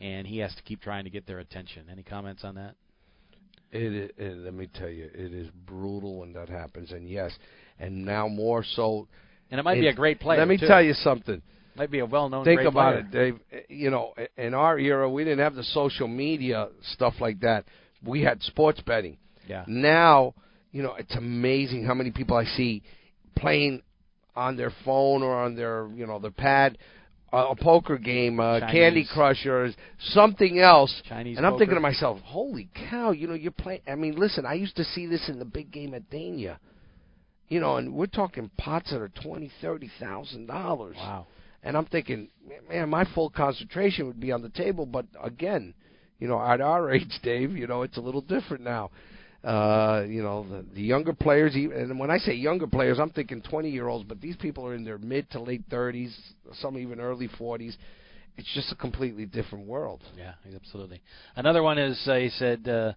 and 0.00 0.26
he 0.26 0.38
has 0.38 0.54
to 0.56 0.62
keep 0.62 0.82
trying 0.82 1.04
to 1.04 1.10
get 1.10 1.26
their 1.26 1.38
attention. 1.38 1.84
Any 1.90 2.02
comments 2.02 2.42
on 2.44 2.56
that? 2.56 2.74
It, 3.70 4.14
it, 4.18 4.38
let 4.38 4.54
me 4.54 4.68
tell 4.72 4.88
you, 4.88 5.10
it 5.14 5.32
is 5.32 5.48
brutal 5.66 6.20
when 6.20 6.32
that 6.34 6.48
happens. 6.48 6.92
And 6.92 7.08
yes, 7.08 7.32
and 7.78 8.04
now 8.04 8.28
more 8.28 8.64
so. 8.64 9.08
And 9.54 9.60
it 9.60 9.62
might 9.62 9.78
be 9.78 9.86
a 9.86 9.94
great 9.94 10.18
player. 10.18 10.40
Let 10.40 10.48
me 10.48 10.58
too. 10.58 10.66
tell 10.66 10.82
you 10.82 10.94
something. 10.94 11.40
Might 11.76 11.88
be 11.88 12.00
a 12.00 12.06
well-known. 12.06 12.44
Think 12.44 12.58
great 12.58 12.66
about 12.66 13.08
player. 13.10 13.30
it, 13.30 13.40
Dave. 13.48 13.68
You 13.68 13.88
know, 13.88 14.12
in 14.36 14.52
our 14.52 14.76
era, 14.76 15.08
we 15.08 15.22
didn't 15.22 15.38
have 15.38 15.54
the 15.54 15.62
social 15.62 16.08
media 16.08 16.70
stuff 16.94 17.14
like 17.20 17.38
that. 17.42 17.64
We 18.04 18.22
had 18.22 18.42
sports 18.42 18.80
betting. 18.80 19.16
Yeah. 19.46 19.62
Now, 19.68 20.34
you 20.72 20.82
know, 20.82 20.96
it's 20.96 21.14
amazing 21.14 21.84
how 21.84 21.94
many 21.94 22.10
people 22.10 22.36
I 22.36 22.46
see 22.46 22.82
playing 23.36 23.82
on 24.34 24.56
their 24.56 24.72
phone 24.84 25.22
or 25.22 25.36
on 25.36 25.54
their, 25.54 25.88
you 25.94 26.04
know, 26.04 26.18
their 26.18 26.32
pad 26.32 26.76
a 27.32 27.54
poker 27.54 27.96
game, 27.96 28.40
uh, 28.40 28.58
Candy 28.58 29.06
Crush, 29.08 29.46
or 29.46 29.70
something 30.00 30.58
else. 30.58 31.00
Chinese 31.08 31.36
and 31.36 31.46
I'm 31.46 31.52
poker. 31.52 31.60
thinking 31.60 31.76
to 31.76 31.80
myself, 31.80 32.18
holy 32.24 32.68
cow, 32.90 33.12
you 33.12 33.28
know, 33.28 33.34
you're 33.34 33.52
playing. 33.52 33.82
I 33.86 33.94
mean, 33.94 34.16
listen, 34.16 34.46
I 34.46 34.54
used 34.54 34.74
to 34.76 34.84
see 34.84 35.06
this 35.06 35.28
in 35.28 35.38
the 35.38 35.44
big 35.44 35.70
game 35.70 35.94
at 35.94 36.10
Dania. 36.10 36.58
You 37.48 37.60
know, 37.60 37.76
and 37.76 37.94
we're 37.94 38.06
talking 38.06 38.50
pots 38.56 38.90
that 38.90 39.00
are 39.00 39.10
twenty, 39.22 39.50
thirty 39.60 39.90
thousand 40.00 40.46
dollars. 40.46 40.96
Wow. 40.96 41.26
And 41.62 41.76
I'm 41.76 41.86
thinking, 41.86 42.28
man, 42.68 42.90
my 42.90 43.06
full 43.14 43.30
concentration 43.30 44.06
would 44.06 44.20
be 44.20 44.32
on 44.32 44.42
the 44.42 44.50
table. 44.50 44.84
But 44.86 45.06
again, 45.22 45.74
you 46.18 46.28
know, 46.28 46.40
at 46.40 46.60
our 46.60 46.90
age, 46.94 47.18
Dave, 47.22 47.52
you 47.56 47.66
know, 47.66 47.82
it's 47.82 47.96
a 47.96 48.00
little 48.02 48.20
different 48.20 48.64
now. 48.64 48.90
Uh, 49.42 50.04
you 50.08 50.22
know, 50.22 50.46
the, 50.48 50.64
the 50.74 50.80
younger 50.80 51.12
players, 51.12 51.54
even, 51.54 51.76
and 51.76 51.98
when 51.98 52.10
I 52.10 52.16
say 52.16 52.32
younger 52.32 52.66
players, 52.66 52.98
I'm 52.98 53.10
thinking 53.10 53.42
20 53.42 53.68
year 53.68 53.88
olds, 53.88 54.06
but 54.08 54.18
these 54.22 54.36
people 54.36 54.66
are 54.66 54.74
in 54.74 54.84
their 54.84 54.96
mid 54.96 55.30
to 55.32 55.40
late 55.40 55.68
30s, 55.68 56.14
some 56.62 56.78
even 56.78 56.98
early 56.98 57.28
40s. 57.28 57.76
It's 58.38 58.52
just 58.54 58.72
a 58.72 58.74
completely 58.74 59.26
different 59.26 59.66
world. 59.66 60.00
Yeah, 60.16 60.32
absolutely. 60.54 61.02
Another 61.36 61.62
one 61.62 61.76
is 61.76 62.02
uh, 62.08 62.14
he 62.14 62.30
said 62.30 62.66
uh, 62.66 62.94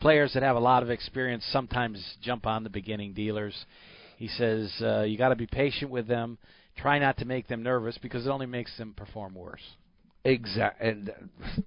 players 0.00 0.32
that 0.34 0.42
have 0.42 0.56
a 0.56 0.60
lot 0.60 0.82
of 0.82 0.90
experience 0.90 1.44
sometimes 1.52 2.02
jump 2.22 2.46
on 2.46 2.64
the 2.64 2.70
beginning 2.70 3.12
dealers. 3.12 3.54
He 4.16 4.28
says 4.28 4.72
uh, 4.80 5.02
you 5.02 5.18
got 5.18 5.30
to 5.30 5.36
be 5.36 5.46
patient 5.46 5.90
with 5.90 6.06
them. 6.06 6.38
Try 6.76 6.98
not 6.98 7.18
to 7.18 7.24
make 7.24 7.48
them 7.48 7.62
nervous 7.62 7.98
because 7.98 8.26
it 8.26 8.30
only 8.30 8.46
makes 8.46 8.76
them 8.76 8.94
perform 8.94 9.34
worse. 9.34 9.62
Exact 10.24 10.82
and 10.82 11.12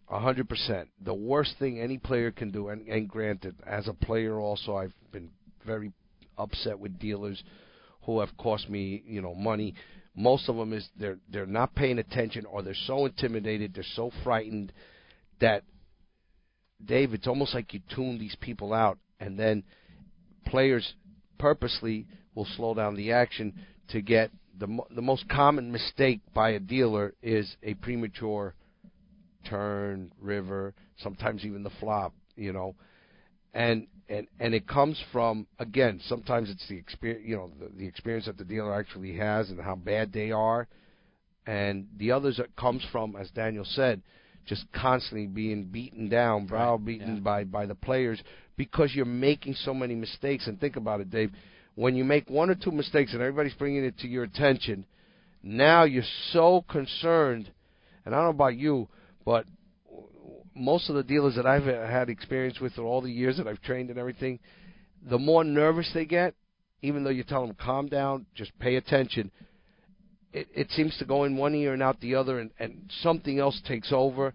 a 0.09 0.19
hundred 0.19 0.49
percent. 0.49 0.89
The 1.03 1.13
worst 1.13 1.55
thing 1.59 1.79
any 1.79 1.97
player 1.97 2.29
can 2.31 2.51
do, 2.51 2.69
and, 2.69 2.87
and 2.87 3.07
granted, 3.07 3.55
as 3.65 3.87
a 3.87 3.93
player 3.93 4.37
also, 4.39 4.75
I've 4.75 4.93
been 5.11 5.29
very 5.65 5.93
upset 6.37 6.77
with 6.77 6.99
dealers 6.99 7.41
who 8.03 8.19
have 8.19 8.35
cost 8.37 8.69
me, 8.69 9.01
you 9.05 9.21
know, 9.21 9.33
money. 9.33 9.75
Most 10.15 10.49
of 10.49 10.57
them 10.57 10.73
is 10.73 10.87
they're 10.99 11.19
they're 11.31 11.45
not 11.45 11.73
paying 11.73 11.99
attention, 11.99 12.45
or 12.45 12.61
they're 12.61 12.75
so 12.85 13.05
intimidated, 13.05 13.73
they're 13.73 13.83
so 13.95 14.11
frightened 14.23 14.73
that 15.39 15.63
Dave, 16.83 17.13
it's 17.13 17.27
almost 17.27 17.53
like 17.53 17.73
you 17.73 17.81
tune 17.93 18.17
these 18.17 18.35
people 18.39 18.73
out, 18.73 18.97
and 19.19 19.37
then 19.37 19.63
players 20.45 20.93
purposely 21.37 22.07
will 22.35 22.47
slow 22.55 22.73
down 22.73 22.95
the 22.95 23.11
action 23.11 23.53
to 23.89 24.01
get 24.01 24.31
the 24.57 24.79
the 24.91 25.01
most 25.01 25.27
common 25.29 25.71
mistake 25.71 26.21
by 26.33 26.51
a 26.51 26.59
dealer 26.59 27.13
is 27.21 27.55
a 27.63 27.73
premature 27.75 28.53
turn, 29.45 30.11
river, 30.21 30.73
sometimes 30.97 31.45
even 31.45 31.63
the 31.63 31.71
flop, 31.79 32.13
you 32.35 32.53
know. 32.53 32.75
And 33.53 33.87
and 34.09 34.27
and 34.39 34.53
it 34.53 34.67
comes 34.67 35.01
from 35.11 35.47
again, 35.59 36.01
sometimes 36.07 36.49
it's 36.49 36.67
the 36.67 36.77
experience, 36.77 37.23
you 37.25 37.35
know, 37.35 37.51
the, 37.59 37.69
the 37.77 37.87
experience 37.87 38.25
that 38.25 38.37
the 38.37 38.43
dealer 38.43 38.73
actually 38.73 39.15
has 39.17 39.49
and 39.49 39.59
how 39.59 39.75
bad 39.75 40.11
they 40.13 40.31
are. 40.31 40.67
And 41.47 41.87
the 41.97 42.11
others 42.11 42.37
it 42.39 42.55
comes 42.55 42.85
from 42.91 43.15
as 43.15 43.31
Daniel 43.31 43.65
said, 43.65 44.01
just 44.49 44.65
constantly 44.73 45.27
being 45.27 45.63
beaten 45.63 46.09
down, 46.09 46.45
browbeaten 46.45 47.15
yeah. 47.15 47.21
by 47.21 47.43
by 47.45 47.65
the 47.65 47.75
players 47.75 48.21
because 48.57 48.93
you're 48.93 49.05
making 49.05 49.53
so 49.53 49.73
many 49.73 49.95
mistakes 49.95 50.47
and 50.47 50.59
think 50.59 50.75
about 50.75 50.99
it, 50.99 51.09
Dave 51.09 51.31
when 51.79 51.95
you 51.95 52.03
make 52.03 52.29
one 52.29 52.49
or 52.49 52.55
two 52.55 52.71
mistakes 52.71 53.13
and 53.13 53.21
everybody's 53.21 53.53
bringing 53.53 53.85
it 53.85 53.97
to 53.99 54.07
your 54.07 54.25
attention, 54.25 54.85
now 55.41 55.85
you're 55.85 56.03
so 56.33 56.65
concerned. 56.67 57.49
And 58.05 58.13
I 58.13 58.17
don't 58.17 58.25
know 58.25 58.31
about 58.31 58.57
you, 58.57 58.89
but 59.23 59.45
most 60.53 60.89
of 60.89 60.95
the 60.95 61.03
dealers 61.03 61.35
that 61.37 61.45
I've 61.45 61.63
had 61.63 62.09
experience 62.09 62.59
with, 62.59 62.77
all 62.77 62.99
the 62.99 63.09
years 63.09 63.37
that 63.37 63.47
I've 63.47 63.61
trained 63.61 63.89
and 63.89 63.97
everything, 63.97 64.39
the 65.09 65.17
more 65.17 65.45
nervous 65.45 65.89
they 65.93 66.03
get, 66.03 66.35
even 66.81 67.05
though 67.05 67.11
you 67.11 67.23
tell 67.23 67.47
them 67.47 67.55
calm 67.57 67.87
down, 67.87 68.25
just 68.35 68.51
pay 68.59 68.75
attention, 68.75 69.31
it, 70.33 70.47
it 70.53 70.71
seems 70.71 70.95
to 70.97 71.05
go 71.05 71.23
in 71.23 71.37
one 71.37 71.55
ear 71.55 71.73
and 71.73 71.83
out 71.83 71.99
the 72.01 72.15
other, 72.15 72.39
and, 72.39 72.51
and 72.59 72.89
something 73.01 73.39
else 73.39 73.59
takes 73.67 73.91
over, 73.91 74.33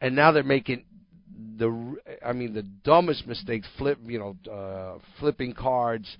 and 0.00 0.14
now 0.14 0.32
they're 0.32 0.42
making 0.42 0.84
the, 1.58 1.96
I 2.24 2.32
mean, 2.32 2.54
the 2.54 2.62
dumbest 2.62 3.26
mistakes, 3.26 3.66
flip, 3.78 3.98
you 4.04 4.18
know, 4.18 4.52
uh, 4.52 4.98
flipping 5.18 5.52
cards 5.52 6.16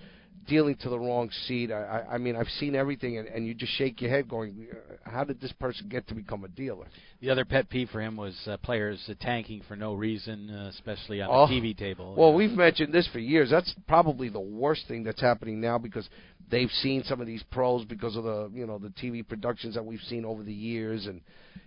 dealing 0.46 0.74
to 0.76 0.88
the 0.88 0.98
wrong 0.98 1.30
seat. 1.46 1.70
I, 1.70 1.82
I, 1.82 2.14
I 2.14 2.18
mean, 2.18 2.36
I've 2.36 2.48
seen 2.58 2.74
everything, 2.74 3.18
and, 3.18 3.28
and 3.28 3.46
you 3.46 3.54
just 3.54 3.72
shake 3.74 4.00
your 4.00 4.10
head, 4.10 4.28
going, 4.28 4.68
uh, 4.72 5.10
"How 5.10 5.24
did 5.24 5.40
this 5.40 5.52
person 5.52 5.88
get 5.88 6.06
to 6.08 6.14
become 6.14 6.44
a 6.44 6.48
dealer?" 6.48 6.86
The 7.20 7.30
other 7.30 7.44
pet 7.44 7.68
peeve 7.68 7.90
for 7.90 8.00
him 8.00 8.16
was 8.16 8.36
uh, 8.46 8.56
players 8.58 9.00
uh, 9.08 9.14
tanking 9.20 9.62
for 9.68 9.76
no 9.76 9.94
reason, 9.94 10.50
uh, 10.50 10.68
especially 10.68 11.22
on 11.22 11.28
Oh, 11.30 11.46
the 11.46 11.54
TV 11.60 11.76
table. 11.76 12.14
Well, 12.16 12.34
we've 12.34 12.50
mentioned 12.52 12.92
this 12.92 13.08
for 13.12 13.18
years. 13.18 13.50
That's 13.50 13.72
probably 13.86 14.28
the 14.28 14.40
worst 14.40 14.86
thing 14.88 15.04
that's 15.04 15.20
happening 15.20 15.60
now 15.60 15.78
because 15.78 16.08
they've 16.52 16.70
seen 16.70 17.02
some 17.02 17.20
of 17.20 17.26
these 17.26 17.42
pros 17.50 17.84
because 17.84 18.14
of 18.14 18.22
the 18.22 18.48
you 18.54 18.66
know 18.66 18.78
the 18.78 18.90
TV 18.90 19.26
productions 19.26 19.74
that 19.74 19.84
we've 19.84 20.00
seen 20.02 20.24
over 20.24 20.44
the 20.44 20.52
years, 20.54 21.06
and 21.06 21.20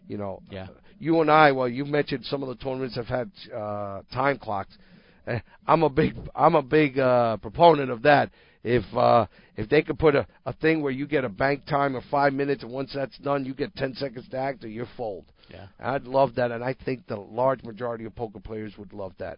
you 0.08 0.18
know, 0.18 0.42
Yeah. 0.50 0.68
you 1.00 1.20
and 1.20 1.30
I. 1.30 1.52
Well, 1.52 1.68
you 1.68 1.84
mentioned 1.84 2.24
some 2.26 2.42
of 2.44 2.48
the 2.48 2.56
tournaments 2.56 2.96
have 2.96 3.08
had 3.08 3.30
uh, 3.54 4.04
time 4.14 4.38
clocks. 4.38 4.78
I'm 5.68 5.84
a 5.84 5.90
big 5.90 6.16
I'm 6.34 6.56
a 6.56 6.62
big 6.62 6.98
uh, 6.98 7.36
proponent 7.38 7.90
of 7.92 8.04
that. 8.04 8.30
If 8.64 8.84
uh, 8.96 9.26
if 9.58 9.68
they 9.70 9.82
could 9.82 10.00
put 10.00 10.16
a, 10.16 10.26
a 10.46 10.54
thing 10.54 10.82
where 10.82 10.92
you 10.92 11.06
get 11.08 11.26
a 11.26 11.30
bank 11.30 11.66
time 11.66 11.96
of 11.96 12.04
five 12.10 12.34
minutes, 12.34 12.64
and 12.64 12.72
once 12.72 12.92
that's 12.96 13.18
done, 13.18 13.44
you 13.44 13.54
get 13.54 13.76
ten 13.76 13.94
seconds 13.96 14.28
to 14.30 14.38
act, 14.38 14.64
or 14.64 14.68
you're 14.70 14.88
fold. 14.96 15.26
Yeah. 15.50 15.68
I'd 15.80 16.06
love 16.06 16.36
that, 16.36 16.52
and 16.52 16.64
I 16.64 16.74
think 16.86 17.06
the 17.08 17.18
large 17.18 17.64
majority 17.64 18.06
of 18.06 18.16
poker 18.16 18.40
players 18.40 18.74
would 18.78 18.94
love 18.94 19.14
that. 19.20 19.38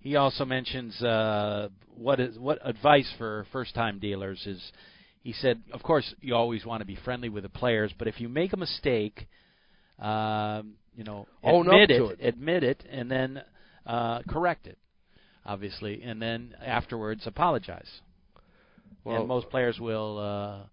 He 0.00 0.16
also 0.16 0.44
mentions 0.44 1.00
uh, 1.02 1.68
what 1.96 2.20
is 2.20 2.38
what 2.38 2.58
advice 2.64 3.10
for 3.18 3.46
first-time 3.52 3.98
dealers 3.98 4.42
is. 4.46 4.60
He 5.22 5.34
said, 5.34 5.60
of 5.72 5.82
course, 5.82 6.14
you 6.22 6.34
always 6.34 6.64
want 6.64 6.80
to 6.80 6.86
be 6.86 6.96
friendly 7.04 7.28
with 7.28 7.42
the 7.42 7.50
players, 7.50 7.92
but 7.98 8.08
if 8.08 8.20
you 8.22 8.28
make 8.30 8.54
a 8.54 8.56
mistake, 8.56 9.28
um, 9.98 10.76
you 10.96 11.04
know, 11.04 11.26
Own 11.44 11.66
admit 11.68 11.90
it, 11.90 12.00
it. 12.18 12.26
admit 12.26 12.64
it, 12.64 12.82
and 12.90 13.10
then 13.10 13.42
uh, 13.86 14.22
correct 14.26 14.66
it, 14.66 14.78
obviously, 15.44 16.02
and 16.02 16.22
then 16.22 16.54
afterwards 16.64 17.26
apologize. 17.26 18.00
Well- 19.04 19.16
and 19.16 19.28
most 19.28 19.50
players 19.50 19.78
will, 19.78 20.18
uh, 20.18 20.66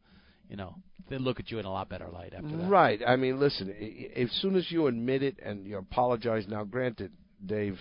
you 0.49 0.55
know, 0.55 0.75
they 1.09 1.17
look 1.17 1.39
at 1.39 1.51
you 1.51 1.59
in 1.59 1.65
a 1.65 1.71
lot 1.71 1.89
better 1.89 2.07
light 2.07 2.33
after 2.33 2.55
that. 2.55 2.69
Right. 2.69 2.99
I 3.05 3.15
mean, 3.15 3.39
listen. 3.39 3.73
As 4.15 4.29
soon 4.41 4.55
as 4.55 4.69
you 4.69 4.87
admit 4.87 5.23
it 5.23 5.37
and 5.45 5.65
you 5.65 5.77
apologize, 5.77 6.45
now 6.47 6.63
granted, 6.63 7.11
Dave, 7.45 7.77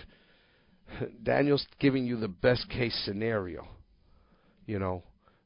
Daniel's 1.22 1.66
giving 1.78 2.06
you 2.06 2.16
the 2.18 2.28
best 2.28 2.68
case 2.68 2.94
scenario. 3.04 3.66
You 4.66 4.78
know, 4.78 5.02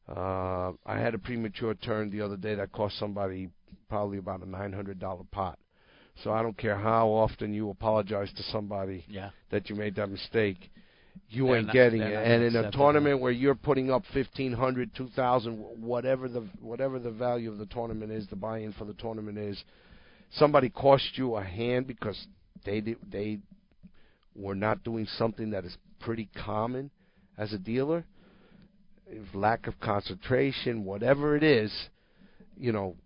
uh, 0.09 0.73
I 0.87 0.99
had 0.99 1.15
a 1.15 1.19
premature 1.19 1.75
turn 1.75 2.11
the 2.11 2.21
other 2.23 2.37
day 2.37 2.55
that 2.55 2.73
cost 2.73 2.99
somebody 2.99 3.49
probably 3.89 4.19
about 4.19 4.43
a 4.43 4.49
nine 4.49 4.73
hundred 4.73 4.99
dollar 4.99 5.25
pot. 5.31 5.59
So 6.23 6.33
I 6.33 6.43
don't 6.43 6.57
care 6.57 6.77
how 6.77 7.09
often 7.09 7.55
you 7.55 7.71
apologize 7.71 8.33
to 8.37 8.43
somebody 8.45 9.05
Yeah. 9.09 9.31
that 9.51 9.71
you 9.71 9.77
made 9.77 9.95
that 9.97 10.11
mistake. 10.11 10.71
You 11.29 11.47
They're 11.47 11.57
ain't 11.57 11.67
not- 11.67 11.73
getting 11.73 12.03
it. 12.03 12.13
And 12.13 12.43
in 12.43 12.57
a 12.57 12.71
tournament 12.71 13.21
where 13.21 13.33
you're 13.33 13.55
putting 13.55 13.91
up 13.91 14.05
fifteen 14.13 14.53
hundred, 14.53 14.95
two 14.95 15.09
thousand, 15.09 15.59
whatever 15.81 16.29
the 16.29 16.41
whatever 16.61 16.99
the 16.99 17.11
value 17.11 17.51
of 17.51 17.59
the 17.59 17.67
tournament 17.67 18.11
is, 18.13 18.27
the 18.29 18.37
buy-in 18.37 18.73
for 18.73 18.85
the 18.85 18.95
tournament 18.95 19.39
is, 19.39 19.63
somebody 20.33 20.69
cost 20.71 21.17
you 21.17 21.37
a 21.37 21.43
hand 21.43 21.87
because 21.87 22.27
they 22.65 22.81
did, 22.81 22.97
they 23.11 23.39
were 24.35 24.55
not 24.55 24.85
doing 24.85 25.07
something 25.19 25.51
that 25.51 25.65
is 25.65 25.77
pretty 26.01 26.29
common 26.45 26.91
as 27.39 27.53
a 27.53 27.59
dealer. 27.59 28.05
If 29.07 29.35
lack 29.35 29.67
of 29.67 29.79
concentration, 29.81 30.85
whatever 30.85 31.37
it 31.37 31.43
is, 31.43 31.73
you 32.57 32.73
know, 32.73 32.97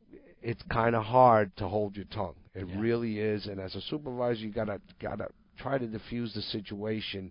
it's 0.42 0.62
kind 0.70 0.94
of 0.94 1.04
hard 1.04 1.56
to 1.56 1.66
hold 1.66 1.96
your 1.96 2.04
tongue. 2.06 2.34
It 2.54 2.66
Yeah. 2.66 2.78
really 2.78 3.18
is. 3.18 3.46
And 3.46 3.58
as 3.58 3.74
a 3.74 3.80
supervisor, 3.80 4.40
you 4.40 4.50
gotta 4.50 4.80
gotta 5.00 5.28
try 5.56 5.78
to 5.78 5.86
diffuse 5.86 6.34
the 6.34 6.42
situation, 6.42 7.30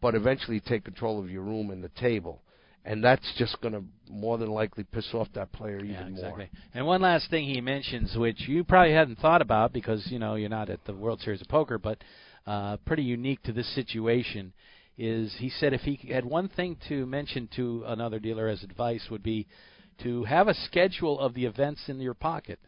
but 0.00 0.14
eventually 0.14 0.60
take 0.60 0.84
control 0.84 1.18
of 1.18 1.30
your 1.30 1.42
room 1.42 1.70
and 1.70 1.82
the 1.82 1.88
table. 1.90 2.42
And 2.84 3.04
that's 3.04 3.34
just 3.36 3.60
going 3.60 3.74
to 3.74 3.84
more 4.08 4.38
than 4.38 4.50
likely 4.50 4.84
piss 4.84 5.12
off 5.12 5.28
that 5.34 5.52
player 5.52 5.76
even 5.76 5.90
Yeah, 5.90 6.06
exactly. 6.06 6.44
more. 6.44 6.62
And 6.72 6.86
one 6.86 7.02
last 7.02 7.28
thing 7.28 7.44
he 7.44 7.60
mentions, 7.60 8.16
which 8.16 8.48
you 8.48 8.64
probably 8.64 8.94
hadn't 8.94 9.18
thought 9.18 9.42
about 9.42 9.72
because 9.74 10.10
you 10.10 10.18
know 10.18 10.36
you're 10.36 10.48
not 10.48 10.70
at 10.70 10.82
the 10.86 10.94
World 10.94 11.20
Series 11.20 11.42
of 11.42 11.48
Poker, 11.48 11.78
but 11.78 11.98
uh, 12.46 12.76
pretty 12.86 13.02
unique 13.02 13.42
to 13.44 13.52
this 13.52 13.72
situation, 13.74 14.52
is 14.98 15.34
he 15.38 15.48
said 15.48 15.72
if 15.72 15.82
he 15.82 15.98
had 16.12 16.24
one 16.24 16.48
thing 16.48 16.76
to 16.88 17.06
mention 17.06 17.48
to 17.56 17.84
another 17.86 18.18
dealer 18.18 18.48
as 18.48 18.62
advice 18.62 19.06
would 19.10 19.22
be 19.22 19.46
to 20.02 20.24
have 20.24 20.48
a 20.48 20.54
schedule 20.54 21.18
of 21.18 21.34
the 21.34 21.44
events 21.44 21.82
in 21.88 22.00
your 22.00 22.14
pocket 22.14 22.58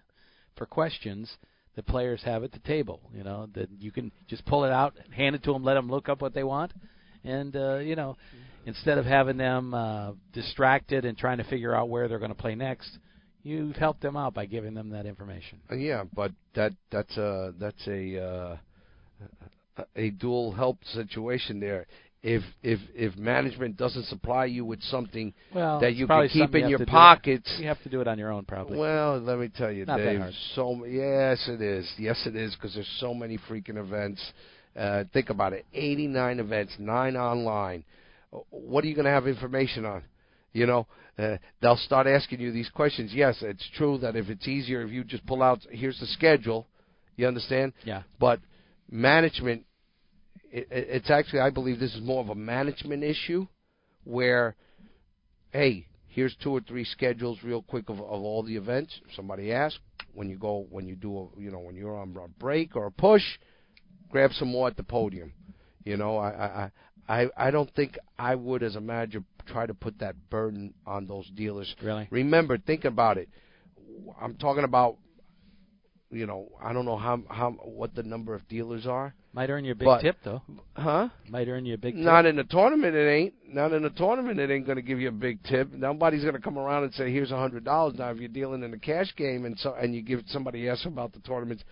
for 0.57 0.67
questions 0.67 1.37
that 1.77 1.87
players 1.87 2.23
have 2.25 2.45
at 2.45 2.53
the 2.53 2.59
table. 2.61 3.01
You 3.15 3.25
know 3.25 3.49
that 3.55 3.69
you 3.79 3.91
can 3.91 4.13
just 4.29 4.45
pull 4.47 4.65
it 4.65 4.73
out, 4.73 4.95
hand 5.11 5.35
it 5.35 5.43
to 5.45 5.53
them, 5.53 5.65
let 5.65 5.75
them 5.75 5.91
look 5.91 6.09
up 6.09 6.21
what 6.21 6.35
they 6.35 6.45
want, 6.45 6.73
and 7.25 7.55
uh, 7.57 7.77
you 7.77 7.97
know 7.97 8.17
instead 8.67 8.99
of 8.99 9.05
having 9.05 9.37
them 9.37 9.75
uh, 9.75 10.13
distracted 10.33 11.05
and 11.05 11.17
trying 11.19 11.39
to 11.39 11.45
figure 11.45 11.75
out 11.75 11.89
where 11.89 12.09
they're 12.09 12.19
going 12.19 12.31
to 12.31 12.35
play 12.35 12.55
next, 12.55 12.99
you've 13.43 13.77
helped 13.77 14.01
them 14.03 14.17
out 14.17 14.35
by 14.35 14.47
giving 14.47 14.75
them 14.75 14.91
that 14.91 15.07
information. 15.07 15.61
Uh, 15.71 15.75
yeah, 15.75 16.05
but 16.15 16.33
that 16.55 16.73
that's 16.91 17.17
a 17.17 17.53
that's 17.59 17.87
a 17.87 18.23
uh, 18.23 18.57
a- 19.97 20.11
dual 20.11 20.53
help 20.53 20.85
situation 20.85 21.61
there. 21.61 21.87
If 22.23 22.43
if 22.63 22.79
if 22.95 23.17
management 23.17 23.77
doesn't 23.77 24.05
supply 24.05 24.45
you 24.45 24.65
with 24.65 24.81
something 24.83 25.35
Well, 25.53 25.81
that 25.81 25.95
you 25.97 26.07
can 26.07 26.29
keep 26.29 26.55
in 26.55 26.63
you 26.69 26.77
your 26.79 26.87
pockets, 26.87 27.53
You 27.59 27.67
have 27.67 27.83
to 27.83 27.89
do 27.89 28.01
it 28.01 28.07
on 28.07 28.17
your 28.17 28.31
own, 28.31 28.45
probably. 28.45 28.79
Well, 28.79 29.19
let 29.19 29.39
me 29.39 29.49
tell 29.49 29.73
you, 29.73 29.85
Not 29.85 29.97
Dave. 29.97 30.23
So 30.55 30.85
yes, 30.85 31.49
it 31.49 31.61
is. 31.61 31.93
Yes, 31.99 32.25
it 32.27 32.37
is 32.37 32.55
because 32.55 32.75
there's 32.75 32.97
so 33.01 33.13
many 33.13 33.39
freaking 33.39 33.77
events. 33.77 34.23
Uh, 34.77 35.05
think 35.13 35.31
about 35.31 35.53
it: 35.53 35.67
89 35.75 36.39
events, 36.39 36.75
nine 36.79 37.17
online. 37.17 37.85
Uh, 38.33 38.39
What 38.51 38.85
are 38.85 38.87
you 38.87 38.95
going 38.95 39.05
to 39.07 39.11
have 39.11 39.27
information 39.27 39.85
on? 39.85 40.05
You 40.53 40.67
know, 40.67 40.87
uh, 41.19 41.39
they'll 41.61 41.77
start 41.77 42.07
asking 42.07 42.41
you 42.41 42.53
these 42.53 42.69
questions. 42.69 43.13
Yes, 43.13 43.43
it's 43.43 43.69
true 43.77 43.99
that 43.99 44.17
if 44.17 44.31
it's 44.31 44.47
easier 44.47 44.83
if 44.83 44.91
you 44.93 45.03
just 45.03 45.27
pull 45.27 45.43
out, 45.43 45.61
here's 45.71 45.99
the 45.99 46.07
schedule. 46.07 46.67
You 47.17 47.27
understand? 47.27 47.73
Yeah. 47.85 48.03
But 48.19 48.41
management, 48.93 49.65
it, 50.53 50.69
it- 50.71 50.89
it's 50.91 51.11
actually, 51.11 51.41
I 51.41 51.51
believe, 51.51 51.81
this 51.81 51.95
is 51.95 52.03
more 52.03 52.21
of 52.23 52.29
a 52.29 52.35
management 52.35 53.03
issue, 53.03 53.47
where, 54.05 54.55
hey, 55.51 55.87
here's 56.09 56.37
two 56.43 56.51
or 56.51 56.61
three 56.61 56.85
schedules 56.85 57.39
real 57.43 57.63
quick 57.63 57.89
of, 57.89 57.99
of 57.99 58.03
all 58.23 58.43
the 58.43 58.57
events. 58.57 59.01
If 59.09 59.15
somebody 59.15 59.53
asks 59.53 59.81
when 60.15 60.29
you 60.29 60.37
go 60.37 60.67
when 60.71 60.87
you 60.87 60.95
do 60.95 61.19
a, 61.19 61.41
you 61.41 61.51
know 61.51 61.61
when 61.61 61.75
you're 61.75 61.99
on 61.99 62.15
a 62.23 62.29
break 62.39 62.77
or 62.77 62.87
a 62.87 62.91
push, 62.93 63.23
grab 64.11 64.31
some 64.33 64.49
more 64.49 64.69
at 64.69 64.77
the 64.77 64.83
podium. 64.83 65.33
You 65.85 65.97
know, 65.97 66.19
I 66.19 66.71
I 67.09 67.23
I, 67.23 67.27
I 67.37 67.51
don't 67.51 67.73
think 67.75 67.99
I 68.19 68.35
would 68.35 68.63
as 68.63 68.77
a 68.77 68.81
manager 68.81 69.23
try 69.47 69.67
to 69.67 69.75
put 69.75 69.99
that 70.01 70.15
burden 70.31 70.75
on 70.87 71.07
those 71.07 71.29
dealers. 71.31 71.75
Really? 71.83 72.09
Remember, 72.11 72.59
think 72.59 72.85
about 72.85 73.17
it. 73.19 73.29
I'm 74.21 74.35
talking 74.35 74.65
about 74.65 74.99
you 76.13 76.27
know, 76.27 76.49
I 76.63 76.73
don't 76.73 76.85
know 76.85 76.97
how 76.97 77.23
how 77.29 77.51
what 77.51 77.95
the 77.95 78.03
number 78.03 78.35
of 78.35 78.47
dealers 78.49 78.87
are. 78.87 79.15
Might 79.33 79.49
earn 79.49 79.65
you 79.65 79.73
a 79.73 79.75
big 79.75 79.87
But- 79.87 80.03
tip, 80.03 80.17
though. 80.25 80.43
Huh? 80.77 81.09
Might 81.31 81.49
earn 81.49 81.65
you 81.65 81.75
a 81.75 81.79
big 81.79 81.95
tip. 81.95 82.05
Not 82.05 82.27
in 82.27 82.37
the 82.37 82.45
tournament, 82.45 82.95
it 82.95 83.09
ain't. 83.09 83.35
Not 83.49 83.73
in 83.73 83.83
the 83.83 83.91
tournament, 83.91 84.39
it 84.39 84.51
ain't 84.51 84.67
going 84.67 84.77
to 84.77 84.83
give 84.83 85.01
you 85.01 85.09
a 85.09 85.13
big 85.13 85.43
tip. 85.45 85.73
Nobody's 85.73 86.23
going 86.23 86.35
to 86.35 86.41
come 86.41 86.59
around 86.59 86.85
and 86.85 86.93
say, 86.95 87.11
"Here's 87.11 87.31
a 87.31 87.37
hundred 87.39 87.65
dollars." 87.65 87.95
Now, 87.99 88.11
if 88.11 88.19
you're 88.19 88.29
dealing 88.29 88.63
in 88.63 88.75
a 88.75 88.79
cash 88.79 89.15
game 89.17 89.47
and 89.47 89.59
so 89.59 89.75
and 89.75 89.95
you 89.95 90.03
give 90.03 90.21
somebody 90.27 90.69
else 90.69 90.85
about 90.85 91.13
the 91.15 91.21
tournaments, 91.21 91.65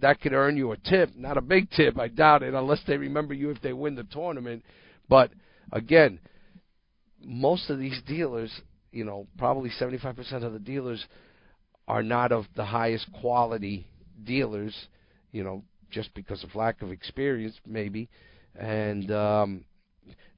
that 0.00 0.20
could 0.20 0.32
earn 0.32 0.56
you 0.56 0.72
a 0.72 0.76
tip. 0.76 1.10
Not 1.16 1.36
a 1.36 1.40
big 1.40 1.70
tip, 1.70 1.98
I 1.98 2.08
doubt 2.08 2.42
it, 2.42 2.52
unless 2.52 2.82
they 2.86 2.96
remember 2.96 3.32
you 3.32 3.50
if 3.50 3.60
they 3.60 3.72
win 3.72 3.94
the 3.94 4.04
tournament. 4.04 4.64
But 5.08 5.30
again, 5.72 6.18
most 7.24 7.70
of 7.70 7.78
these 7.78 8.00
dealers, 8.06 8.50
you 8.90 9.04
know, 9.04 9.26
probably 9.38 9.70
75% 9.70 10.42
of 10.44 10.52
the 10.52 10.58
dealers 10.58 11.04
are 11.86 12.02
not 12.02 12.32
of 12.32 12.46
the 12.56 12.64
highest 12.64 13.06
quality 13.20 13.86
dealers, 14.24 14.88
you 15.32 15.44
know, 15.44 15.62
just 15.90 16.12
because 16.14 16.42
of 16.44 16.54
lack 16.54 16.82
of 16.82 16.90
experience, 16.90 17.54
maybe, 17.66 18.08
and 18.56 19.10
um, 19.12 19.64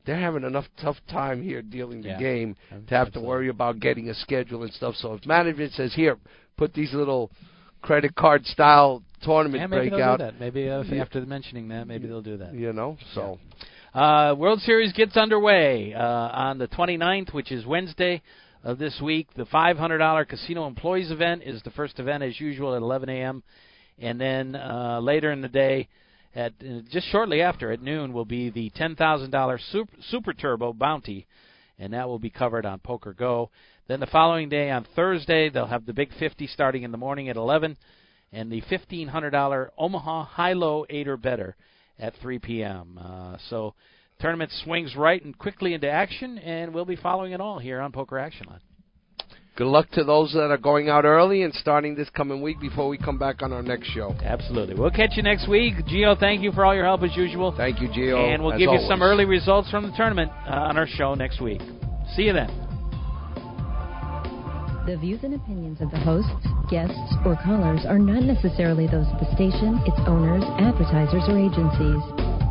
they're 0.05 0.18
having 0.18 0.44
enough 0.44 0.66
tough 0.80 0.97
time 1.09 1.42
here 1.42 1.62
dealing 1.62 2.03
the 2.03 2.09
Yeah, 2.09 2.18
game 2.18 2.57
to 2.88 2.94
have 2.94 3.12
to 3.12 3.20
worry 3.20 3.49
about 3.49 3.80
getting 3.80 4.09
a 4.09 4.14
schedule 4.14 4.62
and 4.62 4.72
stuff. 4.72 4.94
So 4.97 5.14
if 5.14 5.26
management 5.26 5.72
says, 5.72 5.94
"Here, 5.94 6.18
put 6.57 6.74
these 6.74 6.92
little 6.92 7.30
credit 7.82 8.14
card 8.14 8.44
style 8.47 9.03
tournament 9.22 9.61
Yeah, 9.61 9.66
maybe 9.66 9.90
breakout," 9.90 10.18
they'll 10.18 10.28
do 10.28 10.32
that. 10.32 10.40
Maybe 10.40 10.68
uh, 10.68 10.82
Yeah. 10.82 11.03
after 11.03 11.24
mentioning 11.24 11.68
that, 11.68 11.86
maybe 11.86 12.07
they'll 12.07 12.22
do 12.22 12.36
that. 12.38 12.55
you 12.55 12.72
know, 12.72 12.97
so. 13.14 13.38
Uh, 13.94 14.34
World 14.36 14.61
Series 14.61 14.92
gets 14.92 15.16
underway 15.16 15.94
uh, 15.94 16.03
on 16.05 16.59
the 16.59 16.68
29th, 16.68 17.32
which 17.32 17.51
is 17.51 17.64
Wednesday 17.64 18.20
of 18.62 18.78
this 18.78 19.00
week. 19.00 19.28
The 19.36 19.44
$500 19.46 20.28
Casino 20.28 20.66
Employees 20.66 21.11
event 21.11 21.42
is 21.44 21.62
the 21.62 21.70
first 21.70 21.98
event, 21.98 22.22
as 22.22 22.40
usual, 22.40 22.74
at 22.74 22.82
11 22.82 23.09
a.m. 23.09 23.42
And 23.98 24.20
then 24.20 24.57
uh, 24.57 25.00
later 25.00 25.32
in 25.32 25.40
the 25.40 25.48
day, 25.48 25.88
at 26.34 26.52
uh, 26.61 26.80
just 26.90 27.11
shortly 27.11 27.40
after 27.42 27.72
at 27.72 27.80
noon, 27.80 28.12
will 28.12 28.24
be 28.24 28.50
the 28.50 28.70
$10,000 28.70 29.59
super, 29.72 29.92
super 30.11 30.32
Turbo 30.32 30.72
Bounty, 30.72 31.26
and 31.78 31.92
that 31.92 32.09
will 32.09 32.18
be 32.18 32.30
covered 32.30 32.66
on 32.66 32.80
PokerGO. 32.80 33.48
Then 33.88 34.00
the 34.00 34.07
following 34.07 34.48
day, 34.48 34.70
on 34.70 34.86
Thursday, 34.96 35.48
they'll 35.48 35.66
have 35.66 35.86
the 35.86 35.92
Big 35.92 36.11
50 36.18 36.46
starting 36.48 36.82
in 36.82 36.90
the 36.90 36.98
morning 36.98 37.28
at 37.28 37.36
11, 37.36 37.76
and 38.32 38.50
the 38.50 38.61
$1,500 38.62 39.68
Omaha 39.78 40.24
High 40.24 40.52
Low 40.52 40.84
8 40.90 41.09
or 41.09 41.16
Better 41.16 41.57
at 41.98 42.14
3 42.20 42.38
p.m. 42.40 43.00
Uh, 43.02 43.36
so 43.48 43.74
tournament 44.21 44.51
swings 44.64 44.95
right 44.97 45.23
and 45.25 45.37
quickly 45.37 45.75
into 45.75 45.91
action, 45.91 46.39
and 46.39 46.73
we'll 46.73 46.85
be 46.85 46.97
following 46.97 47.33
it 47.33 47.41
all 47.41 47.59
here 47.59 47.81
on 47.81 47.93
Poker 47.93 48.19
Action 48.19 48.47
Line. 48.49 48.61
Good 49.57 49.69
luck 49.69 49.89
to 49.93 50.05
those 50.05 50.35
that 50.35 50.51
are 50.51 50.59
going 50.59 50.91
out 50.91 51.07
early 51.07 51.43
and 51.43 51.55
starting 51.55 51.95
this 51.95 52.11
coming 52.11 52.43
week 52.43 52.61
before 52.61 52.89
we 52.89 52.99
come 52.99 53.19
back 53.19 53.43
on 53.43 53.55
our 53.55 53.62
next 53.62 53.87
show. 53.89 54.14
Absolutely. 54.23 54.75
We'll 54.75 54.91
catch 54.91 55.12
you 55.17 55.23
next 55.23 55.49
week. 55.49 55.73
Gio, 55.89 56.19
thank 56.21 56.43
you 56.43 56.53
for 56.53 56.62
all 56.67 56.75
your 56.75 56.85
help 56.85 57.03
as 57.03 57.17
usual. 57.17 57.55
Thank 57.57 57.81
you, 57.81 57.89
Gio. 57.89 58.35
And 58.35 58.43
we'll 58.43 58.53
as 58.53 58.59
give 58.59 58.69
always. 58.69 58.83
you 58.83 58.89
some 58.89 59.03
early 59.03 59.25
results 59.25 59.71
from 59.71 59.91
the 59.91 59.97
tournament 59.97 60.31
uh, 60.47 60.69
on 60.69 60.77
our 60.77 60.87
show 60.87 61.14
next 61.14 61.41
week. 61.41 61.62
See 62.14 62.25
you 62.25 62.35
then. 62.35 62.49
The 64.87 64.99
views 65.01 65.21
and 65.25 65.35
opinions 65.35 65.81
of 65.81 65.91
the 65.91 65.99
hosts, 65.99 66.31
guests, 66.71 67.17
or 67.25 67.35
callers 67.43 67.81
are 67.89 67.99
not 67.99 68.23
necessarily 68.23 68.87
those 68.87 69.07
of 69.09 69.19
the 69.19 69.27
station, 69.35 69.81
its 69.87 69.99
owners, 70.07 70.45
advertisers, 70.61 71.25
or 71.27 71.39
agencies. 71.41 72.45